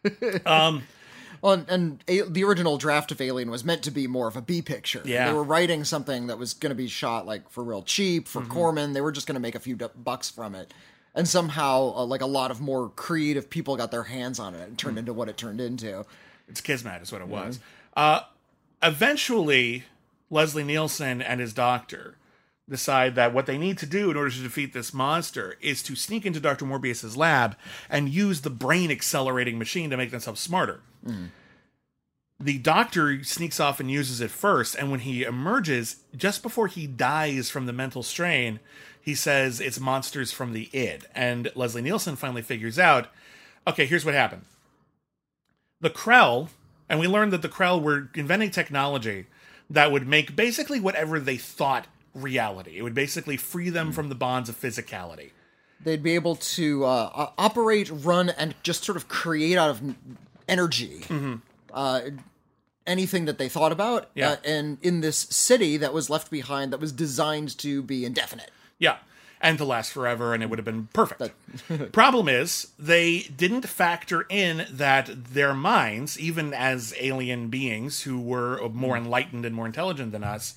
Um, 0.46 0.82
Well, 1.42 1.52
and, 1.54 1.68
and 1.68 2.04
a, 2.08 2.22
the 2.22 2.42
original 2.44 2.76
draft 2.78 3.12
of 3.12 3.20
Alien 3.20 3.50
was 3.50 3.64
meant 3.64 3.82
to 3.84 3.90
be 3.92 4.06
more 4.08 4.26
of 4.28 4.36
a 4.36 4.42
B 4.42 4.62
picture. 4.62 5.02
Yeah. 5.04 5.28
They 5.28 5.32
were 5.34 5.42
writing 5.44 5.84
something 5.84 6.28
that 6.28 6.38
was 6.38 6.54
going 6.54 6.70
to 6.70 6.76
be 6.76 6.88
shot 6.88 7.26
like 7.26 7.48
for 7.50 7.62
real 7.64 7.82
cheap 7.82 8.26
for 8.28 8.40
Mm-hmm. 8.42 8.50
Corman. 8.52 8.92
They 8.92 9.00
were 9.00 9.12
just 9.12 9.26
going 9.28 9.34
to 9.34 9.40
make 9.40 9.54
a 9.54 9.60
few 9.60 9.76
bucks 9.76 10.28
from 10.30 10.54
it. 10.56 10.72
And 11.14 11.28
somehow, 11.28 11.92
uh, 11.94 12.04
like 12.06 12.22
a 12.22 12.26
lot 12.26 12.50
of 12.50 12.60
more 12.60 12.88
creative 12.90 13.50
people 13.50 13.76
got 13.76 13.90
their 13.90 14.04
hands 14.04 14.38
on 14.38 14.54
it 14.54 14.62
and 14.62 14.72
Mm. 14.74 14.78
turned 14.78 14.98
into 14.98 15.12
what 15.12 15.28
it 15.28 15.36
turned 15.36 15.60
into. 15.60 16.06
It's 16.48 16.60
Kismet, 16.60 17.02
is 17.02 17.12
what 17.12 17.20
it 17.20 17.28
was. 17.28 17.60
Uh, 17.96 18.20
eventually, 18.82 19.84
Leslie 20.30 20.64
Nielsen 20.64 21.20
and 21.20 21.40
his 21.40 21.52
doctor 21.52 22.16
decide 22.68 23.14
that 23.16 23.34
what 23.34 23.44
they 23.46 23.58
need 23.58 23.76
to 23.78 23.86
do 23.86 24.10
in 24.10 24.16
order 24.16 24.30
to 24.30 24.42
defeat 24.42 24.72
this 24.72 24.94
monster 24.94 25.56
is 25.60 25.82
to 25.82 25.94
sneak 25.94 26.24
into 26.24 26.40
Dr. 26.40 26.64
Morbius's 26.64 27.16
lab 27.16 27.56
and 27.90 28.08
use 28.08 28.40
the 28.40 28.50
brain 28.50 28.90
accelerating 28.90 29.58
machine 29.58 29.90
to 29.90 29.96
make 29.96 30.10
themselves 30.10 30.40
smarter. 30.40 30.80
The 32.40 32.58
doctor 32.58 33.22
sneaks 33.22 33.60
off 33.60 33.78
and 33.78 33.90
uses 33.90 34.20
it 34.20 34.30
first, 34.30 34.74
and 34.74 34.90
when 34.90 35.00
he 35.00 35.22
emerges, 35.22 35.96
just 36.16 36.42
before 36.42 36.66
he 36.66 36.86
dies 36.88 37.50
from 37.50 37.66
the 37.66 37.72
mental 37.72 38.02
strain, 38.02 38.58
he 39.02 39.14
says 39.14 39.60
it's 39.60 39.80
monsters 39.80 40.32
from 40.32 40.52
the 40.52 40.70
id. 40.72 41.06
And 41.14 41.50
Leslie 41.54 41.82
Nielsen 41.82 42.16
finally 42.16 42.42
figures 42.42 42.78
out 42.78 43.08
okay, 43.66 43.86
here's 43.86 44.04
what 44.04 44.14
happened. 44.14 44.42
The 45.80 45.90
Krell, 45.90 46.48
and 46.88 46.98
we 46.98 47.06
learned 47.06 47.32
that 47.32 47.42
the 47.42 47.48
Krell 47.48 47.80
were 47.80 48.08
inventing 48.14 48.50
technology 48.50 49.26
that 49.70 49.92
would 49.92 50.06
make 50.06 50.34
basically 50.34 50.80
whatever 50.80 51.20
they 51.20 51.36
thought 51.36 51.86
reality. 52.12 52.76
It 52.76 52.82
would 52.82 52.94
basically 52.94 53.36
free 53.36 53.70
them 53.70 53.92
from 53.92 54.08
the 54.08 54.14
bonds 54.14 54.48
of 54.48 54.60
physicality. 54.60 55.30
They'd 55.82 56.02
be 56.02 56.14
able 56.14 56.36
to 56.36 56.84
uh, 56.84 57.30
operate, 57.38 57.88
run, 57.92 58.30
and 58.30 58.54
just 58.62 58.84
sort 58.84 58.96
of 58.96 59.08
create 59.08 59.56
out 59.56 59.70
of 59.70 59.94
energy 60.48 61.04
uh, 61.72 62.00
anything 62.86 63.24
that 63.24 63.38
they 63.38 63.48
thought 63.48 63.72
about. 63.72 64.10
Yeah. 64.14 64.32
Uh, 64.32 64.36
and 64.44 64.78
in 64.82 65.00
this 65.00 65.16
city 65.16 65.76
that 65.76 65.92
was 65.92 66.10
left 66.10 66.30
behind, 66.30 66.72
that 66.72 66.80
was 66.80 66.92
designed 66.92 67.56
to 67.58 67.82
be 67.82 68.04
indefinite. 68.04 68.50
Yeah. 68.82 68.96
And 69.40 69.58
to 69.58 69.64
last 69.64 69.92
forever, 69.92 70.34
and 70.34 70.42
it 70.42 70.50
would 70.50 70.58
have 70.58 70.64
been 70.66 70.88
perfect. 70.92 71.34
Problem 71.92 72.28
is, 72.28 72.68
they 72.78 73.20
didn't 73.22 73.68
factor 73.68 74.24
in 74.28 74.66
that 74.70 75.10
their 75.32 75.52
minds, 75.52 76.18
even 76.18 76.54
as 76.54 76.94
alien 77.00 77.48
beings 77.48 78.02
who 78.02 78.20
were 78.20 78.68
more 78.68 78.96
hmm. 78.96 79.04
enlightened 79.04 79.44
and 79.44 79.54
more 79.54 79.66
intelligent 79.66 80.12
than 80.12 80.22
us, 80.22 80.54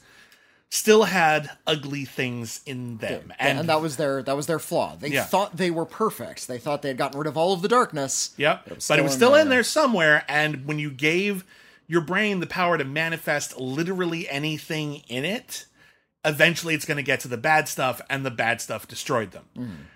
still 0.70 1.04
had 1.04 1.52
ugly 1.66 2.06
things 2.06 2.62
in 2.66 2.98
them. 2.98 3.34
And, 3.40 3.70
that 3.70 3.82
was 3.82 3.98
their 3.98 4.22
that 4.24 4.36
was 4.36 4.48
their 4.48 4.60
flaw. 4.60 4.96
They 4.96 5.10
Yeah. 5.10 5.24
thought 5.24 5.58
they 5.58 5.72
were 5.72 5.86
perfect. 5.86 6.48
They 6.48 6.58
thought 6.58 6.82
they 6.82 6.90
had 6.90 6.98
gotten 6.98 7.18
rid 7.18 7.28
of 7.28 7.38
all 7.38 7.54
of 7.54 7.62
the 7.62 7.68
darkness. 7.68 8.32
Yep. 8.38 8.70
but 8.88 9.00
it 9.00 9.04
was 9.04 9.14
still 9.14 9.36
in 9.36 9.50
there 9.50 9.64
somewhere. 9.64 10.26
And 10.28 10.66
when 10.66 10.80
you 10.80 10.92
gave 10.92 11.46
your 11.88 12.02
brain 12.02 12.40
the 12.40 12.48
power 12.48 12.78
to 12.78 12.84
manifest 12.84 13.58
literally 13.58 14.28
anything 14.28 15.04
in 15.08 15.24
it, 15.24 15.66
eventually 16.26 16.74
it's 16.74 16.86
going 16.86 16.98
to 16.98 17.04
get 17.04 17.20
to 17.22 17.28
the 17.28 17.38
bad 17.38 17.68
stuff, 17.68 18.02
and 18.10 18.26
the 18.26 18.32
bad 18.32 18.62
stuff 18.62 18.88
destroyed 18.88 19.32
them. 19.32 19.88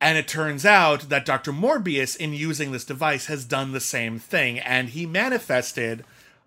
And 0.00 0.16
it 0.16 0.28
turns 0.28 0.64
out 0.64 1.08
that 1.08 1.24
Dr. 1.24 1.52
Morbius, 1.52 2.16
in 2.16 2.32
using 2.32 2.70
this 2.70 2.84
device, 2.84 3.26
has 3.26 3.44
done 3.44 3.72
the 3.72 3.80
same 3.80 4.18
thing. 4.20 4.58
And 4.60 4.90
he 4.90 5.06
manifested 5.06 6.04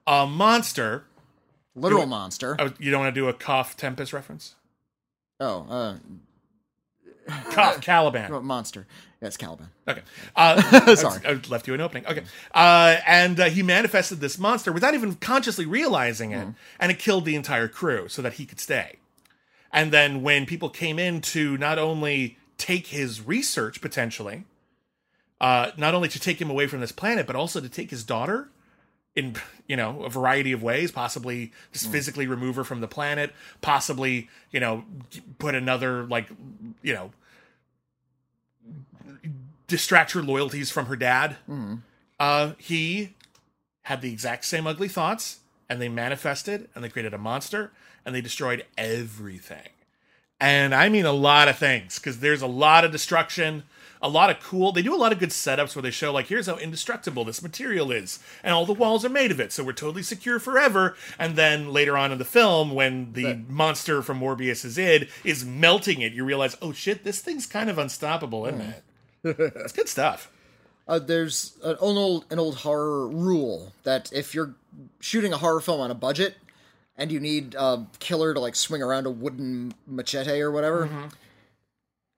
a 0.08 0.26
monster. 0.26 1.04
Literal 1.76 2.06
monster. 2.06 2.56
Oh, 2.60 2.72
you 2.80 2.92
don't 2.92 3.02
want 3.02 3.14
to 3.14 3.20
do 3.20 3.28
a 3.28 3.34
cough 3.34 3.76
Tempest 3.76 4.14
reference? 4.14 4.56
Oh, 5.40 5.66
uh, 5.70 5.96
Cough 7.52 7.82
Caliban. 7.82 8.44
monster. 8.46 8.88
Yeah, 9.22 9.30
Caliban. 9.30 9.68
Okay. 9.88 10.02
Uh, 10.36 10.96
Sorry. 10.96 11.22
I 11.26 11.40
left 11.50 11.68
you 11.68 11.74
an 11.74 11.82
opening. 11.82 12.06
Okay. 12.08 12.24
Uh, 12.54 12.98
and 13.06 13.40
uh, 13.40 13.50
he 13.50 13.64
manifested 13.64 14.20
this 14.20 14.40
monster 14.40 14.72
without 14.72 14.94
even 14.94 15.16
consciously 15.16 15.66
realizing 15.66 16.32
it, 16.32 16.48
and 16.80 16.92
it 16.92 17.00
killed 17.00 17.26
the 17.26 17.36
entire 17.36 17.68
crew 17.68 18.08
so 18.08 18.22
that 18.22 18.34
he 18.34 18.46
could 18.46 18.60
stay. 18.60 18.98
And 19.74 19.92
then 19.92 20.22
when 20.22 20.46
people 20.46 20.70
came 20.70 21.00
in 21.00 21.22
to 21.22 21.58
not 21.58 21.80
only 21.80 22.38
take 22.58 22.88
his 22.88 23.26
research 23.26 23.82
potentially, 23.82 24.46
uh, 25.40 25.72
not 25.78 25.94
only 25.96 26.10
to 26.10 26.20
take 26.20 26.40
him 26.40 26.50
away 26.50 26.68
from 26.68 26.82
this 26.82 26.92
planet, 26.92 27.26
but 27.26 27.36
also 27.36 27.60
to 27.60 27.70
take 27.70 27.90
his 27.90 28.04
daughter 28.04 28.50
in 29.16 29.36
you 29.68 29.76
know 29.76 30.04
a 30.04 30.10
variety 30.10 30.54
of 30.54 30.64
ways 30.64 30.90
possibly 30.92 31.52
just 31.74 31.90
physically 31.92 32.28
remove 32.28 32.56
her 32.56 32.64
from 32.64 32.80
the 32.80 32.88
planet 32.88 33.34
possibly 33.60 34.30
you 34.52 34.60
know 34.60 34.86
put 35.38 35.54
another 35.54 36.04
like 36.06 36.30
you 36.82 36.94
know 36.94 37.12
distract 39.68 40.12
her 40.14 40.22
loyalties 40.22 40.72
from 40.72 40.86
her 40.86 40.96
dad. 40.96 41.36
Uh 42.20 42.54
he 42.58 43.16
had 43.84 44.02
the 44.02 44.12
exact 44.12 44.46
same 44.46 44.66
ugly 44.68 44.88
thoughts 44.88 45.40
and 45.70 45.82
they 45.82 45.90
manifested 45.90 46.70
and 46.74 46.84
they 46.84 46.90
created 46.90 47.14
a 47.14 47.18
monster 47.18 47.72
and 48.06 48.16
they 48.16 48.22
destroyed 48.22 48.66
everything 48.78 49.70
and 50.42 50.74
I 50.74 50.90
mean 50.90 51.06
a 51.06 51.14
lot 51.14 51.48
of 51.48 51.58
things 51.58 52.00
because 52.00 52.20
there's 52.20 52.42
a 52.42 52.48
lot 52.48 52.84
of 52.84 52.92
destruction, 52.92 53.64
a 54.02 54.10
lot 54.10 54.32
of 54.32 54.40
cool. 54.42 54.72
They 54.72 54.82
do 54.82 54.94
a 54.94 54.98
lot 54.98 55.12
of 55.12 55.20
good 55.20 55.30
setups 55.30 55.76
where 55.76 55.84
they 55.84 55.92
show 55.92 56.12
like 56.12 56.28
here's 56.28 56.48
how 56.48 56.58
indestructible 56.58 57.24
this 57.24 57.44
material 57.44 57.92
is, 57.92 58.20
and 58.44 58.54
all 58.54 58.66
the 58.66 58.74
walls 58.74 59.06
are 59.06 59.10
made 59.10 59.30
of 59.30 59.40
it, 59.40 59.54
so 59.54 59.64
we're 59.64 59.74
totally 59.74 60.02
secure 60.02 60.40
forever. 60.40 60.98
And 61.20 61.36
then 61.36 61.72
later 61.72 61.96
on 61.96 62.12
in 62.12 62.18
the 62.18 62.26
film, 62.26 62.74
when 62.74 63.14
the 63.14 63.40
monster 63.48 64.02
from 64.02 64.18
Morbius's 64.18 64.80
id 64.80 65.08
is 65.24 65.46
melting 65.46 66.02
it, 66.02 66.12
you 66.12 66.26
realize, 66.26 66.58
oh 66.60 66.74
shit, 66.74 67.04
this 67.04 67.22
thing's 67.22 67.46
kind 67.46 67.70
of 67.70 67.78
unstoppable, 67.78 68.48
isn't 68.48 68.62
it? 68.62 68.84
it's 69.56 69.74
good 69.74 69.88
stuff. 69.88 70.32
Uh, 70.88 70.98
there's 70.98 71.56
an 71.64 71.78
old 71.80 72.26
an 72.32 72.40
old 72.40 72.56
horror 72.56 73.08
rule 73.08 73.74
that 73.84 74.12
if 74.12 74.34
you're 74.34 74.56
shooting 75.00 75.34
a 75.34 75.38
horror 75.38 75.62
film 75.62 75.82
on 75.82 75.92
a 75.92 75.96
budget 75.96 76.36
and 77.02 77.12
you 77.12 77.20
need 77.20 77.56
a 77.56 77.88
killer 78.00 78.34
to 78.34 78.40
like 78.40 78.56
swing 78.56 78.84
around 78.84 79.08
a 79.08 79.10
wooden 79.10 79.74
machete 79.88 80.40
or 80.40 80.52
whatever, 80.52 80.86
mm-hmm. 80.86 81.08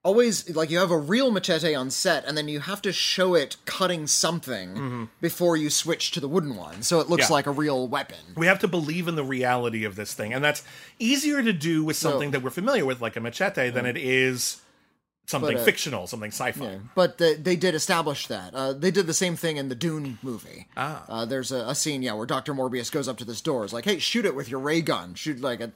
always 0.04 0.54
like 0.54 0.70
you 0.70 0.78
have 0.78 0.92
a 0.92 0.98
real 0.98 1.32
machete 1.32 1.74
on 1.74 1.90
set 1.90 2.26
and 2.26 2.38
then 2.38 2.50
you 2.50 2.60
have 2.60 2.82
to 2.82 2.92
show 2.92 3.34
it 3.34 3.56
cutting 3.64 4.08
something 4.08 4.70
mm-hmm. 4.70 5.04
before 5.22 5.56
you 5.56 5.70
switch 5.70 6.12
to 6.12 6.20
the 6.20 6.28
wooden 6.28 6.58
one, 6.58 6.84
so 6.84 7.00
it 7.00 7.10
looks 7.10 7.30
Yeah. 7.30 7.36
like 7.36 7.48
a 7.48 7.52
real 7.52 7.88
weapon. 7.88 8.18
We 8.36 8.46
have 8.48 8.60
to 8.60 8.68
believe 8.68 9.08
in 9.08 9.16
the 9.16 9.24
reality 9.24 9.86
of 9.86 9.96
this 9.96 10.14
thing, 10.14 10.34
and 10.34 10.44
that's 10.44 10.64
easier 11.00 11.42
to 11.42 11.54
do 11.54 11.86
with 11.86 11.96
something 11.96 12.32
that 12.32 12.44
we're 12.44 12.50
familiar 12.50 12.86
with, 12.86 13.02
like 13.02 13.16
a 13.16 13.22
machete, 13.22 13.70
than 13.70 13.86
mm-hmm. 13.86 13.96
it 13.96 14.04
is 14.04 14.63
something 15.26 15.56
But, 15.56 15.62
uh, 15.62 15.66
fictional, 15.66 16.08
something 16.08 16.32
sci-fi. 16.32 16.64
Yeah, 16.66 16.78
but 16.96 17.18
the, 17.18 17.38
they 17.42 17.56
did 17.56 17.76
establish 17.76 18.28
that. 18.28 18.54
Uh, 18.54 18.74
they 18.74 18.92
did 18.92 19.08
the 19.08 19.14
same 19.14 19.36
thing 19.36 19.58
in 19.58 19.70
the 19.70 19.76
Dune 19.76 20.20
movie. 20.22 20.68
Ah. 20.76 21.06
Uh, 21.08 21.26
there's 21.26 21.52
a, 21.52 21.60
a 21.68 21.76
scene, 21.76 22.02
yeah, 22.04 22.14
where 22.14 22.26
Doctor 22.26 22.54
Morbius 22.54 22.92
goes 22.92 23.08
up 23.08 23.18
to 23.18 23.26
this 23.26 23.42
door. 23.42 23.64
It's 23.64 23.74
like, 23.74 23.86
hey, 23.86 24.00
shoot 24.00 24.26
it 24.26 24.36
with 24.36 24.50
your 24.50 24.60
ray 24.60 24.82
gun. 24.82 25.14
Shoot 25.16 25.40
like 25.42 25.62
at, 25.62 25.72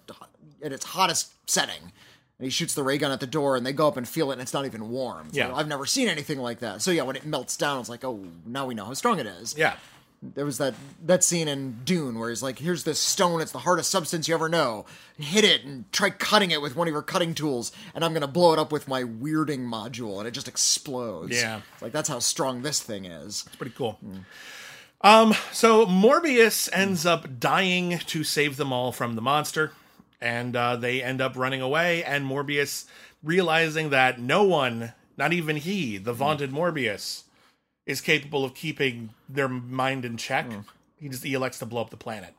at 0.61 0.71
its 0.71 0.85
hottest 0.85 1.31
setting. 1.49 1.91
And 2.39 2.45
he 2.45 2.49
shoots 2.51 2.75
the 2.75 2.83
ray 2.83 2.99
gun 2.99 3.11
at 3.11 3.19
the 3.19 3.25
door, 3.25 3.55
and 3.55 3.65
they 3.65 3.73
go 3.73 3.87
up 3.87 3.97
and 3.97 4.07
feel 4.07 4.29
it, 4.29 4.33
and 4.33 4.41
it's 4.43 4.53
not 4.53 4.65
even 4.65 4.89
warm. 4.89 5.29
So 5.33 5.39
Yeah. 5.39 5.55
I've 5.55 5.67
never 5.67 5.85
seen 5.87 6.07
anything 6.07 6.37
like 6.39 6.59
that. 6.59 6.83
So 6.83 6.91
yeah, 6.91 7.01
when 7.01 7.15
it 7.15 7.25
melts 7.25 7.57
down, 7.57 7.79
it's 7.79 7.89
like, 7.89 8.03
oh, 8.03 8.23
now 8.45 8.67
we 8.67 8.75
know 8.75 8.85
how 8.85 8.93
strong 8.93 9.17
it 9.19 9.25
is. 9.25 9.55
Yeah. 9.57 9.75
There 10.21 10.45
was 10.45 10.57
that 10.57 10.73
that 11.05 11.23
scene 11.23 11.47
in 11.47 11.79
Dune 11.85 12.17
where 12.17 12.29
he's 12.29 12.41
like, 12.41 12.57
"Here's 12.59 12.83
this 12.83 12.99
stone. 12.99 13.39
It's 13.39 13.51
the 13.51 13.59
hardest 13.59 13.91
substance 13.91 14.27
you 14.27 14.33
ever 14.33 14.49
know. 14.49 14.85
Hit 15.17 15.43
it 15.43 15.63
and 15.63 15.91
try 15.91 16.09
cutting 16.09 16.49
it 16.49 16.61
with 16.61 16.75
one 16.75 16.87
of 16.87 16.91
your 16.91 17.03
cutting 17.03 17.35
tools, 17.35 17.71
and 17.93 18.03
I'm 18.03 18.13
gonna 18.13 18.27
blow 18.27 18.51
it 18.53 18.59
up 18.59 18.71
with 18.71 18.87
my 18.87 19.03
weirding 19.03 19.67
module, 19.67 20.17
and 20.17 20.27
it 20.27 20.31
just 20.31 20.47
explodes." 20.47 21.39
Yeah. 21.39 21.61
it's 21.73 21.81
like 21.83 21.91
that's 21.91 22.09
how 22.09 22.17
strong 22.19 22.63
this 22.63 22.81
thing 22.81 23.05
is. 23.05 23.43
It's 23.45 23.55
pretty 23.55 23.73
cool. 23.77 23.99
Um, 25.01 25.35
so 25.51 25.85
Morbius 25.85 26.67
ends 26.73 27.05
up 27.05 27.39
dying 27.39 27.99
to 27.99 28.23
save 28.23 28.57
them 28.57 28.73
all 28.73 28.91
from 28.91 29.15
the 29.15 29.21
monster, 29.21 29.71
and 30.19 30.55
uh, 30.55 30.75
they 30.77 31.03
end 31.03 31.21
up 31.21 31.35
running 31.35 31.61
away. 31.61 32.03
And 32.03 32.25
Morbius 32.25 32.85
realizing 33.23 33.91
that 33.91 34.19
no 34.19 34.43
one, 34.43 34.93
not 35.15 35.33
even 35.33 35.57
he, 35.57 35.97
the 35.97 36.13
vaunted 36.13 36.51
Morbius, 36.51 37.23
is 37.87 37.99
capable 38.01 38.45
of 38.45 38.53
keeping 38.53 39.09
their 39.27 39.47
mind 39.47 40.05
in 40.05 40.17
check. 40.17 40.45
He 40.99 41.09
just 41.09 41.23
he 41.23 41.33
elects 41.33 41.57
to 41.59 41.65
blow 41.65 41.81
up 41.81 41.89
the 41.89 41.97
planet. 41.97 42.35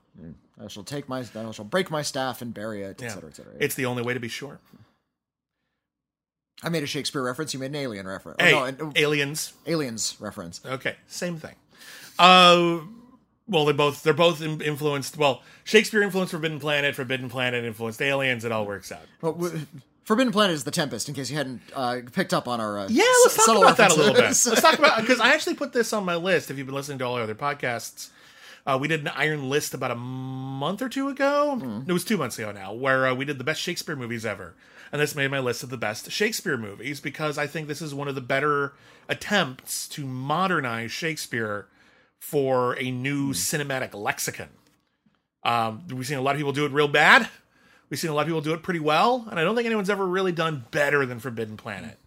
I 0.63 0.69
shall 0.69 0.83
take 0.85 1.09
my, 1.09 1.21
I 1.35 1.51
shall 1.53 1.65
break 1.65 1.91
my 1.91 2.03
staff 2.03 2.43
and 2.43 2.53
bury 2.53 2.83
it, 2.83 3.01
Yeah. 3.01 3.07
etc., 3.09 3.31
etc. 3.31 3.55
It's 3.59 3.75
the 3.77 3.87
only 3.87 4.03
way 4.03 4.15
to 4.15 4.21
be 4.21 4.29
sure. 4.29 4.59
I 6.63 6.69
made 6.69 6.83
a 6.83 6.87
Shakespeare 6.87 7.23
reference. 7.23 7.55
You 7.55 7.61
made 7.61 7.67
an 7.67 7.77
Alien 7.77 8.07
reference. 8.09 8.43
Hey, 8.43 8.51
no, 8.51 8.65
an, 8.65 8.93
aliens. 8.97 9.53
Aliens 9.67 10.17
reference. 10.19 10.61
Okay, 10.67 10.97
same 11.07 11.37
thing. 11.39 11.55
Uh, 12.19 12.81
well, 13.47 13.65
they 13.65 13.73
both 13.73 14.03
they're 14.03 14.13
both 14.13 14.43
influenced. 14.43 15.17
Well, 15.17 15.43
Shakespeare 15.63 16.03
influenced 16.03 16.33
Forbidden 16.33 16.59
Planet. 16.59 16.97
Forbidden 16.97 17.29
Planet 17.31 17.65
influenced 17.65 18.03
Aliens. 18.03 18.45
It 18.45 18.51
all 18.51 18.67
works 18.67 18.91
out. 18.91 19.03
Well, 19.23 19.53
Forbidden 20.09 20.33
Planet 20.33 20.55
is 20.55 20.65
the 20.65 20.71
Tempest. 20.71 21.07
In 21.11 21.15
case 21.15 21.29
you 21.31 21.37
hadn't 21.37 21.61
uh, 21.77 22.01
picked 22.15 22.33
up 22.33 22.49
on 22.49 22.63
our 22.63 22.79
uh, 22.79 22.89
Yeah, 22.89 23.03
let's 23.25 23.39
s- 23.39 23.45
talk 23.45 23.59
about 23.59 23.77
that 23.77 23.93
a 23.93 23.95
little 23.95 24.15
bit. 24.15 24.23
Let's 24.23 24.63
talk 24.63 24.79
about 24.79 24.99
because 25.03 25.21
I 25.21 25.35
actually 25.35 25.57
put 25.57 25.75
this 25.75 25.93
on 25.93 26.07
my 26.07 26.17
list. 26.17 26.51
If 26.51 26.57
you've 26.57 26.67
been 26.67 26.75
listening 26.75 26.97
to 27.01 27.05
all 27.05 27.17
our 27.17 27.25
other 27.25 27.35
podcasts, 27.35 28.09
uh, 28.67 28.79
we 28.81 28.89
did 28.89 29.03
an 29.03 29.09
Iron 29.09 29.51
List 29.51 29.75
about 29.75 29.91
a 29.91 29.95
month 29.97 30.81
or 30.81 30.89
two 30.89 31.11
ago. 31.11 31.83
It 31.87 31.93
was 31.93 32.07
two 32.07 32.17
months 32.17 32.39
ago 32.39 32.53
now, 32.53 32.73
where 32.73 33.07
uh, 33.07 33.13
we 33.15 33.27
did 33.27 33.37
the 33.37 33.45
best 33.45 33.61
Shakespeare 33.61 33.97
movies 33.97 34.25
ever, 34.25 34.55
and 34.93 35.03
this 35.03 35.15
made 35.15 35.31
my 35.31 35.41
list 35.41 35.63
of 35.63 35.69
the 35.69 35.77
best 35.77 36.11
Shakespeare 36.11 36.57
movies 36.57 37.01
because 37.01 37.37
I 37.37 37.47
think 37.47 37.69
this 37.69 37.83
is 37.83 37.93
one 37.95 38.09
of 38.09 38.15
the 38.15 38.23
better 38.23 38.73
attempts 39.11 39.89
to 39.89 40.07
modernize 40.07 40.91
Shakespeare 40.91 41.67
for 42.19 42.79
a 42.79 42.91
new 42.91 43.35
cinematic 43.35 43.93
lexicon. 43.93 44.49
Um, 45.43 45.83
we've 45.89 46.07
seen 46.07 46.17
a 46.17 46.23
lot 46.23 46.35
of 46.35 46.39
people 46.39 46.53
do 46.53 46.65
it 46.65 46.73
real 46.73 46.89
bad. 46.89 47.29
We've 47.91 47.99
seen 47.99 48.11
a 48.11 48.15
lot 48.15 48.23
of 48.23 48.27
people 48.29 48.41
do 48.43 48.53
it 48.55 48.63
pretty 48.63 48.81
well, 48.81 49.27
and 49.31 49.39
I 49.41 49.45
don't 49.45 49.55
think 49.57 49.67
anyone's 49.67 49.91
ever 49.91 50.07
really 50.07 50.33
done 50.33 50.65
better 50.71 51.07
than 51.07 51.19
Forbidden 51.21 51.57
Planet 51.57 51.99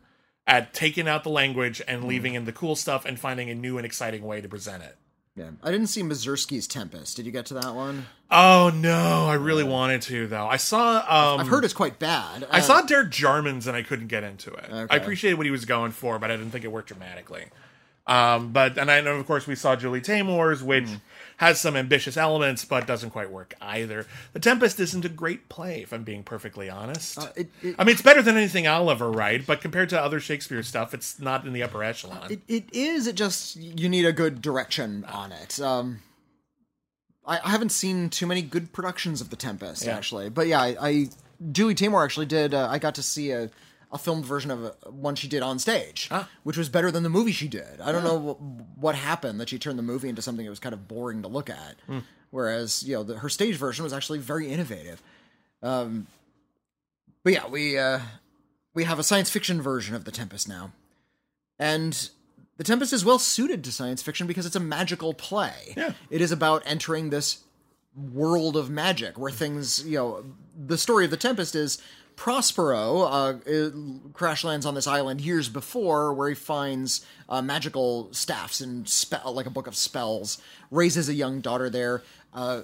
at 0.47 0.73
taking 0.73 1.07
out 1.07 1.23
the 1.23 1.29
language 1.29 1.82
and 1.88 2.03
leaving 2.05 2.34
in 2.36 2.45
the 2.45 2.51
cool 2.51 2.75
stuff 2.75 3.05
and 3.05 3.19
finding 3.19 3.49
a 3.49 3.55
new 3.55 3.77
and 3.77 3.86
exciting 3.86 4.23
way 4.23 4.41
to 4.41 4.47
present 4.49 4.84
it. 4.84 4.97
Yeah, 5.36 5.51
I 5.63 5.71
didn't 5.71 5.88
see 5.88 6.03
Mazursky's 6.03 6.67
Tempest. 6.67 7.15
Did 7.15 7.25
you 7.25 7.32
get 7.32 7.45
to 7.47 7.53
that 7.53 7.73
one? 7.73 8.05
Oh 8.29 8.69
no, 8.75 9.27
I 9.27 9.36
really 9.36 9.63
wanted 9.63 10.01
to 10.03 10.27
though. 10.27 10.45
I 10.45 10.57
saw. 10.57 10.97
Um, 10.97 11.39
I've 11.39 11.47
heard 11.47 11.63
it's 11.63 11.73
quite 11.73 11.99
bad. 11.99 12.45
I 12.51 12.57
Uh, 12.57 12.61
saw 12.61 12.82
Derek 12.82 13.11
Jarman's 13.11 13.65
and 13.65 13.75
I 13.77 13.82
couldn't 13.82 14.07
get 14.07 14.23
into 14.25 14.51
it. 14.53 14.65
Okay. 14.69 14.93
I 14.93 14.97
appreciated 14.97 15.38
what 15.38 15.45
he 15.45 15.51
was 15.51 15.63
going 15.63 15.91
for, 15.93 16.19
but 16.19 16.32
I 16.32 16.36
didn't 16.36 16.51
think 16.51 16.65
it 16.65 16.71
worked 16.71 16.89
dramatically. 16.89 17.45
Um, 18.07 18.51
but 18.51 18.77
and 18.77 18.91
I 18.91 18.99
know, 18.99 19.15
of 19.15 19.25
course, 19.25 19.47
we 19.47 19.55
saw 19.55 19.75
Julie 19.77 20.01
Taymor's, 20.01 20.61
which 20.61 20.89
Hmm. 20.89 20.95
Has 21.41 21.59
some 21.59 21.75
ambitious 21.75 22.17
elements, 22.17 22.63
but 22.63 22.85
doesn't 22.85 23.09
quite 23.09 23.31
work 23.31 23.55
either. 23.59 24.05
The 24.33 24.39
Tempest 24.39 24.79
isn't 24.79 25.03
a 25.03 25.09
great 25.09 25.49
play, 25.49 25.81
if 25.81 25.91
I'm 25.91 26.03
being 26.03 26.21
perfectly 26.23 26.69
honest. 26.69 27.17
Uh, 27.17 27.29
it- 27.35 27.49
it- 27.63 27.75
I 27.79 27.83
mean, 27.83 27.93
it's 27.93 28.03
better 28.03 28.21
than 28.21 28.37
anything 28.37 28.67
I'll 28.67 28.91
ever 28.91 29.09
write, 29.11 29.47
but 29.47 29.59
compared 29.59 29.89
to 29.89 29.99
other 29.99 30.19
Shakespeare 30.19 30.61
stuff, 30.61 30.93
it's 30.93 31.19
not 31.19 31.43
in 31.45 31.51
the 31.51 31.63
upper 31.63 31.83
echelon. 31.83 32.31
It, 32.31 32.41
it 32.47 32.65
is. 32.71 33.07
It 33.07 33.15
just 33.15 33.55
you 33.55 33.89
need 33.89 34.05
a 34.05 34.13
good 34.13 34.39
direction 34.41 35.03
on 35.05 35.31
it. 35.31 35.59
Um, 35.59 36.01
I, 37.25 37.39
I 37.43 37.49
haven't 37.49 37.71
seen 37.71 38.09
too 38.09 38.27
many 38.27 38.43
good 38.43 38.71
productions 38.71 39.19
of 39.19 39.31
The 39.31 39.35
Tempest 39.35 39.83
Yeah. 39.85 39.95
actually, 39.97 40.29
but 40.29 40.45
yeah, 40.47 40.61
I, 40.61 40.75
I 40.79 41.09
Julie 41.51 41.73
Taymor 41.75 42.03
actually 42.03 42.27
did. 42.27 42.53
Uh, 42.53 42.67
I 42.69 42.77
got 42.77 42.93
to 42.95 43.03
see 43.03 43.31
a, 43.31 43.49
a 43.91 43.97
filmed 43.97 44.25
version 44.25 44.51
of 44.51 44.75
one 44.89 45.15
she 45.15 45.27
did 45.27 45.41
on 45.41 45.59
stage, 45.59 46.09
which 46.43 46.57
was 46.57 46.69
better 46.69 46.91
than 46.91 47.03
the 47.03 47.09
movie 47.09 47.31
she 47.31 47.47
did. 47.47 47.81
I 47.81 47.91
don't 47.91 48.03
know 48.03 48.15
what, 48.15 48.41
what 48.77 48.95
happened 48.95 49.39
that 49.41 49.49
she 49.49 49.59
turned 49.59 49.77
the 49.77 49.83
movie 49.83 50.09
into 50.09 50.21
something 50.21 50.45
that 50.45 50.49
was 50.49 50.59
kind 50.59 50.73
of 50.73 50.87
boring 50.87 51.21
to 51.23 51.27
look 51.27 51.49
at, 51.49 51.75
whereas 52.29 52.83
you 52.83 52.95
know 52.95 53.03
the, 53.03 53.19
her 53.19 53.29
stage 53.29 53.55
version 53.55 53.83
was 53.83 53.93
actually 53.93 54.19
very 54.19 54.47
innovative. 54.47 55.01
Um, 55.61 56.07
but 57.23 57.33
yeah, 57.33 57.47
we 57.47 57.77
uh, 57.77 57.99
we 58.73 58.85
have 58.85 58.99
a 58.99 59.03
science 59.03 59.29
fiction 59.29 59.61
version 59.61 59.95
of 59.95 60.05
The 60.05 60.11
Tempest 60.11 60.47
now. 60.47 60.71
And 61.59 62.09
The 62.57 62.63
Tempest 62.63 62.93
is 62.93 63.05
well 63.05 63.19
suited 63.19 63.63
to 63.65 63.71
science 63.71 64.01
fiction 64.01 64.27
because 64.27 64.45
it's 64.45 64.55
a 64.55 64.61
magical 64.61 65.13
play. 65.13 65.73
Yeah. 65.75 65.93
It 66.09 66.21
is 66.21 66.31
about 66.31 66.63
entering 66.65 67.09
this 67.09 67.43
world 67.95 68.55
of 68.55 68.69
magic 68.69 69.19
where 69.19 69.31
things, 69.31 69.85
you 69.85 69.97
know, 69.97 70.23
the 70.57 70.77
story 70.77 71.05
of 71.05 71.11
The 71.11 71.17
Tempest 71.17 71.55
is 71.55 71.81
Prospero 72.22 73.01
uh, 73.01 73.39
crash 74.13 74.43
lands 74.43 74.67
on 74.67 74.76
this 74.76 74.86
island 74.86 75.19
years 75.22 75.49
before 75.49 76.13
where 76.13 76.30
he 76.30 76.36
finds 76.36 77.03
uh, 77.28 77.41
magical 77.41 78.13
staffs 78.13 78.61
and 78.61 78.88
spell 78.88 79.34
like 79.34 79.47
a 79.47 79.49
book 79.49 79.65
of 79.65 79.76
spells, 79.76 80.39
raises 80.69 81.09
a 81.09 81.15
young 81.15 81.41
daughter 81.41 81.67
there, 81.67 82.03
uh, 82.36 82.61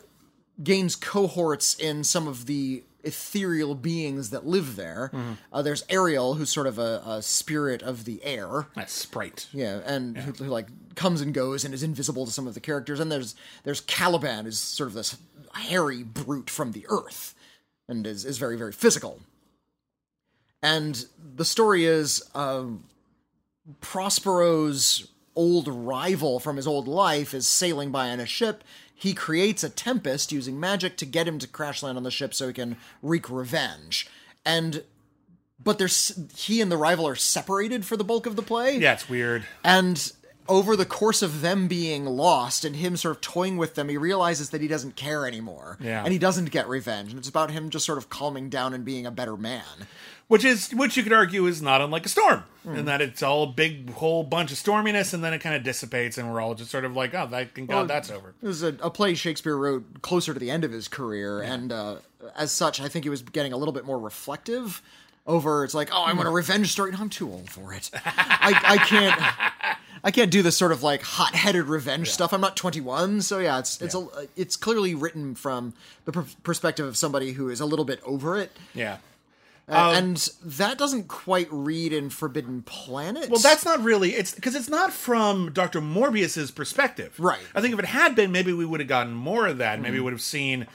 gains 0.61 0.95
cohorts 0.95 1.73
in 1.73 2.03
some 2.03 2.27
of 2.27 2.45
the 2.45 2.83
ethereal 3.03 3.73
beings 3.73 4.29
that 4.29 4.45
live 4.45 4.75
there. 4.75 5.11
Uh, 5.51 5.63
there's 5.63 5.83
Ariel, 5.89 6.35
who's 6.35 6.51
sort 6.51 6.67
of 6.67 6.77
a, 6.77 7.01
a 7.03 7.23
spirit 7.23 7.81
of 7.81 8.05
the 8.05 8.23
air. 8.23 8.67
That's 8.75 8.93
Sprite. 8.93 9.47
Yeah, 9.51 9.81
and 9.87 10.19
Who, 10.19 10.33
who 10.33 10.51
like 10.51 10.67
comes 10.93 11.19
and 11.19 11.33
goes 11.33 11.65
and 11.65 11.73
is 11.73 11.81
invisible 11.81 12.27
to 12.27 12.31
some 12.31 12.45
of 12.45 12.53
the 12.53 12.59
characters. 12.59 12.99
And 12.99 13.11
there's 13.11 13.33
there's 13.63 13.81
Caliban, 13.81 14.45
who's 14.45 14.59
sort 14.59 14.85
of 14.89 14.93
this 14.93 15.17
hairy 15.55 16.03
brute 16.03 16.51
from 16.51 16.73
the 16.73 16.85
earth, 16.89 17.33
and 17.87 18.05
is 18.05 18.23
is 18.23 18.37
very 18.37 18.55
very 18.55 18.71
physical. 18.71 19.19
And 20.61 21.05
the 21.35 21.45
story 21.45 21.85
is 21.85 22.23
um, 22.33 22.83
Prospero's 23.81 25.07
old 25.35 25.67
rival 25.67 26.39
from 26.39 26.57
his 26.57 26.67
old 26.67 26.87
life 26.87 27.33
is 27.33 27.47
sailing 27.47 27.91
by 27.91 28.09
on 28.09 28.19
a 28.19 28.25
ship. 28.25 28.63
He 28.93 29.13
creates 29.13 29.63
a 29.63 29.69
tempest 29.69 30.31
using 30.31 30.59
magic 30.59 30.97
to 30.97 31.05
get 31.05 31.27
him 31.27 31.37
to 31.39 31.47
crash 31.47 31.83
land 31.83 31.97
on 31.97 32.03
the 32.03 32.11
ship 32.11 32.33
so 32.33 32.47
he 32.47 32.53
can 32.53 32.77
wreak 33.03 33.29
revenge. 33.29 34.09
And 34.43 34.83
but 35.63 35.77
there's 35.77 36.19
he 36.35 36.61
and 36.61 36.71
the 36.71 36.77
rival 36.77 37.07
are 37.07 37.15
separated 37.15 37.85
for 37.85 37.95
the 37.95 38.03
bulk 38.03 38.25
of 38.25 38.35
the 38.35 38.41
play. 38.41 38.77
Yeah, 38.77 38.93
it's 38.93 39.07
weird. 39.07 39.45
And 39.63 40.11
over 40.49 40.75
the 40.75 40.85
course 40.85 41.21
of 41.21 41.41
them 41.41 41.67
being 41.67 42.05
lost 42.05 42.65
and 42.65 42.75
him 42.75 42.97
sort 42.97 43.15
of 43.15 43.21
toying 43.21 43.57
with 43.57 43.75
them, 43.75 43.89
he 43.89 43.97
realizes 43.97 44.49
that 44.51 44.61
he 44.61 44.67
doesn't 44.67 44.95
care 44.95 45.25
anymore. 45.27 45.77
Yeah. 45.79 46.03
And 46.03 46.11
he 46.13 46.19
doesn't 46.19 46.51
get 46.51 46.67
revenge. 46.67 47.09
And 47.11 47.19
it's 47.19 47.29
about 47.29 47.51
him 47.51 47.69
just 47.69 47.85
sort 47.85 47.97
of 47.97 48.09
calming 48.09 48.49
down 48.49 48.73
and 48.73 48.83
being 48.85 49.05
a 49.05 49.11
better 49.11 49.37
man. 49.37 49.63
which 50.27 50.43
is 50.43 50.71
which 50.71 50.97
you 50.97 51.03
could 51.03 51.13
argue 51.13 51.45
is 51.45 51.61
not 51.61 51.79
unlike 51.81 52.05
a 52.05 52.09
storm 52.09 52.43
Hmm. 52.63 52.75
in 52.75 52.85
that 52.85 53.01
it's 53.01 53.23
all 53.23 53.43
a 53.43 53.47
big 53.47 53.91
whole 53.93 54.23
bunch 54.25 54.51
of 54.51 54.57
storminess 54.57 55.13
and 55.13 55.23
then 55.23 55.33
it 55.33 55.39
kind 55.39 55.55
of 55.55 55.63
dissipates 55.63 56.17
and 56.17 56.29
we're 56.29 56.41
all 56.41 56.53
just 56.53 56.69
sort 56.69 56.83
of 56.83 56.97
like 56.97 57.13
oh 57.13 57.25
thank 57.31 57.69
god 57.69 57.87
that's 57.87 58.11
over 58.11 58.33
It 58.41 58.45
was 58.45 58.61
a, 58.61 58.75
a 58.81 58.89
play 58.89 59.13
Shakespeare 59.13 59.55
wrote 59.55 60.01
closer 60.01 60.33
to 60.33 60.39
the 60.39 60.51
end 60.51 60.65
of 60.65 60.71
his 60.73 60.89
career. 60.89 61.41
And 61.41 61.71
uh, 61.71 61.95
as 62.35 62.51
such, 62.51 62.81
I 62.81 62.89
think 62.89 63.05
he 63.05 63.09
was 63.09 63.21
getting 63.21 63.53
a 63.53 63.57
little 63.57 63.73
bit 63.73 63.85
more 63.85 63.97
reflective 63.97 64.81
over 65.25 65.63
it's 65.63 65.73
like, 65.73 65.89
oh, 65.93 66.03
I 66.03 66.11
want 66.13 66.27
a 66.27 66.31
revenge 66.31 66.71
story. 66.71 66.91
No, 66.91 66.97
I'm 66.99 67.09
too 67.09 67.29
old 67.31 67.49
for 67.49 67.73
it. 67.73 67.89
I, 67.93 68.59
I 68.65 68.77
can't. 68.77 69.77
I 70.03 70.11
can't 70.11 70.31
do 70.31 70.41
this 70.41 70.55
sort 70.57 70.71
of 70.71 70.83
like 70.83 71.01
hot-headed 71.01 71.65
revenge 71.65 72.09
stuff. 72.11 72.33
I'm 72.33 72.41
not 72.41 72.55
21, 72.55 73.21
so 73.21 73.39
yeah, 73.39 73.59
it's 73.59 73.81
it's 73.81 73.95
a 73.95 74.07
it's 74.35 74.55
clearly 74.55 74.95
written 74.95 75.35
from 75.35 75.73
the 76.05 76.11
per- 76.11 76.25
perspective 76.43 76.85
of 76.85 76.97
somebody 76.97 77.31
who 77.33 77.49
is 77.49 77.59
a 77.59 77.65
little 77.65 77.85
bit 77.85 77.99
over 78.05 78.37
it. 78.37 78.51
yeah 78.73 78.97
Uh, 79.69 79.93
and 79.97 80.29
that 80.45 80.77
doesn't 80.77 81.07
quite 81.09 81.47
read 81.51 81.91
in 81.91 82.09
Forbidden 82.09 82.61
Planet. 82.61 83.29
well 83.29 83.39
that's 83.41 83.65
not 83.65 83.81
really 83.83 84.11
it's 84.13 84.33
because 84.33 84.55
it's 84.55 84.69
not 84.69 84.93
from 84.93 85.51
dr 85.51 85.81
morbius's 85.81 86.51
perspective 86.51 87.13
Right. 87.19 87.41
i 87.53 87.59
think 87.61 87.73
if 87.73 87.79
it 87.79 87.85
had 87.85 88.15
been 88.15 88.31
maybe 88.31 88.53
we 88.53 88.65
would 88.65 88.79
have 88.79 88.87
gotten 88.87 89.13
more 89.13 89.45
of 89.45 89.57
that 89.57 89.81
maybe 89.81 89.95
we 89.97 90.01
would 90.01 90.13
have 90.13 90.21
seen 90.21 90.67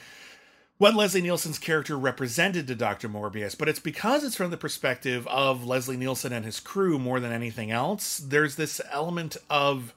what 0.77 0.95
leslie 0.95 1.21
nielsen's 1.21 1.59
character 1.59 1.97
represented 1.97 2.67
to 2.67 2.75
dr 2.75 3.07
morbius 3.09 3.57
but 3.57 3.69
it's 3.69 3.79
because 3.79 4.23
it's 4.23 4.35
from 4.35 4.51
the 4.51 4.57
perspective 4.57 5.27
of 5.27 5.65
leslie 5.65 5.97
nielsen 5.97 6.33
and 6.33 6.45
his 6.45 6.59
crew 6.59 6.99
more 6.99 7.19
than 7.19 7.31
anything 7.31 7.71
else 7.71 8.17
there's 8.17 8.55
this 8.55 8.81
element 8.91 9.37
of 9.49 9.93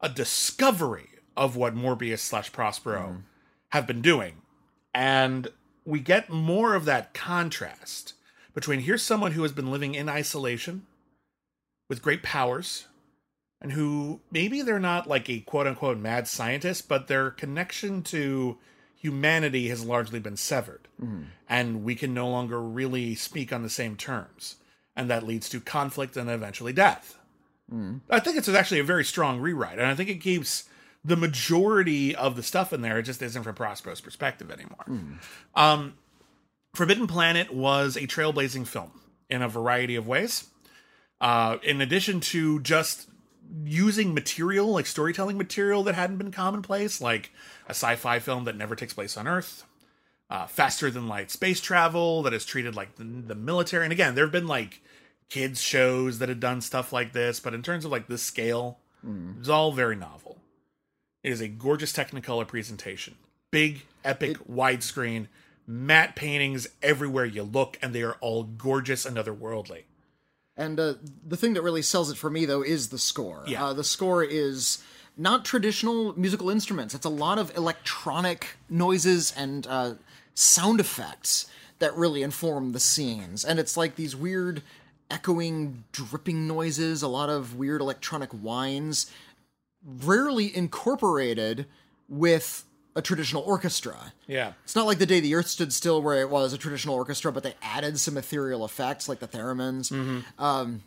a 0.00 0.08
discovery 0.08 1.08
of 1.36 1.56
what 1.56 1.74
Morbius 1.74 2.20
slash 2.20 2.52
Prospero 2.52 3.00
mm-hmm. 3.00 3.20
have 3.70 3.86
been 3.86 4.02
doing. 4.02 4.42
And 4.94 5.48
we 5.84 6.00
get 6.00 6.30
more 6.30 6.74
of 6.74 6.84
that 6.84 7.14
contrast 7.14 8.14
between 8.54 8.80
here's 8.80 9.02
someone 9.02 9.32
who 9.32 9.42
has 9.42 9.52
been 9.52 9.70
living 9.70 9.94
in 9.94 10.08
isolation 10.08 10.86
with 11.88 12.02
great 12.02 12.22
powers 12.22 12.86
and 13.60 13.72
who 13.72 14.20
maybe 14.30 14.62
they're 14.62 14.78
not 14.78 15.08
like 15.08 15.28
a 15.28 15.40
quote 15.40 15.66
unquote 15.66 15.98
mad 15.98 16.28
scientist, 16.28 16.88
but 16.88 17.08
their 17.08 17.30
connection 17.30 18.02
to 18.02 18.58
humanity 19.04 19.68
has 19.68 19.84
largely 19.84 20.18
been 20.18 20.36
severed. 20.36 20.88
And 21.46 21.84
we 21.84 21.94
can 21.94 22.14
no 22.14 22.26
longer 22.26 22.58
really 22.60 23.14
speak 23.14 23.52
on 23.52 23.62
the 23.62 23.68
same 23.68 23.96
terms. 23.96 24.56
And 24.96 25.10
that 25.10 25.26
leads 25.26 25.50
to 25.50 25.60
conflict 25.60 26.16
and 26.16 26.30
eventually 26.30 26.72
death. 26.72 27.18
I 28.08 28.20
think 28.20 28.38
it's 28.38 28.48
actually 28.48 28.80
a 28.80 28.84
very 28.84 29.04
strong 29.04 29.40
rewrite, 29.40 29.78
and 29.78 29.86
I 29.86 29.94
think 29.94 30.08
it 30.08 30.20
keeps 30.20 30.64
the 31.04 31.16
majority 31.16 32.14
of 32.16 32.36
the 32.36 32.42
stuff 32.42 32.72
in 32.72 32.80
there. 32.82 32.98
It 32.98 33.02
just 33.04 33.20
isn't 33.22 33.42
from 33.42 33.54
Prospero's 33.54 34.00
perspective 34.00 34.50
anymore. 34.50 34.84
Um, 35.54 35.94
Forbidden 36.74 37.06
Planet 37.06 37.52
was 37.52 37.96
a 37.96 38.06
trailblazing 38.06 38.66
film 38.66 38.92
in 39.28 39.42
a 39.42 39.48
variety 39.48 39.96
of 39.96 40.06
ways. 40.06 40.48
Uh, 41.20 41.56
in 41.62 41.80
addition 41.80 42.20
to 42.20 42.60
just 42.60 43.08
using 43.64 44.14
material, 44.14 44.68
like 44.68 44.86
storytelling 44.86 45.38
material 45.38 45.82
that 45.84 45.94
hadn't 45.94 46.18
been 46.18 46.32
commonplace, 46.32 47.00
like 47.00 47.32
a 47.66 47.70
sci-fi 47.70 48.18
film 48.18 48.44
that 48.44 48.56
never 48.56 48.76
takes 48.76 48.94
place 48.94 49.16
on 49.16 49.26
Earth, 49.26 49.64
uh, 50.30 50.46
faster 50.46 50.90
than 50.90 51.08
light 51.08 51.30
space 51.30 51.60
travel 51.60 52.22
that 52.22 52.32
is 52.32 52.44
treated 52.44 52.74
like 52.74 52.96
the, 52.96 53.04
the 53.04 53.34
military. 53.34 53.84
And 53.84 53.92
again, 53.92 54.14
there 54.14 54.24
have 54.24 54.32
been 54.32 54.46
like 54.46 54.82
kids 55.28 55.60
shows 55.60 56.18
that 56.18 56.28
have 56.28 56.40
done 56.40 56.60
stuff 56.60 56.92
like 56.92 57.12
this, 57.12 57.40
but 57.40 57.54
in 57.54 57.62
terms 57.62 57.84
of 57.84 57.90
like 57.90 58.06
this 58.06 58.22
scale, 58.22 58.78
it's 59.38 59.48
all 59.48 59.72
very 59.72 59.96
novel. 59.96 60.38
It 61.22 61.32
is 61.32 61.40
a 61.40 61.48
gorgeous 61.48 61.92
Technicolor 61.92 62.46
presentation, 62.46 63.14
big, 63.50 63.82
epic, 64.04 64.36
widescreen, 64.50 65.28
matte 65.66 66.14
paintings 66.16 66.68
everywhere 66.82 67.24
you 67.24 67.42
look, 67.42 67.78
and 67.80 67.94
they 67.94 68.02
are 68.02 68.16
all 68.20 68.42
gorgeous 68.42 69.06
and 69.06 69.16
otherworldly. 69.16 69.84
And 70.56 70.78
uh, 70.78 70.94
the 71.26 71.36
thing 71.36 71.54
that 71.54 71.62
really 71.62 71.82
sells 71.82 72.10
it 72.10 72.16
for 72.16 72.30
me, 72.30 72.44
though, 72.44 72.62
is 72.62 72.88
the 72.88 72.98
score. 72.98 73.42
Yeah. 73.46 73.66
Uh, 73.66 73.72
the 73.72 73.84
score 73.84 74.22
is 74.22 74.82
not 75.16 75.44
traditional 75.44 76.18
musical 76.18 76.50
instruments. 76.50 76.94
It's 76.94 77.06
a 77.06 77.10
lot 77.10 77.38
of 77.38 77.56
electronic 77.56 78.56
noises 78.68 79.32
and 79.36 79.66
uh, 79.66 79.94
sound 80.34 80.80
effects 80.80 81.46
that 81.78 81.94
really 81.96 82.22
inform 82.22 82.72
the 82.72 82.80
scenes. 82.80 83.44
And 83.44 83.58
it's 83.58 83.76
like 83.76 83.96
these 83.96 84.14
weird 84.14 84.62
echoing, 85.10 85.84
dripping 85.92 86.46
noises, 86.46 87.02
a 87.02 87.08
lot 87.08 87.30
of 87.30 87.56
weird 87.56 87.80
electronic 87.80 88.30
whines, 88.30 89.10
rarely 89.84 90.54
incorporated 90.56 91.66
with 92.08 92.64
a 92.96 93.02
traditional 93.02 93.42
orchestra. 93.42 94.12
Yeah. 94.26 94.52
It's 94.64 94.76
not 94.76 94.86
like 94.86 94.98
the 94.98 95.06
day 95.06 95.20
the 95.20 95.34
Earth 95.34 95.48
stood 95.48 95.72
still, 95.72 96.00
where 96.02 96.20
it 96.20 96.30
was 96.30 96.52
a 96.52 96.58
traditional 96.58 96.94
orchestra, 96.94 97.32
but 97.32 97.42
they 97.42 97.54
added 97.62 97.98
some 97.98 98.16
ethereal 98.16 98.64
effects 98.64 99.08
like 99.08 99.18
the 99.20 99.28
theremins. 99.28 99.92
Um, 100.38 100.82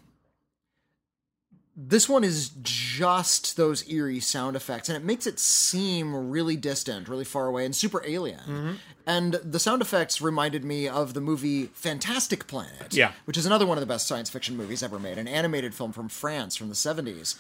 this 1.80 2.10
one 2.10 2.24
is 2.24 2.50
just 2.64 3.56
those 3.56 3.88
eerie 3.88 4.20
sound 4.20 4.56
effects, 4.56 4.90
and 4.90 4.96
it 4.98 5.04
makes 5.04 5.28
it 5.28 5.38
seem 5.40 6.32
really 6.32 6.56
distant, 6.56 7.08
really 7.08 7.24
far 7.26 7.46
away, 7.46 7.66
and 7.66 7.76
super 7.76 8.02
alien. 8.04 8.80
And 9.06 9.34
the 9.36 9.60
sound 9.60 9.84
effects 9.84 10.20
reminded 10.20 10.64
me 10.66 10.88
of 10.88 11.14
the 11.14 11.22
movie 11.22 11.66
Fantastic 11.68 12.48
Planet, 12.48 12.94
Yeah. 12.96 13.12
which 13.26 13.38
is 13.38 13.46
another 13.46 13.68
one 13.68 13.78
of 13.78 13.82
the 13.82 13.86
best 13.86 14.08
science 14.08 14.28
fiction 14.30 14.58
movies 14.58 14.82
ever 14.82 14.98
made, 14.98 15.20
an 15.20 15.28
animated 15.28 15.76
film 15.76 15.92
from 15.94 16.10
France 16.10 16.56
from 16.56 16.70
the 16.70 16.76
70s, 16.76 17.36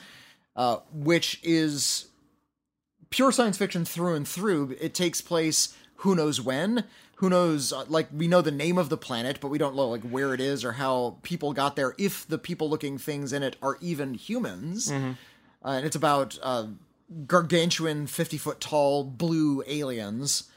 uh, 0.56 0.78
which 0.94 1.40
is 1.42 2.06
pure 3.10 3.32
science 3.32 3.58
fiction 3.58 3.86
through 3.86 4.16
and 4.16 4.28
through. 4.28 4.76
It 4.80 4.94
takes 4.94 5.22
place 5.22 5.76
who 5.98 6.16
knows 6.16 6.40
when, 6.40 6.84
who 7.16 7.30
knows 7.30 7.74
uh, 7.74 7.86
like 7.88 8.08
we 8.14 8.28
know 8.28 8.42
the 8.42 8.52
name 8.52 8.78
of 8.78 8.90
the 8.90 8.98
planet, 8.98 9.40
but 9.42 9.48
we 9.50 9.58
don't 9.58 9.76
know 9.76 9.90
like 9.90 10.04
where 10.04 10.34
it 10.34 10.40
is 10.40 10.64
or 10.64 10.74
how 10.74 11.18
people 11.24 11.54
got 11.54 11.76
there. 11.76 11.96
If 11.98 12.28
the 12.28 12.38
people 12.38 12.70
looking 12.70 12.98
things 12.98 13.34
in 13.34 13.44
it 13.44 13.56
are 13.62 13.78
even 13.82 14.14
humans, 14.14 14.92
uh, 14.92 15.16
and 15.64 15.86
it's 15.86 15.96
about 15.96 16.38
uh, 16.44 16.68
gargantuan, 17.26 18.08
fifty 18.08 18.38
foot 18.38 18.60
tall 18.60 19.04
blue 19.04 19.64
aliens 19.66 20.50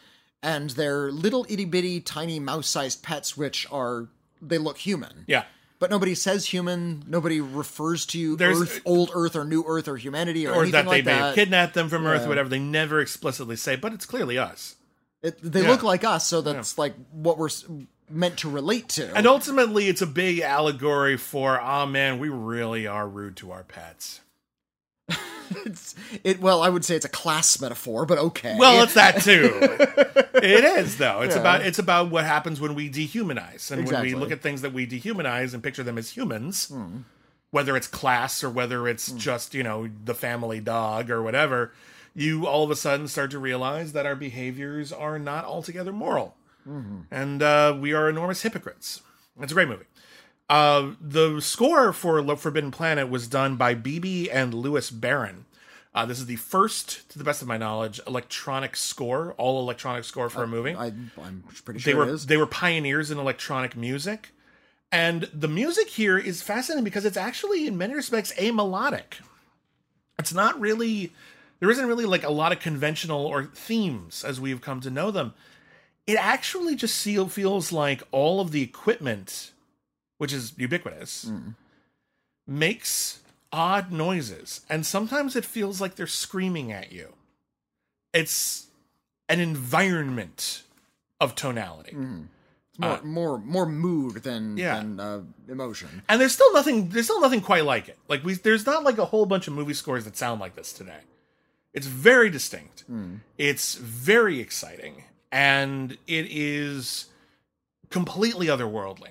and 0.42 0.70
their 0.70 1.10
little 1.10 1.46
itty 1.48 1.64
bitty 1.64 2.00
tiny 2.00 2.38
mouse 2.40 2.66
sized 2.66 3.02
pets, 3.02 3.36
which 3.36 3.66
are 3.70 4.08
they 4.42 4.58
look 4.58 4.78
human. 4.78 5.24
Yeah. 5.26 5.44
But 5.80 5.90
nobody 5.90 6.14
says 6.14 6.44
human. 6.46 7.02
Nobody 7.08 7.40
refers 7.40 8.06
to 8.06 8.36
There's- 8.36 8.60
Earth, 8.60 8.80
old 8.84 9.10
Earth, 9.14 9.34
or 9.34 9.44
New 9.44 9.64
Earth, 9.66 9.88
or 9.88 9.96
humanity, 9.96 10.46
or, 10.46 10.52
Or 10.52 10.62
anything 10.62 10.72
that 10.72 10.84
they 10.84 10.88
like 10.98 11.04
may 11.06 11.12
that. 11.12 11.18
have 11.20 11.34
kidnapped 11.34 11.74
them 11.74 11.88
from 11.88 12.06
Earth, 12.06 12.26
or 12.26 12.28
whatever. 12.28 12.48
They 12.48 12.58
never 12.58 13.00
explicitly 13.00 13.56
say, 13.56 13.74
but 13.76 13.92
it's 13.92 14.06
clearly 14.06 14.38
us. 14.38 14.76
It, 15.22 15.38
they 15.42 15.62
Yeah. 15.62 15.70
look 15.70 15.82
like 15.82 16.04
us, 16.04 16.26
so 16.26 16.40
that's 16.42 16.78
like 16.78 16.94
what 17.12 17.38
we're 17.38 17.48
meant 18.10 18.36
to 18.38 18.50
relate 18.50 18.88
to. 18.90 19.14
And 19.16 19.26
ultimately, 19.26 19.88
it's 19.88 20.02
a 20.02 20.06
big 20.06 20.40
allegory 20.40 21.16
for, 21.16 21.60
oh 21.60 21.86
man, 21.86 22.18
we 22.18 22.28
really 22.28 22.86
are 22.86 23.08
rude 23.08 23.36
to 23.38 23.50
our 23.50 23.62
pets. 23.64 24.20
It's, 25.66 25.96
it 26.22 26.40
well, 26.40 26.62
I 26.62 26.68
would 26.68 26.84
say 26.84 26.94
it's 26.94 27.04
a 27.04 27.08
class 27.08 27.60
metaphor, 27.60 28.06
but 28.06 28.18
okay. 28.18 28.56
Well, 28.56 28.84
it's 28.84 28.94
that 28.94 29.20
too. 29.20 29.50
it 30.34 30.64
is 30.64 30.96
though. 30.96 31.22
It's 31.22 31.34
about 31.34 31.62
it's 31.62 31.80
about 31.80 32.08
what 32.08 32.24
happens 32.24 32.60
when 32.60 32.76
we 32.76 32.88
dehumanize 32.88 33.70
and 33.72 33.84
when 33.84 34.00
we 34.02 34.14
look 34.14 34.30
at 34.30 34.42
things 34.42 34.62
that 34.62 34.72
we 34.72 34.86
dehumanize 34.86 35.52
and 35.52 35.60
picture 35.60 35.82
them 35.82 35.98
as 35.98 36.10
humans, 36.10 36.68
hmm. 36.68 36.98
whether 37.50 37.76
it's 37.76 37.88
class 37.88 38.44
or 38.44 38.48
whether 38.48 38.86
it's 38.86 39.10
hmm. 39.10 39.18
just 39.18 39.52
you 39.52 39.64
know 39.64 39.88
the 40.04 40.14
family 40.14 40.60
dog 40.60 41.10
or 41.10 41.20
whatever. 41.20 41.72
You 42.14 42.46
all 42.46 42.62
of 42.62 42.70
a 42.70 42.76
sudden 42.76 43.08
start 43.08 43.32
to 43.32 43.40
realize 43.40 43.92
that 43.92 44.06
our 44.06 44.16
behaviors 44.16 44.92
are 44.92 45.18
not 45.18 45.44
altogether 45.44 45.92
moral, 45.92 46.36
mm-hmm. 46.66 47.00
and 47.10 47.42
uh, 47.42 47.76
we 47.78 47.92
are 47.92 48.08
enormous 48.08 48.42
hypocrites. 48.42 49.02
It's 49.40 49.52
a 49.52 49.54
great 49.54 49.68
movie. 49.68 49.86
Uh, 50.50 50.94
the 51.00 51.40
score 51.40 51.92
for 51.92 52.20
Lo- 52.20 52.34
Forbidden 52.34 52.72
Planet 52.72 53.08
was 53.08 53.28
done 53.28 53.54
by 53.54 53.72
Bebe 53.72 54.28
and 54.28 54.52
Louis 54.52 54.90
Barron. 54.90 55.46
Uh, 55.94 56.04
this 56.06 56.18
is 56.18 56.26
the 56.26 56.36
first, 56.36 57.08
to 57.10 57.18
the 57.18 57.24
best 57.24 57.40
of 57.40 57.46
my 57.48 57.56
knowledge, 57.56 58.00
electronic 58.06 58.76
score, 58.76 59.32
all 59.38 59.60
electronic 59.60 60.02
score 60.04 60.28
for 60.28 60.42
a 60.42 60.48
movie. 60.48 60.74
I, 60.74 60.86
I'm 61.22 61.44
pretty 61.64 61.78
they 61.78 61.92
sure 61.92 61.98
were 61.98 62.08
it 62.08 62.14
is. 62.14 62.26
they 62.26 62.36
were 62.36 62.46
pioneers 62.46 63.12
in 63.12 63.18
electronic 63.18 63.76
music, 63.76 64.30
and 64.92 65.28
the 65.32 65.48
music 65.48 65.88
here 65.88 66.18
is 66.18 66.42
fascinating 66.42 66.84
because 66.84 67.04
it's 67.04 67.16
actually, 67.16 67.66
in 67.68 67.78
many 67.78 67.94
respects, 67.94 68.32
amelodic. 68.34 69.20
It's 70.18 70.34
not 70.34 70.60
really, 70.60 71.12
there 71.60 71.70
isn't 71.70 71.86
really 71.86 72.06
like 72.06 72.24
a 72.24 72.30
lot 72.30 72.50
of 72.52 72.58
conventional 72.58 73.24
or 73.24 73.44
themes 73.46 74.24
as 74.24 74.40
we've 74.40 74.60
come 74.60 74.80
to 74.80 74.90
know 74.90 75.10
them. 75.12 75.34
It 76.06 76.16
actually 76.16 76.74
just 76.74 77.02
feel, 77.02 77.28
feels 77.28 77.70
like 77.72 78.02
all 78.10 78.40
of 78.40 78.50
the 78.50 78.62
equipment, 78.62 79.52
which 80.20 80.34
is 80.34 80.52
ubiquitous, 80.58 81.30
makes 82.46 83.20
odd 83.52 83.90
noises, 83.90 84.60
and 84.68 84.84
sometimes 84.84 85.34
it 85.34 85.44
feels 85.46 85.80
like 85.80 85.94
they're 85.96 86.06
screaming 86.06 86.70
at 86.72 86.92
you. 86.92 87.14
It's 88.12 88.66
an 89.30 89.40
environment 89.40 90.62
of 91.20 91.34
tonality. 91.34 91.96
It's 92.70 92.78
more, 92.78 93.00
more, 93.02 93.38
more 93.38 93.66
mood 93.66 94.22
than 94.22 94.54
uh, 94.58 94.62
Yeah. 94.62 94.76
than 94.76 95.00
uh, 95.00 95.20
emotion. 95.48 96.02
and 96.08 96.20
there's 96.20 96.32
still 96.34 96.52
nothing 96.52 96.88
there's 96.90 97.06
still 97.06 97.20
nothing 97.20 97.40
quite 97.40 97.64
like 97.64 97.88
it. 97.88 97.98
Like 98.08 98.22
we 98.24 98.34
there's 98.34 98.66
not 98.66 98.84
like 98.84 98.98
a 98.98 99.06
whole 99.06 99.24
bunch 99.26 99.48
of 99.48 99.54
movie 99.54 99.74
scores 99.74 100.04
that 100.04 100.16
sound 100.16 100.38
like 100.40 100.54
this 100.54 100.72
today. 100.72 101.00
It's 101.72 101.86
very 101.86 102.30
distinct. 102.30 102.84
It's 103.38 103.74
very 103.76 104.40
exciting. 104.40 105.04
And 105.32 105.92
it 106.08 106.26
is 106.28 107.06
completely 107.90 108.48
otherworldly 108.48 109.10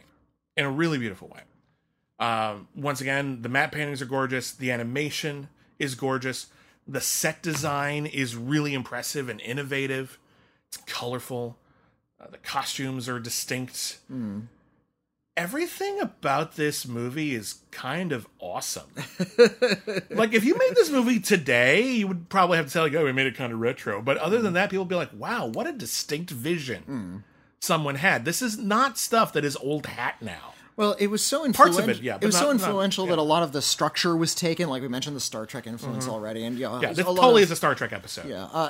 in 0.60 0.66
a 0.66 0.70
really 0.70 0.98
beautiful 0.98 1.30
way. 1.30 1.42
Um, 2.20 2.68
once 2.76 3.00
again 3.00 3.42
the 3.42 3.50
matte 3.50 3.72
paintings 3.72 4.02
are 4.02 4.06
gorgeous. 4.06 4.52
The 4.52 4.72
animation 4.72 5.48
is 5.80 5.96
gorgeous. 5.96 6.48
The 6.86 7.00
set 7.00 7.42
design 7.42 8.06
is 8.06 8.36
really 8.36 8.74
impressive 8.74 9.30
and 9.30 9.40
innovative. 9.40 10.20
It's 10.68 10.78
colorful. 10.86 11.58
Uh, 12.20 12.28
the 12.30 12.38
costumes 12.40 13.08
are 13.08 13.20
distinct. 13.20 14.00
Everything 15.38 16.02
about 16.02 16.58
this 16.58 16.86
movie 16.86 17.34
is 17.34 17.62
kind 17.72 18.12
of 18.12 18.28
awesome. 18.40 18.90
like 20.10 20.34
if 20.34 20.44
you 20.44 20.58
made 20.58 20.76
this 20.76 20.90
movie 20.90 21.22
today, 21.22 21.90
you 21.92 22.08
would 22.10 22.28
probably 22.28 22.58
have 22.58 22.66
to 22.66 22.72
say 22.72 22.82
like, 22.82 22.94
"Oh, 22.94 23.06
we 23.06 23.14
made 23.14 23.28
it 23.28 23.38
kind 23.38 23.54
of 23.54 23.60
retro." 23.62 24.02
But 24.02 24.18
other 24.18 24.42
than 24.42 24.54
that, 24.54 24.70
people 24.70 24.84
would 24.84 24.90
be 24.90 24.96
like, 24.96 25.12
"Wow, 25.14 25.46
what 25.46 25.66
a 25.68 25.72
distinct 25.72 26.30
vision 26.32 27.24
someone 27.60 27.96
had." 27.96 28.26
This 28.26 28.42
is 28.42 28.58
not 28.58 28.98
stuff 28.98 29.34
that 29.34 29.46
is 29.46 29.56
old 29.58 29.86
hat 29.88 30.16
now. 30.22 30.54
Well, 30.80 30.96
it 30.98 31.08
was 31.08 31.22
so 31.22 31.44
influential. 31.44 31.76
Parts 31.82 31.90
of 31.92 31.98
it, 32.00 32.02
yeah, 32.04 32.18
it 32.22 32.26
was 32.26 32.36
so 32.38 32.46
not- 32.46 32.48
not- 32.48 32.54
influential 32.68 33.04
yeah. 33.06 33.10
that 33.12 33.20
a 33.20 33.22
lot 33.22 33.44
of 33.44 33.52
the 33.52 33.62
structure 33.62 34.16
was 34.16 34.34
taken. 34.34 34.70
Like 34.70 34.82
we 34.82 34.88
mentioned, 34.88 35.14
the 35.14 35.20
Star 35.20 35.46
Trek 35.46 35.68
influence 35.68 36.08
already, 36.08 36.46
and 36.46 36.58
yeah, 36.58 36.68
Mm-hmm. 36.70 36.84
Yeah, 36.84 36.94
this 36.94 37.06
lot 37.06 37.18
totally 37.18 37.44
of- 37.44 37.48
is 37.48 37.52
a 37.52 37.56
Star 37.58 37.76
Trek 37.76 37.92
episode. 37.92 38.30
Yeah, 38.30 38.46
uh, 38.54 38.70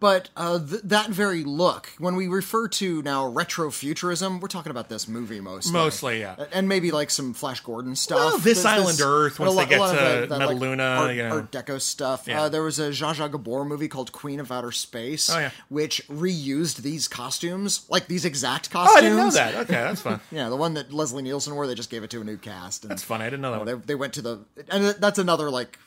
but 0.00 0.30
uh, 0.34 0.58
th- 0.58 0.80
that 0.84 1.10
very 1.10 1.44
look, 1.44 1.90
when 1.98 2.16
we 2.16 2.26
refer 2.26 2.68
to 2.68 3.02
now 3.02 3.26
retro 3.26 3.70
futurism, 3.70 4.40
we're 4.40 4.48
talking 4.48 4.70
about 4.70 4.88
this 4.88 5.06
movie 5.06 5.40
mostly. 5.40 5.72
Mostly, 5.74 6.20
yeah. 6.20 6.36
and 6.52 6.68
maybe 6.70 6.90
like 6.90 7.10
some 7.10 7.34
Flash 7.34 7.60
Gordon 7.60 7.96
stuff. 7.96 8.16
Well, 8.18 8.38
This 8.38 8.62
There's 8.62 8.64
Island 8.64 9.00
Earth, 9.02 9.38
and 9.38 9.48
a 9.48 9.52
once 9.52 9.64
they 9.64 9.70
get 9.70 9.80
lot 9.80 9.90
to 9.92 9.96
that- 9.98 10.28
that, 10.30 10.38
like, 10.38 10.56
Metaluna, 10.56 10.98
Art, 11.00 11.14
you 11.16 11.22
know. 11.24 11.34
Art 11.36 11.52
Deco 11.52 11.78
stuff. 11.80 12.24
Yeah. 12.26 12.42
Uh, 12.44 12.48
there 12.48 12.62
was 12.62 12.78
a 12.78 12.88
Zsa 12.90 13.14
Zsa 13.14 13.30
Gabor 13.30 13.66
movie 13.66 13.88
called 13.88 14.10
Queen 14.12 14.40
of 14.40 14.50
Outer 14.50 14.72
Space, 14.72 15.28
Oh, 15.28 15.38
yeah. 15.38 15.50
which 15.68 16.06
reused 16.08 16.76
these 16.78 17.08
costumes, 17.08 17.84
like 17.90 18.06
these 18.06 18.24
exact 18.24 18.70
costumes. 18.70 18.94
Oh. 18.94 18.98
I 18.98 19.00
didn't 19.02 19.16
know 19.18 19.30
that. 19.30 19.54
Okay, 19.56 19.72
that's 19.74 20.00
fun. 20.00 20.20
Yeah, 20.32 20.48
the 20.48 20.56
one 20.56 20.72
that 20.74 20.92
Leslie 20.94 21.22
Nielsen 21.22 21.41
wore, 21.50 21.66
they 21.66 21.74
just 21.74 21.90
gave 21.90 22.02
it 22.04 22.10
to 22.10 22.20
a 22.20 22.24
new 22.24 22.36
cast. 22.36 22.84
And, 22.84 22.90
That's 22.90 23.02
funny. 23.02 23.24
I 23.24 23.30
didn't 23.30 23.42
know 23.42 23.52
that. 23.52 23.64
they, 23.66 23.74
One. 23.74 23.82
they 23.86 23.94
went 23.94 24.12
to 24.14 24.22
the 24.22 24.40
and 24.70 24.84
that's 25.00 25.18
another 25.18 25.50
like 25.50 25.78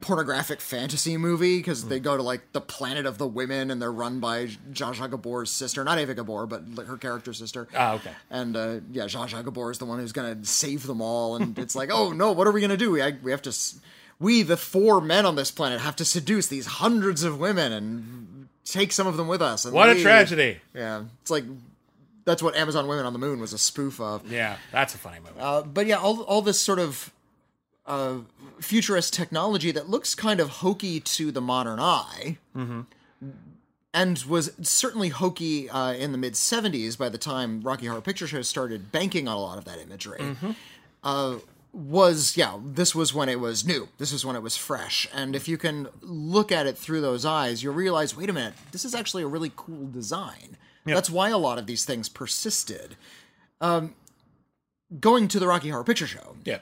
pornographic 0.00 0.60
fantasy 0.60 1.16
movie 1.16 1.58
because 1.58 1.82
Hmm. 1.82 1.88
they 1.88 1.98
go 2.00 2.16
to 2.16 2.22
like 2.22 2.52
the 2.52 2.60
planet 2.60 3.06
of 3.06 3.18
the 3.18 3.26
women 3.26 3.70
and 3.70 3.80
they're 3.82 3.90
run 3.92 4.20
by 4.20 4.46
Zsa 4.46 4.94
Zsa 4.94 5.10
Gabor's 5.10 5.50
sister, 5.50 5.82
not 5.82 5.98
Eva 5.98 6.14
Gabor, 6.14 6.46
but 6.46 6.62
like, 6.74 6.86
her 6.86 6.96
character 6.96 7.32
sister. 7.32 7.66
Ah, 7.74 7.94
okay. 7.94 8.12
And 8.30 8.56
uh, 8.56 8.80
yeah, 8.92 9.04
Zsa 9.04 9.28
Zsa 9.28 9.44
Gabor 9.44 9.70
is 9.70 9.78
the 9.78 9.86
one 9.86 9.98
who's 9.98 10.12
gonna 10.12 10.44
save 10.44 10.86
them 10.86 11.00
all, 11.00 11.36
and 11.36 11.58
it's 11.58 11.74
like, 11.74 11.90
oh 11.92 12.12
no, 12.12 12.32
what 12.32 12.46
are 12.46 12.52
we 12.52 12.60
gonna 12.60 12.76
do? 12.76 12.90
We 12.92 13.02
we 13.22 13.30
have 13.30 13.42
to, 13.42 13.56
we 14.20 14.42
the 14.42 14.56
four 14.56 15.00
men 15.00 15.24
on 15.26 15.36
this 15.36 15.50
planet 15.50 15.80
have 15.80 15.96
to 15.96 16.04
seduce 16.04 16.46
these 16.46 16.66
hundreds 16.66 17.22
of 17.24 17.40
women 17.40 17.72
and 17.72 18.48
take 18.64 18.92
some 18.92 19.06
of 19.06 19.16
them 19.16 19.26
with 19.26 19.40
us. 19.42 19.64
And 19.64 19.74
What 19.74 19.88
a 19.88 20.00
tragedy. 20.00 20.60
Yeah, 20.74 21.04
it's 21.22 21.30
like 21.30 21.44
that's 22.28 22.42
what 22.42 22.54
Amazon 22.54 22.86
Women 22.86 23.06
on 23.06 23.14
the 23.14 23.18
Moon 23.18 23.40
was 23.40 23.54
a 23.54 23.58
spoof 23.58 24.00
of. 24.00 24.30
Yeah, 24.30 24.56
that's 24.70 24.94
a 24.94 24.98
funny 24.98 25.18
movie. 25.18 25.40
Uh, 25.40 25.62
but 25.62 25.86
yeah, 25.86 25.96
all 25.96 26.20
all 26.22 26.42
this 26.42 26.60
sort 26.60 26.78
of 26.78 27.10
uh, 27.86 28.18
futurist 28.60 29.14
technology 29.14 29.70
that 29.72 29.88
looks 29.88 30.14
kind 30.14 30.38
of 30.38 30.48
hokey 30.48 31.00
to 31.00 31.32
the 31.32 31.40
modern 31.40 31.80
eye, 31.80 32.36
and 33.94 34.18
was 34.28 34.52
certainly 34.60 35.08
hokey 35.08 35.70
uh, 35.70 35.94
in 35.94 36.12
the 36.12 36.18
mid 36.18 36.34
'70s. 36.34 36.98
By 36.98 37.08
the 37.08 37.18
time 37.18 37.62
Rocky 37.62 37.86
Horror 37.86 38.02
Picture 38.02 38.26
Show 38.26 38.42
started 38.42 38.92
banking 38.92 39.26
on 39.26 39.36
a 39.36 39.40
lot 39.40 39.56
of 39.56 39.64
that 39.64 39.78
imagery, 39.80 40.36
uh, 41.02 41.38
was 41.72 42.36
yeah, 42.36 42.58
this 42.62 42.94
was 42.94 43.14
when 43.14 43.30
it 43.30 43.40
was 43.40 43.64
new. 43.64 43.88
This 43.96 44.12
was 44.12 44.24
when 44.24 44.36
it 44.36 44.42
was 44.42 44.54
fresh. 44.56 45.08
And 45.14 45.34
if 45.34 45.48
you 45.48 45.56
can 45.56 45.88
look 46.02 46.52
at 46.52 46.66
it 46.66 46.76
through 46.76 47.00
those 47.00 47.24
eyes, 47.24 47.62
you'll 47.62 47.74
realize, 47.74 48.14
wait 48.14 48.28
a 48.28 48.34
minute, 48.34 48.52
this 48.72 48.84
is 48.84 48.94
actually 48.94 49.22
a 49.22 49.26
really 49.26 49.52
cool 49.56 49.86
design. 49.90 50.58
That's 50.84 51.10
why 51.10 51.28
a 51.30 51.38
lot 51.38 51.58
of 51.58 51.66
these 51.66 51.84
things 51.84 52.08
persisted. 52.08 52.96
Um, 53.60 53.94
going 55.00 55.28
to 55.28 55.38
the 55.38 55.46
Rocky 55.46 55.68
Horror 55.68 55.84
Picture 55.84 56.06
Show, 56.06 56.36
yeah. 56.44 56.60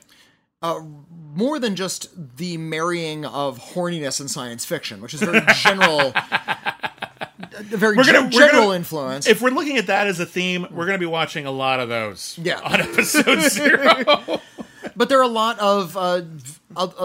more 1.34 1.58
than 1.58 1.76
just 1.76 2.36
the 2.38 2.56
marrying 2.56 3.24
of 3.24 3.58
horniness 3.58 4.18
and 4.20 4.30
science 4.30 4.64
fiction, 4.64 5.00
which 5.00 5.14
is 5.14 5.20
very 5.22 5.40
general, 5.62 6.12
a 6.14 7.62
very 7.62 7.96
We're 7.96 8.04
gonna- 8.04 8.30
general 8.30 8.64
gonna- 8.66 8.76
influence. 8.76 9.26
If 9.28 9.40
we're 9.42 9.50
looking 9.50 9.76
at 9.76 9.86
that 9.88 10.06
as 10.08 10.18
a 10.20 10.26
theme, 10.26 10.66
we're 10.70 10.86
going 10.86 10.98
to 10.98 11.04
be 11.04 11.06
watching 11.10 11.46
a 11.46 11.50
lot 11.52 11.78
of 11.80 11.88
those. 11.88 12.38
Yeah. 12.42 12.60
On 12.60 12.80
episode 12.80 13.42
zero. 13.50 14.40
but 14.96 15.08
there 15.08 15.18
are 15.18 15.22
a 15.22 15.28
lot 15.28 15.58
of 15.58 15.96
uh, 15.96 16.22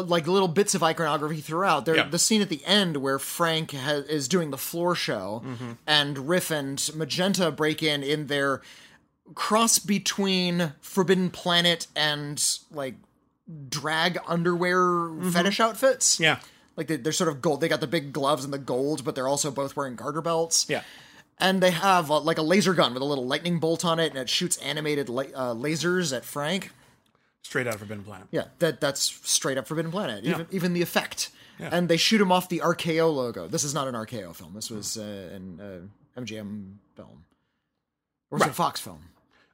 like 0.06 0.28
little 0.28 0.48
bits 0.48 0.74
of 0.76 0.82
iconography 0.84 1.42
throughout. 1.42 1.86
There, 1.86 1.98
Yeah. 1.98 2.08
the 2.10 2.20
scene 2.20 2.42
at 2.42 2.50
the 2.50 2.64
end 2.66 2.98
where 2.98 3.20
Frank 3.20 3.72
ha- 3.72 4.04
is 4.08 4.28
doing 4.28 4.52
the 4.52 4.58
floor 4.58 4.96
show, 4.96 5.42
Mm-hmm. 5.46 5.72
and 5.86 6.30
Riff 6.30 6.50
and 6.52 6.89
Magenta 6.96 7.52
break 7.52 7.84
in 7.84 8.04
in 8.04 8.28
their 8.28 8.62
cross 9.36 9.80
between 9.80 10.74
Forbidden 10.82 11.30
Planet 11.30 11.88
and 11.96 12.44
like 12.72 12.96
drag 13.70 14.18
underwear 14.28 15.10
fetish 15.32 15.60
outfits. 15.60 16.16
Mm-hmm. 16.16 16.24
yeah. 16.24 16.39
Like 16.78 16.88
they, 16.88 16.96
they're 16.96 17.12
sort 17.12 17.30
of 17.30 17.42
gold. 17.42 17.62
They 17.62 17.68
got 17.68 17.82
the 17.82 17.88
big 17.88 18.14
gloves 18.14 18.44
and 18.46 18.54
the 18.54 18.58
gold, 18.58 19.04
but 19.04 19.14
they're 19.16 19.28
also 19.28 19.52
both 19.52 19.76
wearing 19.76 19.96
garter 19.96 20.22
belts. 20.22 20.66
Yeah. 20.70 20.84
And 21.38 21.62
they 21.62 21.72
have 21.72 22.10
uh, 22.12 22.20
like 22.22 22.38
a 22.38 22.42
laser 22.44 22.74
gun 22.74 22.94
with 22.94 23.02
a 23.02 23.06
little 23.06 23.26
lightning 23.26 23.60
bolt 23.60 23.84
on 23.84 24.00
it, 24.00 24.12
and 24.12 24.18
it 24.20 24.30
shoots 24.30 24.58
animated 24.58 25.10
la- 25.10 25.24
uh, 25.24 25.54
lasers 25.54 26.16
at 26.16 26.24
Frank. 26.24 26.72
Straight 27.44 27.68
out 27.68 27.74
of 27.74 27.80
Forbidden 27.80 28.04
Planet. 28.04 28.28
Yeah, 28.32 28.46
that 28.60 28.80
that's 28.82 29.20
straight 29.30 29.58
up 29.58 29.68
Forbidden 29.68 29.92
Planet. 29.92 30.24
Even 30.24 30.48
even 30.52 30.74
the 30.74 30.82
effect. 30.82 31.30
and 31.60 31.89
they 31.89 31.98
shoot 31.98 32.20
him 32.22 32.32
off 32.32 32.50
the 32.50 32.60
RKO 32.60 33.14
logo. 33.14 33.48
This 33.48 33.64
is 33.64 33.74
not 33.74 33.88
an 33.88 33.94
RKO 33.94 34.36
film. 34.36 34.54
This 34.54 34.70
was 34.72 34.98
uh, 34.98 35.30
an 35.34 35.60
uh, 36.16 36.20
MGM 36.20 36.74
film, 36.96 37.26
or 38.32 38.38
was 38.38 38.44
it 38.44 38.50
a 38.50 38.54
Fox 38.54 38.80
film? 38.80 39.00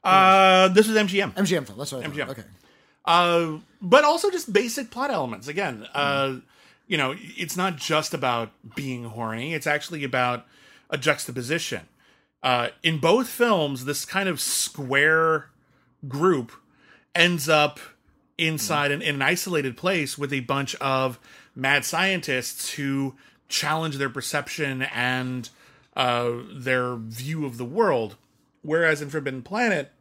Uh, 0.04 0.70
this 0.70 0.88
was 0.88 0.96
MGM. 0.96 1.34
MGM 1.34 1.66
film. 1.66 1.78
That's 1.78 1.92
what 1.92 2.04
I 2.06 2.08
thought. 2.08 2.16
MGM. 2.16 2.30
Okay. 2.30 2.44
Uh, 3.04 3.58
but 3.82 4.04
also 4.04 4.30
just 4.30 4.52
basic 4.54 4.90
plot 4.92 5.12
elements. 5.12 5.48
Again, 5.48 5.86
uh, 5.94 6.36
you 6.88 6.98
know, 6.98 7.16
it's 7.18 7.58
not 7.58 7.76
just 7.78 8.14
about 8.14 8.52
being 8.76 9.06
horny. 9.06 9.54
It's 9.54 9.68
actually 9.68 10.04
about 10.04 10.46
a 10.90 10.98
juxtaposition. 10.98 11.88
Uh, 12.44 12.70
in 12.84 13.00
both 13.00 13.28
films, 13.28 13.86
this 13.86 14.06
kind 14.06 14.30
of 14.30 14.40
square 14.40 15.50
group 16.08 16.52
ends 17.18 17.50
up 17.50 17.80
inside 18.38 18.92
an, 18.92 19.02
in 19.02 19.16
an 19.16 19.22
isolated 19.22 19.76
place 19.76 20.18
with 20.18 20.32
a 20.32 20.42
bunch 20.42 20.76
of 20.76 21.20
mad 21.56 21.84
scientists 21.84 22.74
who 22.74 23.16
challenge 23.50 23.98
their 23.98 24.10
perception 24.10 24.84
and 24.84 25.50
uh, 25.96 26.32
their 26.54 26.96
view 26.96 27.46
of 27.46 27.58
the 27.58 27.66
world. 27.66 28.16
Whereas 28.62 29.02
in 29.02 29.10
Forbidden 29.10 29.42
Planet, 29.42 29.92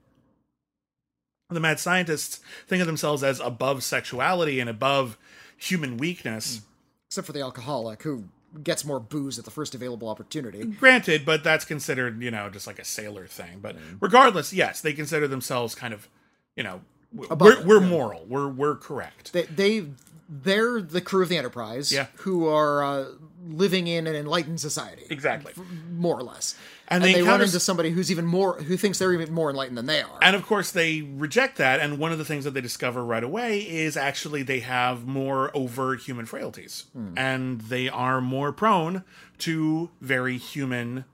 the 1.49 1.61
mad 1.61 1.79
scientists 1.79 2.41
think 2.67 2.81
of 2.81 2.87
themselves 2.87 3.23
as 3.23 3.41
above 3.41 3.83
sexuality 3.83 4.61
and 4.61 4.69
above 4.69 5.17
human 5.57 5.97
weakness. 5.97 6.63
Except 7.09 7.27
for 7.27 7.33
the 7.33 7.41
alcoholic 7.41 8.03
who 8.03 8.25
gets 8.63 8.85
more 8.85 9.01
booze 9.01 9.39
at 9.39 9.45
the 9.45 9.51
first 9.51 9.75
available 9.75 10.09
opportunity. 10.09 10.65
Granted, 10.65 11.25
but 11.25 11.45
that's 11.45 11.65
considered, 11.65 12.23
you 12.23 12.31
know, 12.31 12.51
just 12.51 12.67
like 12.67 12.79
a 12.79 12.85
sailor 12.85 13.27
thing. 13.27 13.61
But 13.61 13.77
regardless, 14.01 14.53
yes, 14.53 14.81
they 14.81 14.93
consider 14.93 15.29
themselves 15.29 15.75
kind 15.75 15.95
of, 15.95 16.09
you 16.57 16.65
know, 16.65 16.81
we're, 17.13 17.63
we're 17.65 17.81
moral. 17.81 18.25
We're 18.29 18.49
we're 18.49 18.77
correct. 18.77 19.33
They, 19.33 19.43
they 19.45 19.87
they're 20.29 20.81
the 20.81 21.01
crew 21.01 21.23
of 21.23 21.29
the 21.29 21.37
Enterprise, 21.39 21.93
Yeah. 21.93 22.07
who 22.17 22.49
are 22.49 22.83
uh, 22.83 23.05
living 23.49 23.87
in 23.87 24.07
an 24.09 24.17
enlightened 24.17 24.61
society, 24.61 25.05
Exactly. 25.09 25.53
more 25.93 26.19
or 26.19 26.23
less. 26.23 26.57
And 26.89 27.03
And, 27.03 27.15
they 27.15 27.21
they, 27.21 27.27
run 27.27 27.41
into 27.43 27.61
somebody 27.61 27.91
who's 27.91 28.11
even 28.11 28.27
more, 28.27 28.61
who 28.61 28.77
thinks 28.77 28.99
they're 28.99 29.13
even 29.13 29.33
more 29.33 29.51
enlightened 29.51 29.79
than 29.79 29.87
they 29.87 30.03
are. 30.03 30.19
And 30.23 30.35
of 30.35 30.45
course, 30.45 30.73
they 30.73 31.03
reject 31.03 31.59
that. 31.59 31.79
And 31.81 31.99
one 31.99 32.11
of 32.13 32.19
the 32.19 32.25
things 32.25 32.45
that 32.45 32.55
they 32.55 32.61
discover 32.61 33.05
right 33.05 33.23
away 33.23 33.61
is 33.61 33.97
actually 33.97 34.43
they 34.43 34.61
have 34.61 35.07
more 35.07 35.51
overt 35.57 36.01
human 36.03 36.27
frailties. 36.27 36.85
And 37.17 37.61
they 37.63 37.89
are 37.89 38.21
more 38.21 38.53
prone 38.53 39.05
to 39.39 39.91
very 40.01 40.39
human 40.39 41.05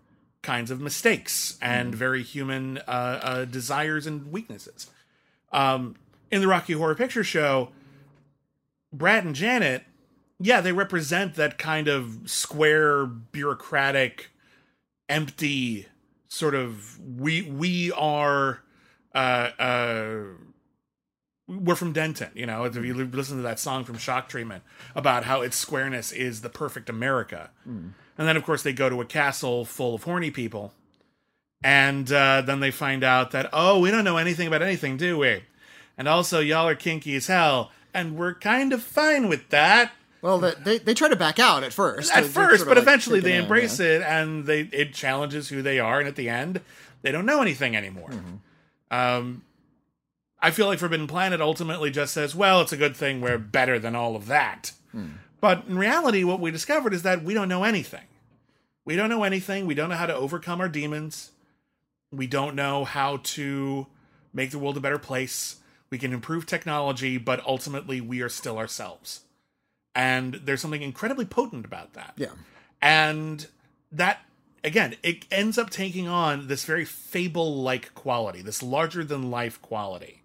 kinds 0.42 0.70
of 0.70 0.80
mistakes 0.80 1.56
and 1.62 1.94
very 1.94 2.22
human 2.22 2.78
uh, 2.78 3.20
uh, 3.22 3.44
desires 3.44 4.06
and 4.06 4.32
weaknesses. 4.32 4.88
Um, 5.52 5.96
in 6.30 6.40
the 6.40 6.48
Rocky 6.48 6.72
Horror 6.72 6.94
Picture 6.94 7.24
Show, 7.24 7.70
Brad 8.92 9.24
and 9.24 9.34
Janet, 9.34 9.84
yeah, 10.40 10.60
they 10.60 10.72
represent 10.72 11.34
that 11.34 11.58
kind 11.58 11.88
of 11.88 12.20
square, 12.24 13.06
bureaucratic, 13.06 14.30
empty 15.08 15.86
sort 16.28 16.54
of 16.54 16.98
we 16.98 17.42
we 17.42 17.92
are 17.92 18.62
uh 19.14 19.50
uh 19.58 20.20
we're 21.46 21.74
from 21.74 21.92
Denton, 21.92 22.30
you 22.34 22.46
know. 22.46 22.64
If 22.64 22.74
you 22.76 22.94
listen 22.94 23.36
to 23.36 23.42
that 23.42 23.58
song 23.58 23.84
from 23.84 23.98
Shock 23.98 24.28
Treatment 24.30 24.62
about 24.94 25.24
how 25.24 25.42
its 25.42 25.56
squareness 25.56 26.10
is 26.10 26.40
the 26.40 26.48
perfect 26.48 26.88
America, 26.88 27.50
and 27.66 27.94
then 28.16 28.36
of 28.36 28.44
course 28.44 28.62
they 28.62 28.72
go 28.72 28.88
to 28.88 29.00
a 29.02 29.04
castle 29.04 29.66
full 29.66 29.94
of 29.94 30.04
horny 30.04 30.30
people, 30.30 30.72
and 31.62 32.10
uh, 32.12 32.42
then 32.42 32.60
they 32.60 32.70
find 32.70 33.04
out 33.04 33.30
that 33.32 33.50
oh, 33.52 33.78
we 33.80 33.90
don't 33.90 34.04
know 34.04 34.16
anything 34.16 34.46
about 34.46 34.62
anything, 34.62 34.96
do 34.96 35.18
we? 35.18 35.44
And 35.96 36.08
also, 36.08 36.40
y'all 36.40 36.68
are 36.68 36.74
kinky 36.74 37.14
as 37.16 37.26
hell, 37.26 37.70
and 37.92 38.16
we're 38.16 38.34
kind 38.34 38.72
of 38.72 38.82
fine 38.82 39.28
with 39.28 39.48
that 39.50 39.92
well, 40.22 40.38
they, 40.38 40.54
they 40.62 40.78
they 40.78 40.94
try 40.94 41.08
to 41.08 41.16
back 41.16 41.40
out 41.40 41.64
at 41.64 41.72
first. 41.72 42.12
at 42.12 42.22
They're 42.22 42.30
first, 42.30 42.64
but 42.64 42.76
like 42.76 42.82
eventually 42.82 43.18
they 43.18 43.34
in, 43.34 43.42
embrace 43.42 43.80
yeah. 43.80 43.86
it, 43.86 44.02
and 44.02 44.46
they 44.46 44.60
it 44.60 44.94
challenges 44.94 45.48
who 45.48 45.62
they 45.62 45.80
are, 45.80 45.98
and 45.98 46.08
at 46.08 46.14
the 46.14 46.28
end, 46.28 46.60
they 47.02 47.10
don't 47.10 47.26
know 47.26 47.42
anything 47.42 47.76
anymore. 47.76 48.10
Um, 48.92 49.42
I 50.40 50.52
feel 50.52 50.68
like 50.68 50.78
Forbidden 50.78 51.08
Planet 51.08 51.40
ultimately 51.40 51.90
just 51.90 52.14
says, 52.14 52.36
"Well, 52.36 52.60
it's 52.60 52.72
a 52.72 52.76
good 52.76 52.96
thing 52.96 53.20
we're 53.20 53.36
better 53.36 53.80
than 53.80 53.96
all 53.96 54.14
of 54.14 54.26
that." 54.26 54.72
But 55.40 55.64
in 55.66 55.76
reality, 55.76 56.22
what 56.22 56.38
we 56.38 56.52
discovered 56.52 56.94
is 56.94 57.02
that 57.02 57.24
we 57.24 57.34
don't 57.34 57.48
know 57.48 57.64
anything. 57.64 58.06
We 58.84 58.94
don't 58.94 59.10
know 59.10 59.24
anything. 59.24 59.66
We 59.66 59.74
don't 59.74 59.88
know 59.88 59.96
how 59.96 60.06
to 60.06 60.14
overcome 60.14 60.60
our 60.60 60.68
demons. 60.68 61.32
We 62.12 62.26
don't 62.26 62.54
know 62.54 62.84
how 62.84 63.18
to 63.22 63.86
make 64.32 64.50
the 64.50 64.58
world 64.58 64.76
a 64.76 64.80
better 64.80 64.98
place. 64.98 65.56
We 65.90 65.98
can 65.98 66.12
improve 66.12 66.46
technology, 66.46 67.18
but 67.18 67.44
ultimately, 67.46 68.00
we 68.00 68.20
are 68.20 68.28
still 68.28 68.58
ourselves. 68.58 69.22
And 69.94 70.34
there's 70.34 70.60
something 70.60 70.82
incredibly 70.82 71.24
potent 71.24 71.64
about 71.64 71.94
that. 71.94 72.14
Yeah. 72.16 72.30
And 72.80 73.46
that, 73.90 74.20
again, 74.64 74.96
it 75.02 75.26
ends 75.30 75.58
up 75.58 75.70
taking 75.70 76.08
on 76.08 76.48
this 76.48 76.64
very 76.64 76.84
fable 76.84 77.62
like 77.62 77.94
quality, 77.94 78.42
this 78.42 78.62
larger 78.62 79.04
than 79.04 79.30
life 79.30 79.60
quality 79.60 80.22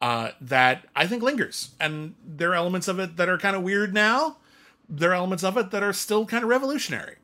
uh, 0.00 0.30
that 0.40 0.86
I 0.94 1.06
think 1.06 1.22
lingers. 1.22 1.70
And 1.80 2.14
there 2.24 2.50
are 2.50 2.56
elements 2.56 2.88
of 2.88 2.98
it 2.98 3.16
that 3.16 3.28
are 3.28 3.38
kind 3.38 3.56
of 3.56 3.62
weird 3.62 3.94
now. 3.94 4.38
There 4.88 5.10
are 5.10 5.14
elements 5.14 5.44
of 5.44 5.56
it 5.56 5.70
that 5.70 5.82
are 5.82 5.92
still 5.92 6.26
kind 6.26 6.42
of 6.42 6.50
revolutionary. 6.50 7.16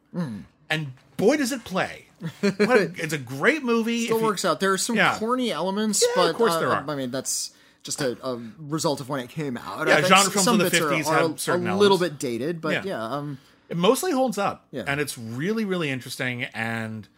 And 0.70 0.92
boy, 1.16 1.36
does 1.36 1.53
it 1.53 1.64
play. 1.64 2.07
What 2.40 2.52
a- 2.78 2.92
it's 2.96 3.12
a 3.12 3.18
great 3.18 3.62
movie. 3.62 4.04
Still 4.04 4.16
If 4.16 4.20
you- 4.22 4.26
works 4.28 4.44
out. 4.44 4.60
There 4.60 4.72
are 4.72 4.78
some 4.78 4.96
Yeah. 4.96 5.18
corny 5.18 5.50
elements, 5.52 6.02
Yeah, 6.02 6.12
but 6.22 6.30
of 6.30 6.36
course 6.36 6.52
uh, 6.54 6.60
there 6.60 6.70
are. 6.70 6.84
I 6.88 6.94
mean, 6.94 7.10
that's 7.10 7.52
just 7.82 8.00
a, 8.00 8.16
a 8.26 8.40
result 8.58 9.00
of 9.00 9.08
when 9.08 9.20
it 9.20 9.28
came 9.28 9.56
out. 9.56 9.86
Yeah, 9.88 10.00
genre 10.02 10.30
films 10.30 10.46
of 10.46 10.58
the 10.58 10.64
bits 10.64 10.78
50s 10.78 11.06
are, 11.06 11.18
have 11.18 11.30
a- 11.34 11.38
certain 11.38 11.66
a 11.68 11.76
little 11.76 11.96
elements. 11.98 12.24
bit 12.24 12.30
dated, 12.30 12.60
but 12.60 12.72
Yeah. 12.72 12.82
yeah, 12.84 13.04
um, 13.04 13.38
it 13.68 13.76
mostly 13.76 14.12
holds 14.12 14.38
up 14.38 14.66
Yeah. 14.70 14.84
and 14.86 15.00
it's 15.00 15.16
really 15.18 15.64
really 15.64 15.88
interesting 15.90 16.44
and 16.44 17.08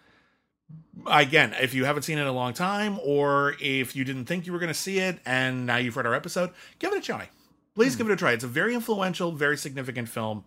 again 1.07 1.55
if 1.61 1.75
you 1.75 1.85
haven't 1.85 2.03
seen 2.03 2.19
it 2.19 2.23
in 2.23 2.27
a 2.27 2.33
long 2.33 2.53
time 2.53 2.99
or 3.05 3.55
if 3.61 3.95
you 3.95 4.05
didn't 4.05 4.25
think 4.27 4.47
you 4.47 4.53
were 4.53 4.59
going 4.59 4.73
to 4.73 4.79
see 4.79 4.99
it 4.99 5.19
and 5.27 5.67
now 5.67 5.77
you've 5.77 5.97
read 5.97 6.07
our 6.07 6.15
episode 6.15 6.51
give 6.79 6.93
it 6.93 6.99
a 6.99 7.01
try 7.01 7.29
please 7.75 7.95
give 7.97 8.09
it 8.09 8.13
a 8.13 8.17
try 8.17 8.33
it's 8.33 8.45
a 8.45 8.49
very 8.49 8.75
influential 8.75 9.33
very 9.33 9.57
significant 9.57 10.09
film 10.09 10.45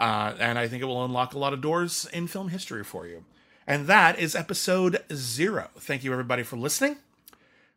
uh, 0.00 0.32
and 0.38 0.58
i 0.58 0.66
think 0.66 0.82
it 0.82 0.86
will 0.86 1.04
unlock 1.04 1.34
a 1.34 1.38
lot 1.38 1.52
of 1.52 1.60
doors 1.60 2.08
in 2.12 2.26
film 2.26 2.48
history 2.48 2.82
for 2.82 3.06
you 3.06 3.24
and 3.66 3.86
that 3.86 4.18
is 4.18 4.34
episode 4.34 5.02
zero 5.12 5.68
thank 5.78 6.04
you 6.04 6.12
everybody 6.12 6.42
for 6.42 6.56
listening 6.56 6.96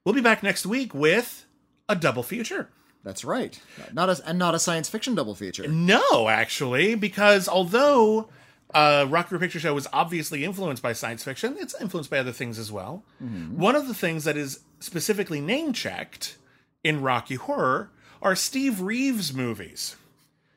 we'll 0.04 0.16
be 0.16 0.22
back 0.22 0.44
next 0.44 0.66
week 0.66 0.94
with 0.94 1.46
a 1.90 1.96
double 1.96 2.24
feature 2.24 2.70
that's 3.04 3.26
right. 3.26 3.60
Not 3.94 4.10
a 4.10 4.22
and 4.26 4.40
not 4.40 4.56
a 4.56 4.60
science 4.60 4.88
fiction 4.88 5.14
double 5.14 5.36
feature. 5.36 5.68
No, 5.68 6.30
actually, 6.30 6.96
because 6.96 7.50
although 7.50 8.30
uh, 8.74 9.06
Rocky 9.10 9.30
Horror 9.30 9.40
Picture 9.40 9.60
Show 9.60 9.74
was 9.74 9.88
obviously 9.92 10.46
influenced 10.46 10.82
by 10.82 10.94
science 10.94 11.24
fiction, 11.24 11.58
it's 11.60 11.80
influenced 11.80 12.10
by 12.10 12.20
other 12.20 12.32
things 12.32 12.58
as 12.58 12.72
well. 12.72 13.04
One 13.20 13.76
of 13.76 13.88
the 13.88 13.94
things 13.94 14.24
that 14.24 14.38
is 14.38 14.62
specifically 14.80 15.42
name 15.42 15.74
checked 15.74 16.38
in 16.84 17.02
Rocky 17.02 17.36
Horror 17.36 17.92
are 18.22 18.36
Steve 18.36 18.80
Reeves 18.80 19.34
movies. 19.34 19.98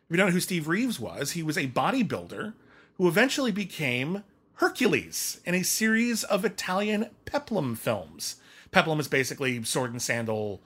If 0.04 0.12
you 0.12 0.16
don't 0.16 0.26
know 0.26 0.32
who 0.32 0.40
Steve 0.40 0.68
Reeves 0.68 1.00
was, 1.00 1.32
he 1.32 1.42
was 1.42 1.58
a 1.58 1.66
bodybuilder 1.66 2.54
who 2.96 3.08
eventually 3.08 3.50
became 3.50 4.22
Hercules 4.56 5.40
in 5.44 5.54
a 5.54 5.62
series 5.62 6.24
of 6.24 6.44
Italian 6.44 7.10
peplum 7.24 7.74
films. 7.76 8.36
Peplum 8.70 8.98
is 9.00 9.08
basically 9.08 9.62
sword 9.64 9.90
and 9.92 10.00
sandal 10.02 10.60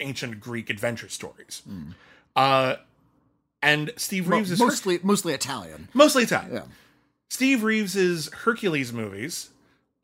ancient 0.00 0.40
Greek 0.40 0.70
adventure 0.70 1.08
stories. 1.08 1.62
Uh, 2.36 2.76
and 3.62 3.92
Steve 3.96 4.28
Mo- 4.28 4.36
Reeves 4.36 4.50
is 4.50 4.58
mostly 4.58 4.98
mostly 5.02 5.34
Italian. 5.34 5.88
mostly 5.94 6.24
Italian. 6.24 6.52
Yeah. 6.52 6.62
Steve 7.28 7.62
Reeves's 7.62 8.32
Hercules 8.32 8.92
movies 8.92 9.50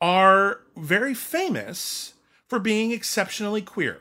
are 0.01 0.61
very 0.77 1.13
famous 1.13 2.13
for 2.47 2.59
being 2.59 2.91
exceptionally 2.91 3.61
queer. 3.61 3.99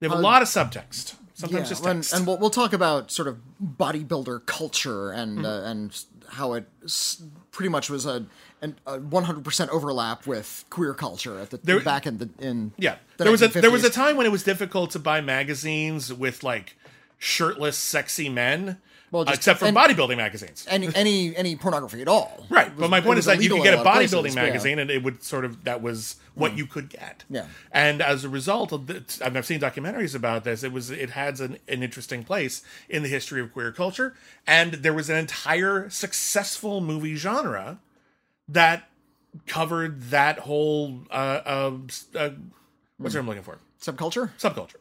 They 0.00 0.08
have 0.08 0.18
a 0.18 0.20
lot 0.20 0.42
of 0.42 0.48
subtext, 0.48 1.14
sometimes 1.34 1.68
just 1.68 1.84
Uh, 1.86 1.90
and, 1.90 2.08
and 2.14 2.26
we'll, 2.26 2.38
we'll 2.38 2.50
talk 2.50 2.72
about 2.72 3.10
sort 3.10 3.28
of 3.28 3.38
bodybuilder 3.62 4.46
culture 4.46 5.10
and 5.10 5.38
Mm-hmm. 5.38 5.46
uh, 5.46 5.70
and 5.70 6.04
how 6.30 6.54
it 6.54 6.66
s- 6.84 7.22
pretty 7.52 7.68
much 7.68 7.90
was 7.90 8.06
a 8.06 8.24
an, 8.62 8.76
a 8.86 8.98
100% 8.98 9.68
overlap 9.68 10.26
with 10.26 10.64
queer 10.70 10.94
culture 10.94 11.38
at 11.38 11.50
the 11.50 11.58
There- 11.58 11.80
back 11.80 12.06
in 12.06 12.16
the 12.18 12.30
in 12.38 12.72
yeah, 12.78 12.96
the 13.18 13.24
there 13.24 13.30
was 13.32 13.42
a 13.42 13.48
there 13.48 13.70
was 13.70 13.84
a 13.84 13.90
time 13.90 14.16
when 14.16 14.24
it 14.26 14.32
was 14.32 14.42
difficult 14.42 14.90
to 14.92 14.98
buy 14.98 15.20
magazines 15.20 16.12
with 16.12 16.42
like 16.42 16.76
shirtless, 17.18 17.76
sexy 17.76 18.28
men, 18.28 18.78
Well, 19.14 19.22
uh, 19.22 19.26
just- 19.26 19.38
except 19.38 19.60
for 19.60 19.66
and- 19.66 19.76
bodybuilding 19.76 20.16
magazines. 20.16 20.66
any 20.68 20.92
any 20.92 21.36
any 21.36 21.54
pornocraft 21.54 22.00
at 22.00 22.08
all. 22.08 22.44
Right, 22.50 22.66
It 22.66 22.76
but 22.76 22.90
my 22.90 23.00
point 23.00 23.20
is 23.20 23.26
that 23.26 23.40
you 23.40 23.48
could 23.48 23.62
get 23.62 23.74
in 23.74 23.78
a 23.78 23.84
bodybuilding 23.84 23.94
places, 23.94 24.34
but 24.34 24.40
yeah. 24.40 24.46
magazine, 24.48 24.78
and 24.80 24.90
it 24.90 25.04
would 25.04 25.22
sort 25.22 25.44
of 25.44 25.62
that 25.62 25.80
was 25.80 26.16
what 26.34 26.58
you 26.58 26.66
could 26.66 26.88
get. 26.88 27.22
Yeah. 27.30 27.46
and 27.70 28.02
as 28.02 28.24
a 28.24 28.28
result 28.28 28.72
of 28.72 28.88
the, 28.88 29.04
and 29.24 29.38
I've 29.38 29.46
seen 29.46 29.60
documentaries 29.60 30.16
about 30.16 30.42
this. 30.42 30.64
It 30.64 30.72
was 30.72 30.90
it 30.90 31.10
has 31.10 31.40
an, 31.40 31.58
an 31.68 31.84
interesting 31.84 32.24
place 32.24 32.62
in 32.88 33.04
the 33.04 33.08
history 33.08 33.40
of 33.40 33.52
queer 33.52 33.70
culture, 33.70 34.16
and 34.48 34.72
there 34.72 34.92
was 34.92 35.08
an 35.08 35.16
entire 35.16 35.88
successful 35.90 36.80
movie 36.80 37.14
genre 37.14 37.78
that 38.48 38.88
covered 39.46 40.10
that 40.10 40.40
whole 40.40 41.02
uh, 41.12 41.40
uh, 41.46 41.70
uh 42.16 42.30
what's 42.98 43.14
term 43.14 43.20
I'm 43.20 43.28
looking 43.28 43.44
for 43.44 43.58
subculture. 43.80 44.30
subculture 44.40 44.76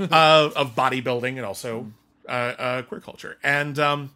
uh, 0.10 0.50
of 0.56 0.74
bodybuilding 0.74 1.36
and 1.36 1.44
also 1.44 1.92
uh, 2.28 2.54
uh, 2.58 2.82
queer 2.82 3.00
culture. 3.00 3.38
And 3.42 3.78
um, 3.78 4.14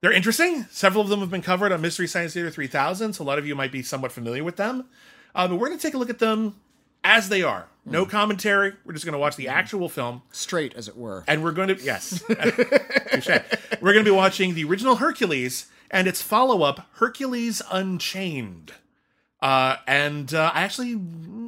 they're 0.00 0.12
interesting. 0.12 0.66
Several 0.70 1.02
of 1.02 1.10
them 1.10 1.20
have 1.20 1.30
been 1.30 1.42
covered 1.42 1.72
on 1.72 1.80
Mystery 1.80 2.06
Science 2.06 2.34
Theater 2.34 2.50
3000, 2.50 3.12
so 3.14 3.24
a 3.24 3.26
lot 3.26 3.38
of 3.38 3.46
you 3.46 3.54
might 3.54 3.72
be 3.72 3.82
somewhat 3.82 4.12
familiar 4.12 4.44
with 4.44 4.56
them. 4.56 4.86
Uh, 5.34 5.48
but 5.48 5.56
we're 5.56 5.66
going 5.68 5.78
to 5.78 5.82
take 5.82 5.94
a 5.94 5.98
look 5.98 6.10
at 6.10 6.18
them 6.18 6.54
as 7.02 7.28
they 7.28 7.42
are. 7.42 7.66
No 7.86 8.06
commentary. 8.06 8.72
We're 8.84 8.94
just 8.94 9.04
going 9.04 9.12
to 9.12 9.18
watch 9.18 9.36
the 9.36 9.48
actual 9.48 9.90
film. 9.90 10.22
Straight, 10.30 10.72
as 10.74 10.88
it 10.88 10.96
were. 10.96 11.22
And 11.28 11.44
we're 11.44 11.52
going 11.52 11.68
to, 11.68 11.82
yes. 11.82 12.22
We're 12.28 13.92
going 13.92 14.04
to 14.04 14.10
be 14.10 14.10
watching 14.10 14.54
the 14.54 14.64
original 14.64 14.96
Hercules 14.96 15.66
and 15.90 16.08
its 16.08 16.22
follow 16.22 16.62
up, 16.62 16.88
Hercules 16.94 17.60
Unchained. 17.70 18.72
Uh, 19.44 19.76
and 19.86 20.32
uh, 20.32 20.50
I 20.54 20.62
actually, 20.62 20.92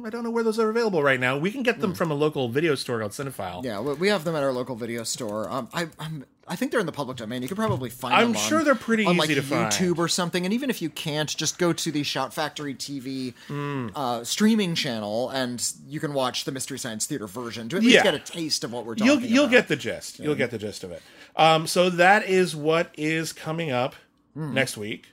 I 0.05 0.11
don't 0.11 0.23
know 0.23 0.29
where 0.29 0.43
those 0.43 0.59
are 0.59 0.69
available 0.69 1.01
right 1.01 1.19
now. 1.19 1.35
We 1.39 1.49
can 1.49 1.63
get 1.63 1.79
them 1.79 1.95
from 1.95 2.11
a 2.11 2.13
local 2.13 2.47
video 2.47 2.75
store 2.75 2.99
called 2.99 3.13
Cinephile. 3.13 3.63
Yeah, 3.65 3.79
we 3.79 3.93
we 3.95 4.07
have 4.09 4.23
them 4.23 4.35
at 4.35 4.43
our 4.43 4.53
local 4.53 4.75
video 4.75 5.01
store. 5.01 5.49
Um, 5.49 5.67
I, 5.73 5.87
I'm, 5.97 6.23
I 6.47 6.55
think 6.55 6.69
they're 6.69 6.79
in 6.79 6.85
the 6.85 6.91
public 6.91 7.17
domain. 7.17 7.41
You 7.41 7.47
could 7.47 7.57
probably 7.57 7.89
find 7.89 8.13
I'm 8.13 8.33
them. 8.33 8.37
on- 8.37 8.47
sure 8.47 8.63
they're 8.63 8.75
pretty 8.75 9.03
on, 9.03 9.15
easy 9.15 9.19
like, 9.19 9.29
to 9.29 9.41
find. 9.41 9.71
YouTube 9.73 9.97
or 9.97 10.07
something. 10.07 10.45
And 10.45 10.53
even 10.53 10.69
if 10.69 10.79
you 10.79 10.91
can't, 10.91 11.35
just 11.35 11.57
go 11.57 11.73
to 11.73 11.91
the 11.91 12.03
Shout 12.03 12.35
Factory 12.35 12.75
TV 12.75 13.33
Hmm. 13.47 13.87
uh, 13.95 14.23
streaming 14.23 14.75
channel, 14.75 15.29
and 15.31 15.59
you 15.87 15.99
can 15.99 16.13
watch 16.13 16.43
the 16.45 16.51
Mystery 16.51 16.77
Science 16.77 17.07
Theater 17.07 17.25
version 17.25 17.67
to 17.69 17.77
at 17.77 17.81
least 17.81 17.95
Yeah. 17.95 18.03
get 18.03 18.13
a 18.13 18.19
taste 18.19 18.63
of 18.63 18.71
what 18.71 18.85
we're 18.85 18.93
talking 18.93 19.07
You'll 19.07 19.21
you'll 19.23 19.43
about. 19.45 19.51
get 19.53 19.67
the 19.69 19.75
gist. 19.75 20.19
You'll 20.19 20.35
get 20.35 20.51
the 20.51 20.59
gist 20.59 20.83
of 20.83 20.91
it. 20.91 21.01
Um, 21.35 21.65
so 21.65 21.89
that 21.89 22.29
is 22.29 22.55
what 22.55 22.91
is 22.95 23.33
coming 23.33 23.71
up 23.71 23.95
Hmm. 24.35 24.53
next 24.53 24.77
week 24.77 25.07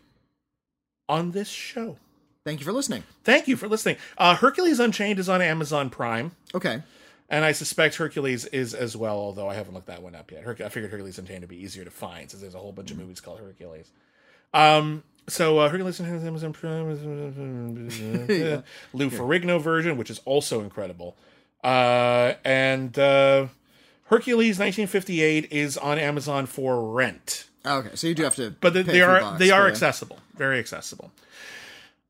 on 1.08 1.30
this 1.30 1.48
show. 1.48 1.96
Thank 2.44 2.60
you 2.60 2.66
for 2.66 2.72
listening. 2.72 3.04
Thank 3.24 3.48
you 3.48 3.56
for 3.56 3.68
listening. 3.68 3.96
Uh, 4.18 4.36
Hercules 4.36 4.78
Unchained 4.78 5.18
is 5.18 5.30
on 5.30 5.40
Amazon 5.40 5.88
Prime. 5.88 6.32
Okay. 6.54 6.82
And 7.30 7.42
I 7.42 7.52
suspect 7.52 7.96
Hercules 7.96 8.44
is 8.46 8.74
as 8.74 8.94
well, 8.96 9.16
although 9.16 9.48
I 9.48 9.54
haven't 9.54 9.72
looked 9.72 9.86
that 9.86 10.02
one 10.02 10.14
up 10.14 10.30
yet. 10.30 10.42
Herc- 10.44 10.60
I 10.60 10.68
figured 10.68 10.90
Hercules 10.90 11.18
Unchained 11.18 11.40
would 11.40 11.48
be 11.48 11.56
easier 11.62 11.84
to 11.84 11.90
find 11.90 12.30
since 12.30 12.42
there's 12.42 12.54
a 12.54 12.58
whole 12.58 12.72
bunch 12.72 12.90
of 12.90 12.98
movies 12.98 13.20
called 13.20 13.40
Hercules. 13.40 13.90
Um, 14.52 15.02
so 15.26 15.58
uh, 15.58 15.70
Hercules 15.70 15.98
Unchained 15.98 16.18
is 16.18 16.24
Amazon 16.24 16.52
Prime. 16.52 16.86
Lou 18.92 19.08
Ferrigno 19.10 19.58
version, 19.58 19.96
which 19.96 20.10
is 20.10 20.20
also 20.26 20.60
incredible. 20.60 21.16
Uh, 21.64 22.34
and 22.44 22.98
uh, 22.98 23.46
Hercules 24.04 24.58
1958 24.58 25.50
is 25.50 25.78
on 25.78 25.98
Amazon 25.98 26.44
for 26.44 26.92
rent, 26.92 27.46
Okay, 27.66 27.88
so 27.94 28.06
you 28.06 28.14
do 28.14 28.24
have 28.24 28.36
to, 28.36 28.50
but 28.60 28.74
they, 28.74 29.00
are 29.00 29.38
they 29.38 29.50
are 29.50 29.66
accessible, 29.66 30.18
very 30.36 30.58
accessible. 30.58 31.10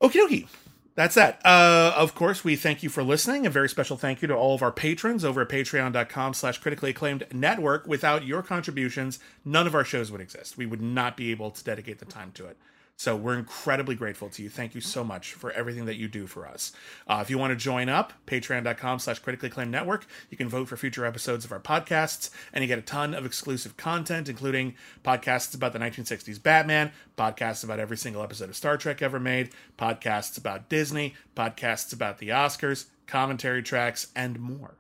Okie 0.03 0.21
dokie. 0.21 0.49
That's 0.97 1.17
that. 1.17 1.45
Uh, 1.45 1.93
of 1.97 2.15
course, 2.15 2.45
we 2.45 2.55
thank 2.55 2.85
you 2.85 2.89
for 2.89 3.03
listening. 3.03 3.47
A 3.47 3.51
very 3.51 3.69
special 3.69 3.97
thank 3.97 4.23
you 4.23 4.29
to 4.29 4.35
all 4.35 4.55
of 4.55 4.63
our 4.63 4.71
patrons 4.71 5.25
over 5.25 5.43
at 5.43 5.49
patreon.com 5.49 6.35
slash 6.35 6.59
critically 6.59 6.91
acclaimed 6.91 7.27
network. 7.33 7.87
Without 7.89 8.25
your 8.25 8.43
contributions, 8.43 9.19
none 9.45 9.67
of 9.67 9.75
our 9.75 9.85
shows 9.85 10.13
would 10.13 10.21
exist. 10.21 10.57
We 10.57 10.67
would 10.67 10.83
not 10.83 11.17
be 11.17 11.33
able 11.33 11.51
to 11.51 11.65
dedicate 11.65 11.99
the 11.99 12.05
time 12.05 12.31
to 12.35 12.47
it. 12.47 12.57
So 12.97 13.17
we're 13.17 13.39
incredibly 13.39 13.97
grateful 13.97 14.29
to 14.31 14.43
you. 14.43 14.49
Thank 14.49 14.75
you 14.75 14.81
so 14.81 15.03
much 15.03 15.35
for 15.35 15.51
everything 15.51 15.85
that 15.87 15.97
you 15.97 16.07
do 16.07 16.27
for 16.27 16.47
us. 16.47 16.73
Uh, 17.09 17.19
if 17.23 17.29
you 17.29 17.39
want 17.39 17.51
to 17.51 17.57
join 17.57 17.89
up, 17.89 18.13
patreon.com 18.27 19.01
slash 19.01 19.19
critically 19.19 19.49
acclaimed 19.49 19.73
network, 19.73 20.07
you 20.31 20.37
can 20.37 20.49
vote 20.49 20.69
for 20.69 20.77
future 20.77 21.05
episodes 21.05 21.45
of 21.45 21.51
our 21.51 21.61
podcasts, 21.61 22.31
and 22.53 22.63
you 22.63 22.69
get 22.69 22.79
a 22.79 22.83
ton 22.83 23.13
of 23.13 23.27
exclusive 23.27 23.77
content, 23.77 24.29
including 24.29 24.75
podcasts 25.05 25.55
about 25.55 25.73
the 25.73 25.79
1960s 25.79 26.41
Batman, 26.41 26.93
podcasts 27.19 27.65
about 27.65 27.81
every 27.81 27.97
single 27.97 28.23
episode 28.23 28.49
of 28.49 28.57
Star 28.57 28.77
Trek 28.77 29.03
ever 29.03 29.19
made, 29.19 29.51
podcasts 29.77 30.39
about 30.39 30.69
Disney, 30.69 31.15
podcasts 31.37 31.93
about 31.93 32.19
the 32.19 32.29
Oscars, 32.29 32.87
commentary 33.07 33.63
tracks, 33.63 34.09
and 34.15 34.39
more. 34.39 34.77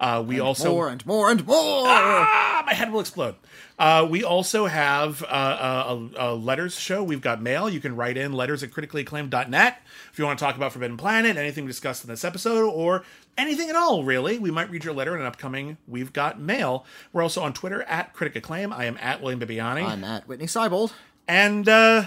Uh, 0.00 0.22
we 0.24 0.38
also 0.38 0.70
More 0.70 0.88
and 0.88 1.04
more 1.06 1.28
and 1.30 1.44
more. 1.46 1.56
ah, 1.86 2.62
my 2.64 2.72
head 2.72 2.92
will 2.92 3.00
explode. 3.00 3.34
Uh, 3.80 4.06
we 4.08 4.22
also 4.22 4.66
have 4.66 5.24
uh, 5.24 5.26
a, 5.28 5.92
a, 5.92 6.32
a 6.32 6.34
letters 6.34 6.78
show. 6.78 7.02
We've 7.02 7.20
got 7.20 7.42
mail. 7.42 7.68
You 7.68 7.80
can 7.80 7.96
write 7.96 8.16
in 8.16 8.32
letters 8.32 8.62
at 8.62 8.70
criticallyacclaimed.net 8.70 9.82
if 10.12 10.18
you 10.18 10.24
want 10.24 10.38
to 10.38 10.44
talk 10.44 10.56
about 10.56 10.72
Forbidden 10.72 10.96
Planet, 10.96 11.36
anything 11.36 11.64
we 11.64 11.68
discussed 11.70 12.04
in 12.04 12.10
this 12.10 12.24
episode, 12.24 12.64
or 12.68 13.04
anything 13.36 13.70
at 13.70 13.76
all, 13.76 14.04
really. 14.04 14.38
We 14.38 14.50
might 14.52 14.70
read 14.70 14.84
your 14.84 14.94
letter 14.94 15.14
in 15.14 15.20
an 15.20 15.26
upcoming 15.26 15.78
We've 15.88 16.12
Got 16.12 16.40
Mail. 16.40 16.84
We're 17.12 17.22
also 17.22 17.42
on 17.42 17.52
Twitter 17.52 17.82
at 17.82 18.12
Critic 18.14 18.36
Acclaim. 18.36 18.72
I 18.72 18.84
am 18.84 18.96
at 19.00 19.20
William 19.20 19.40
Bibiani. 19.40 19.84
I'm 19.84 20.04
at 20.04 20.28
Witney 20.28 20.46
Seibold. 20.46 20.92
and 21.26 21.68
uh, 21.68 22.04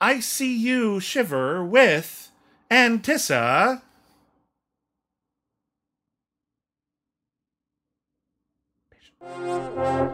I 0.00 0.20
see 0.20 0.56
you 0.56 0.98
shiver 1.00 1.62
with 1.64 2.30
Antissa. 2.70 3.82
Música 9.26 10.04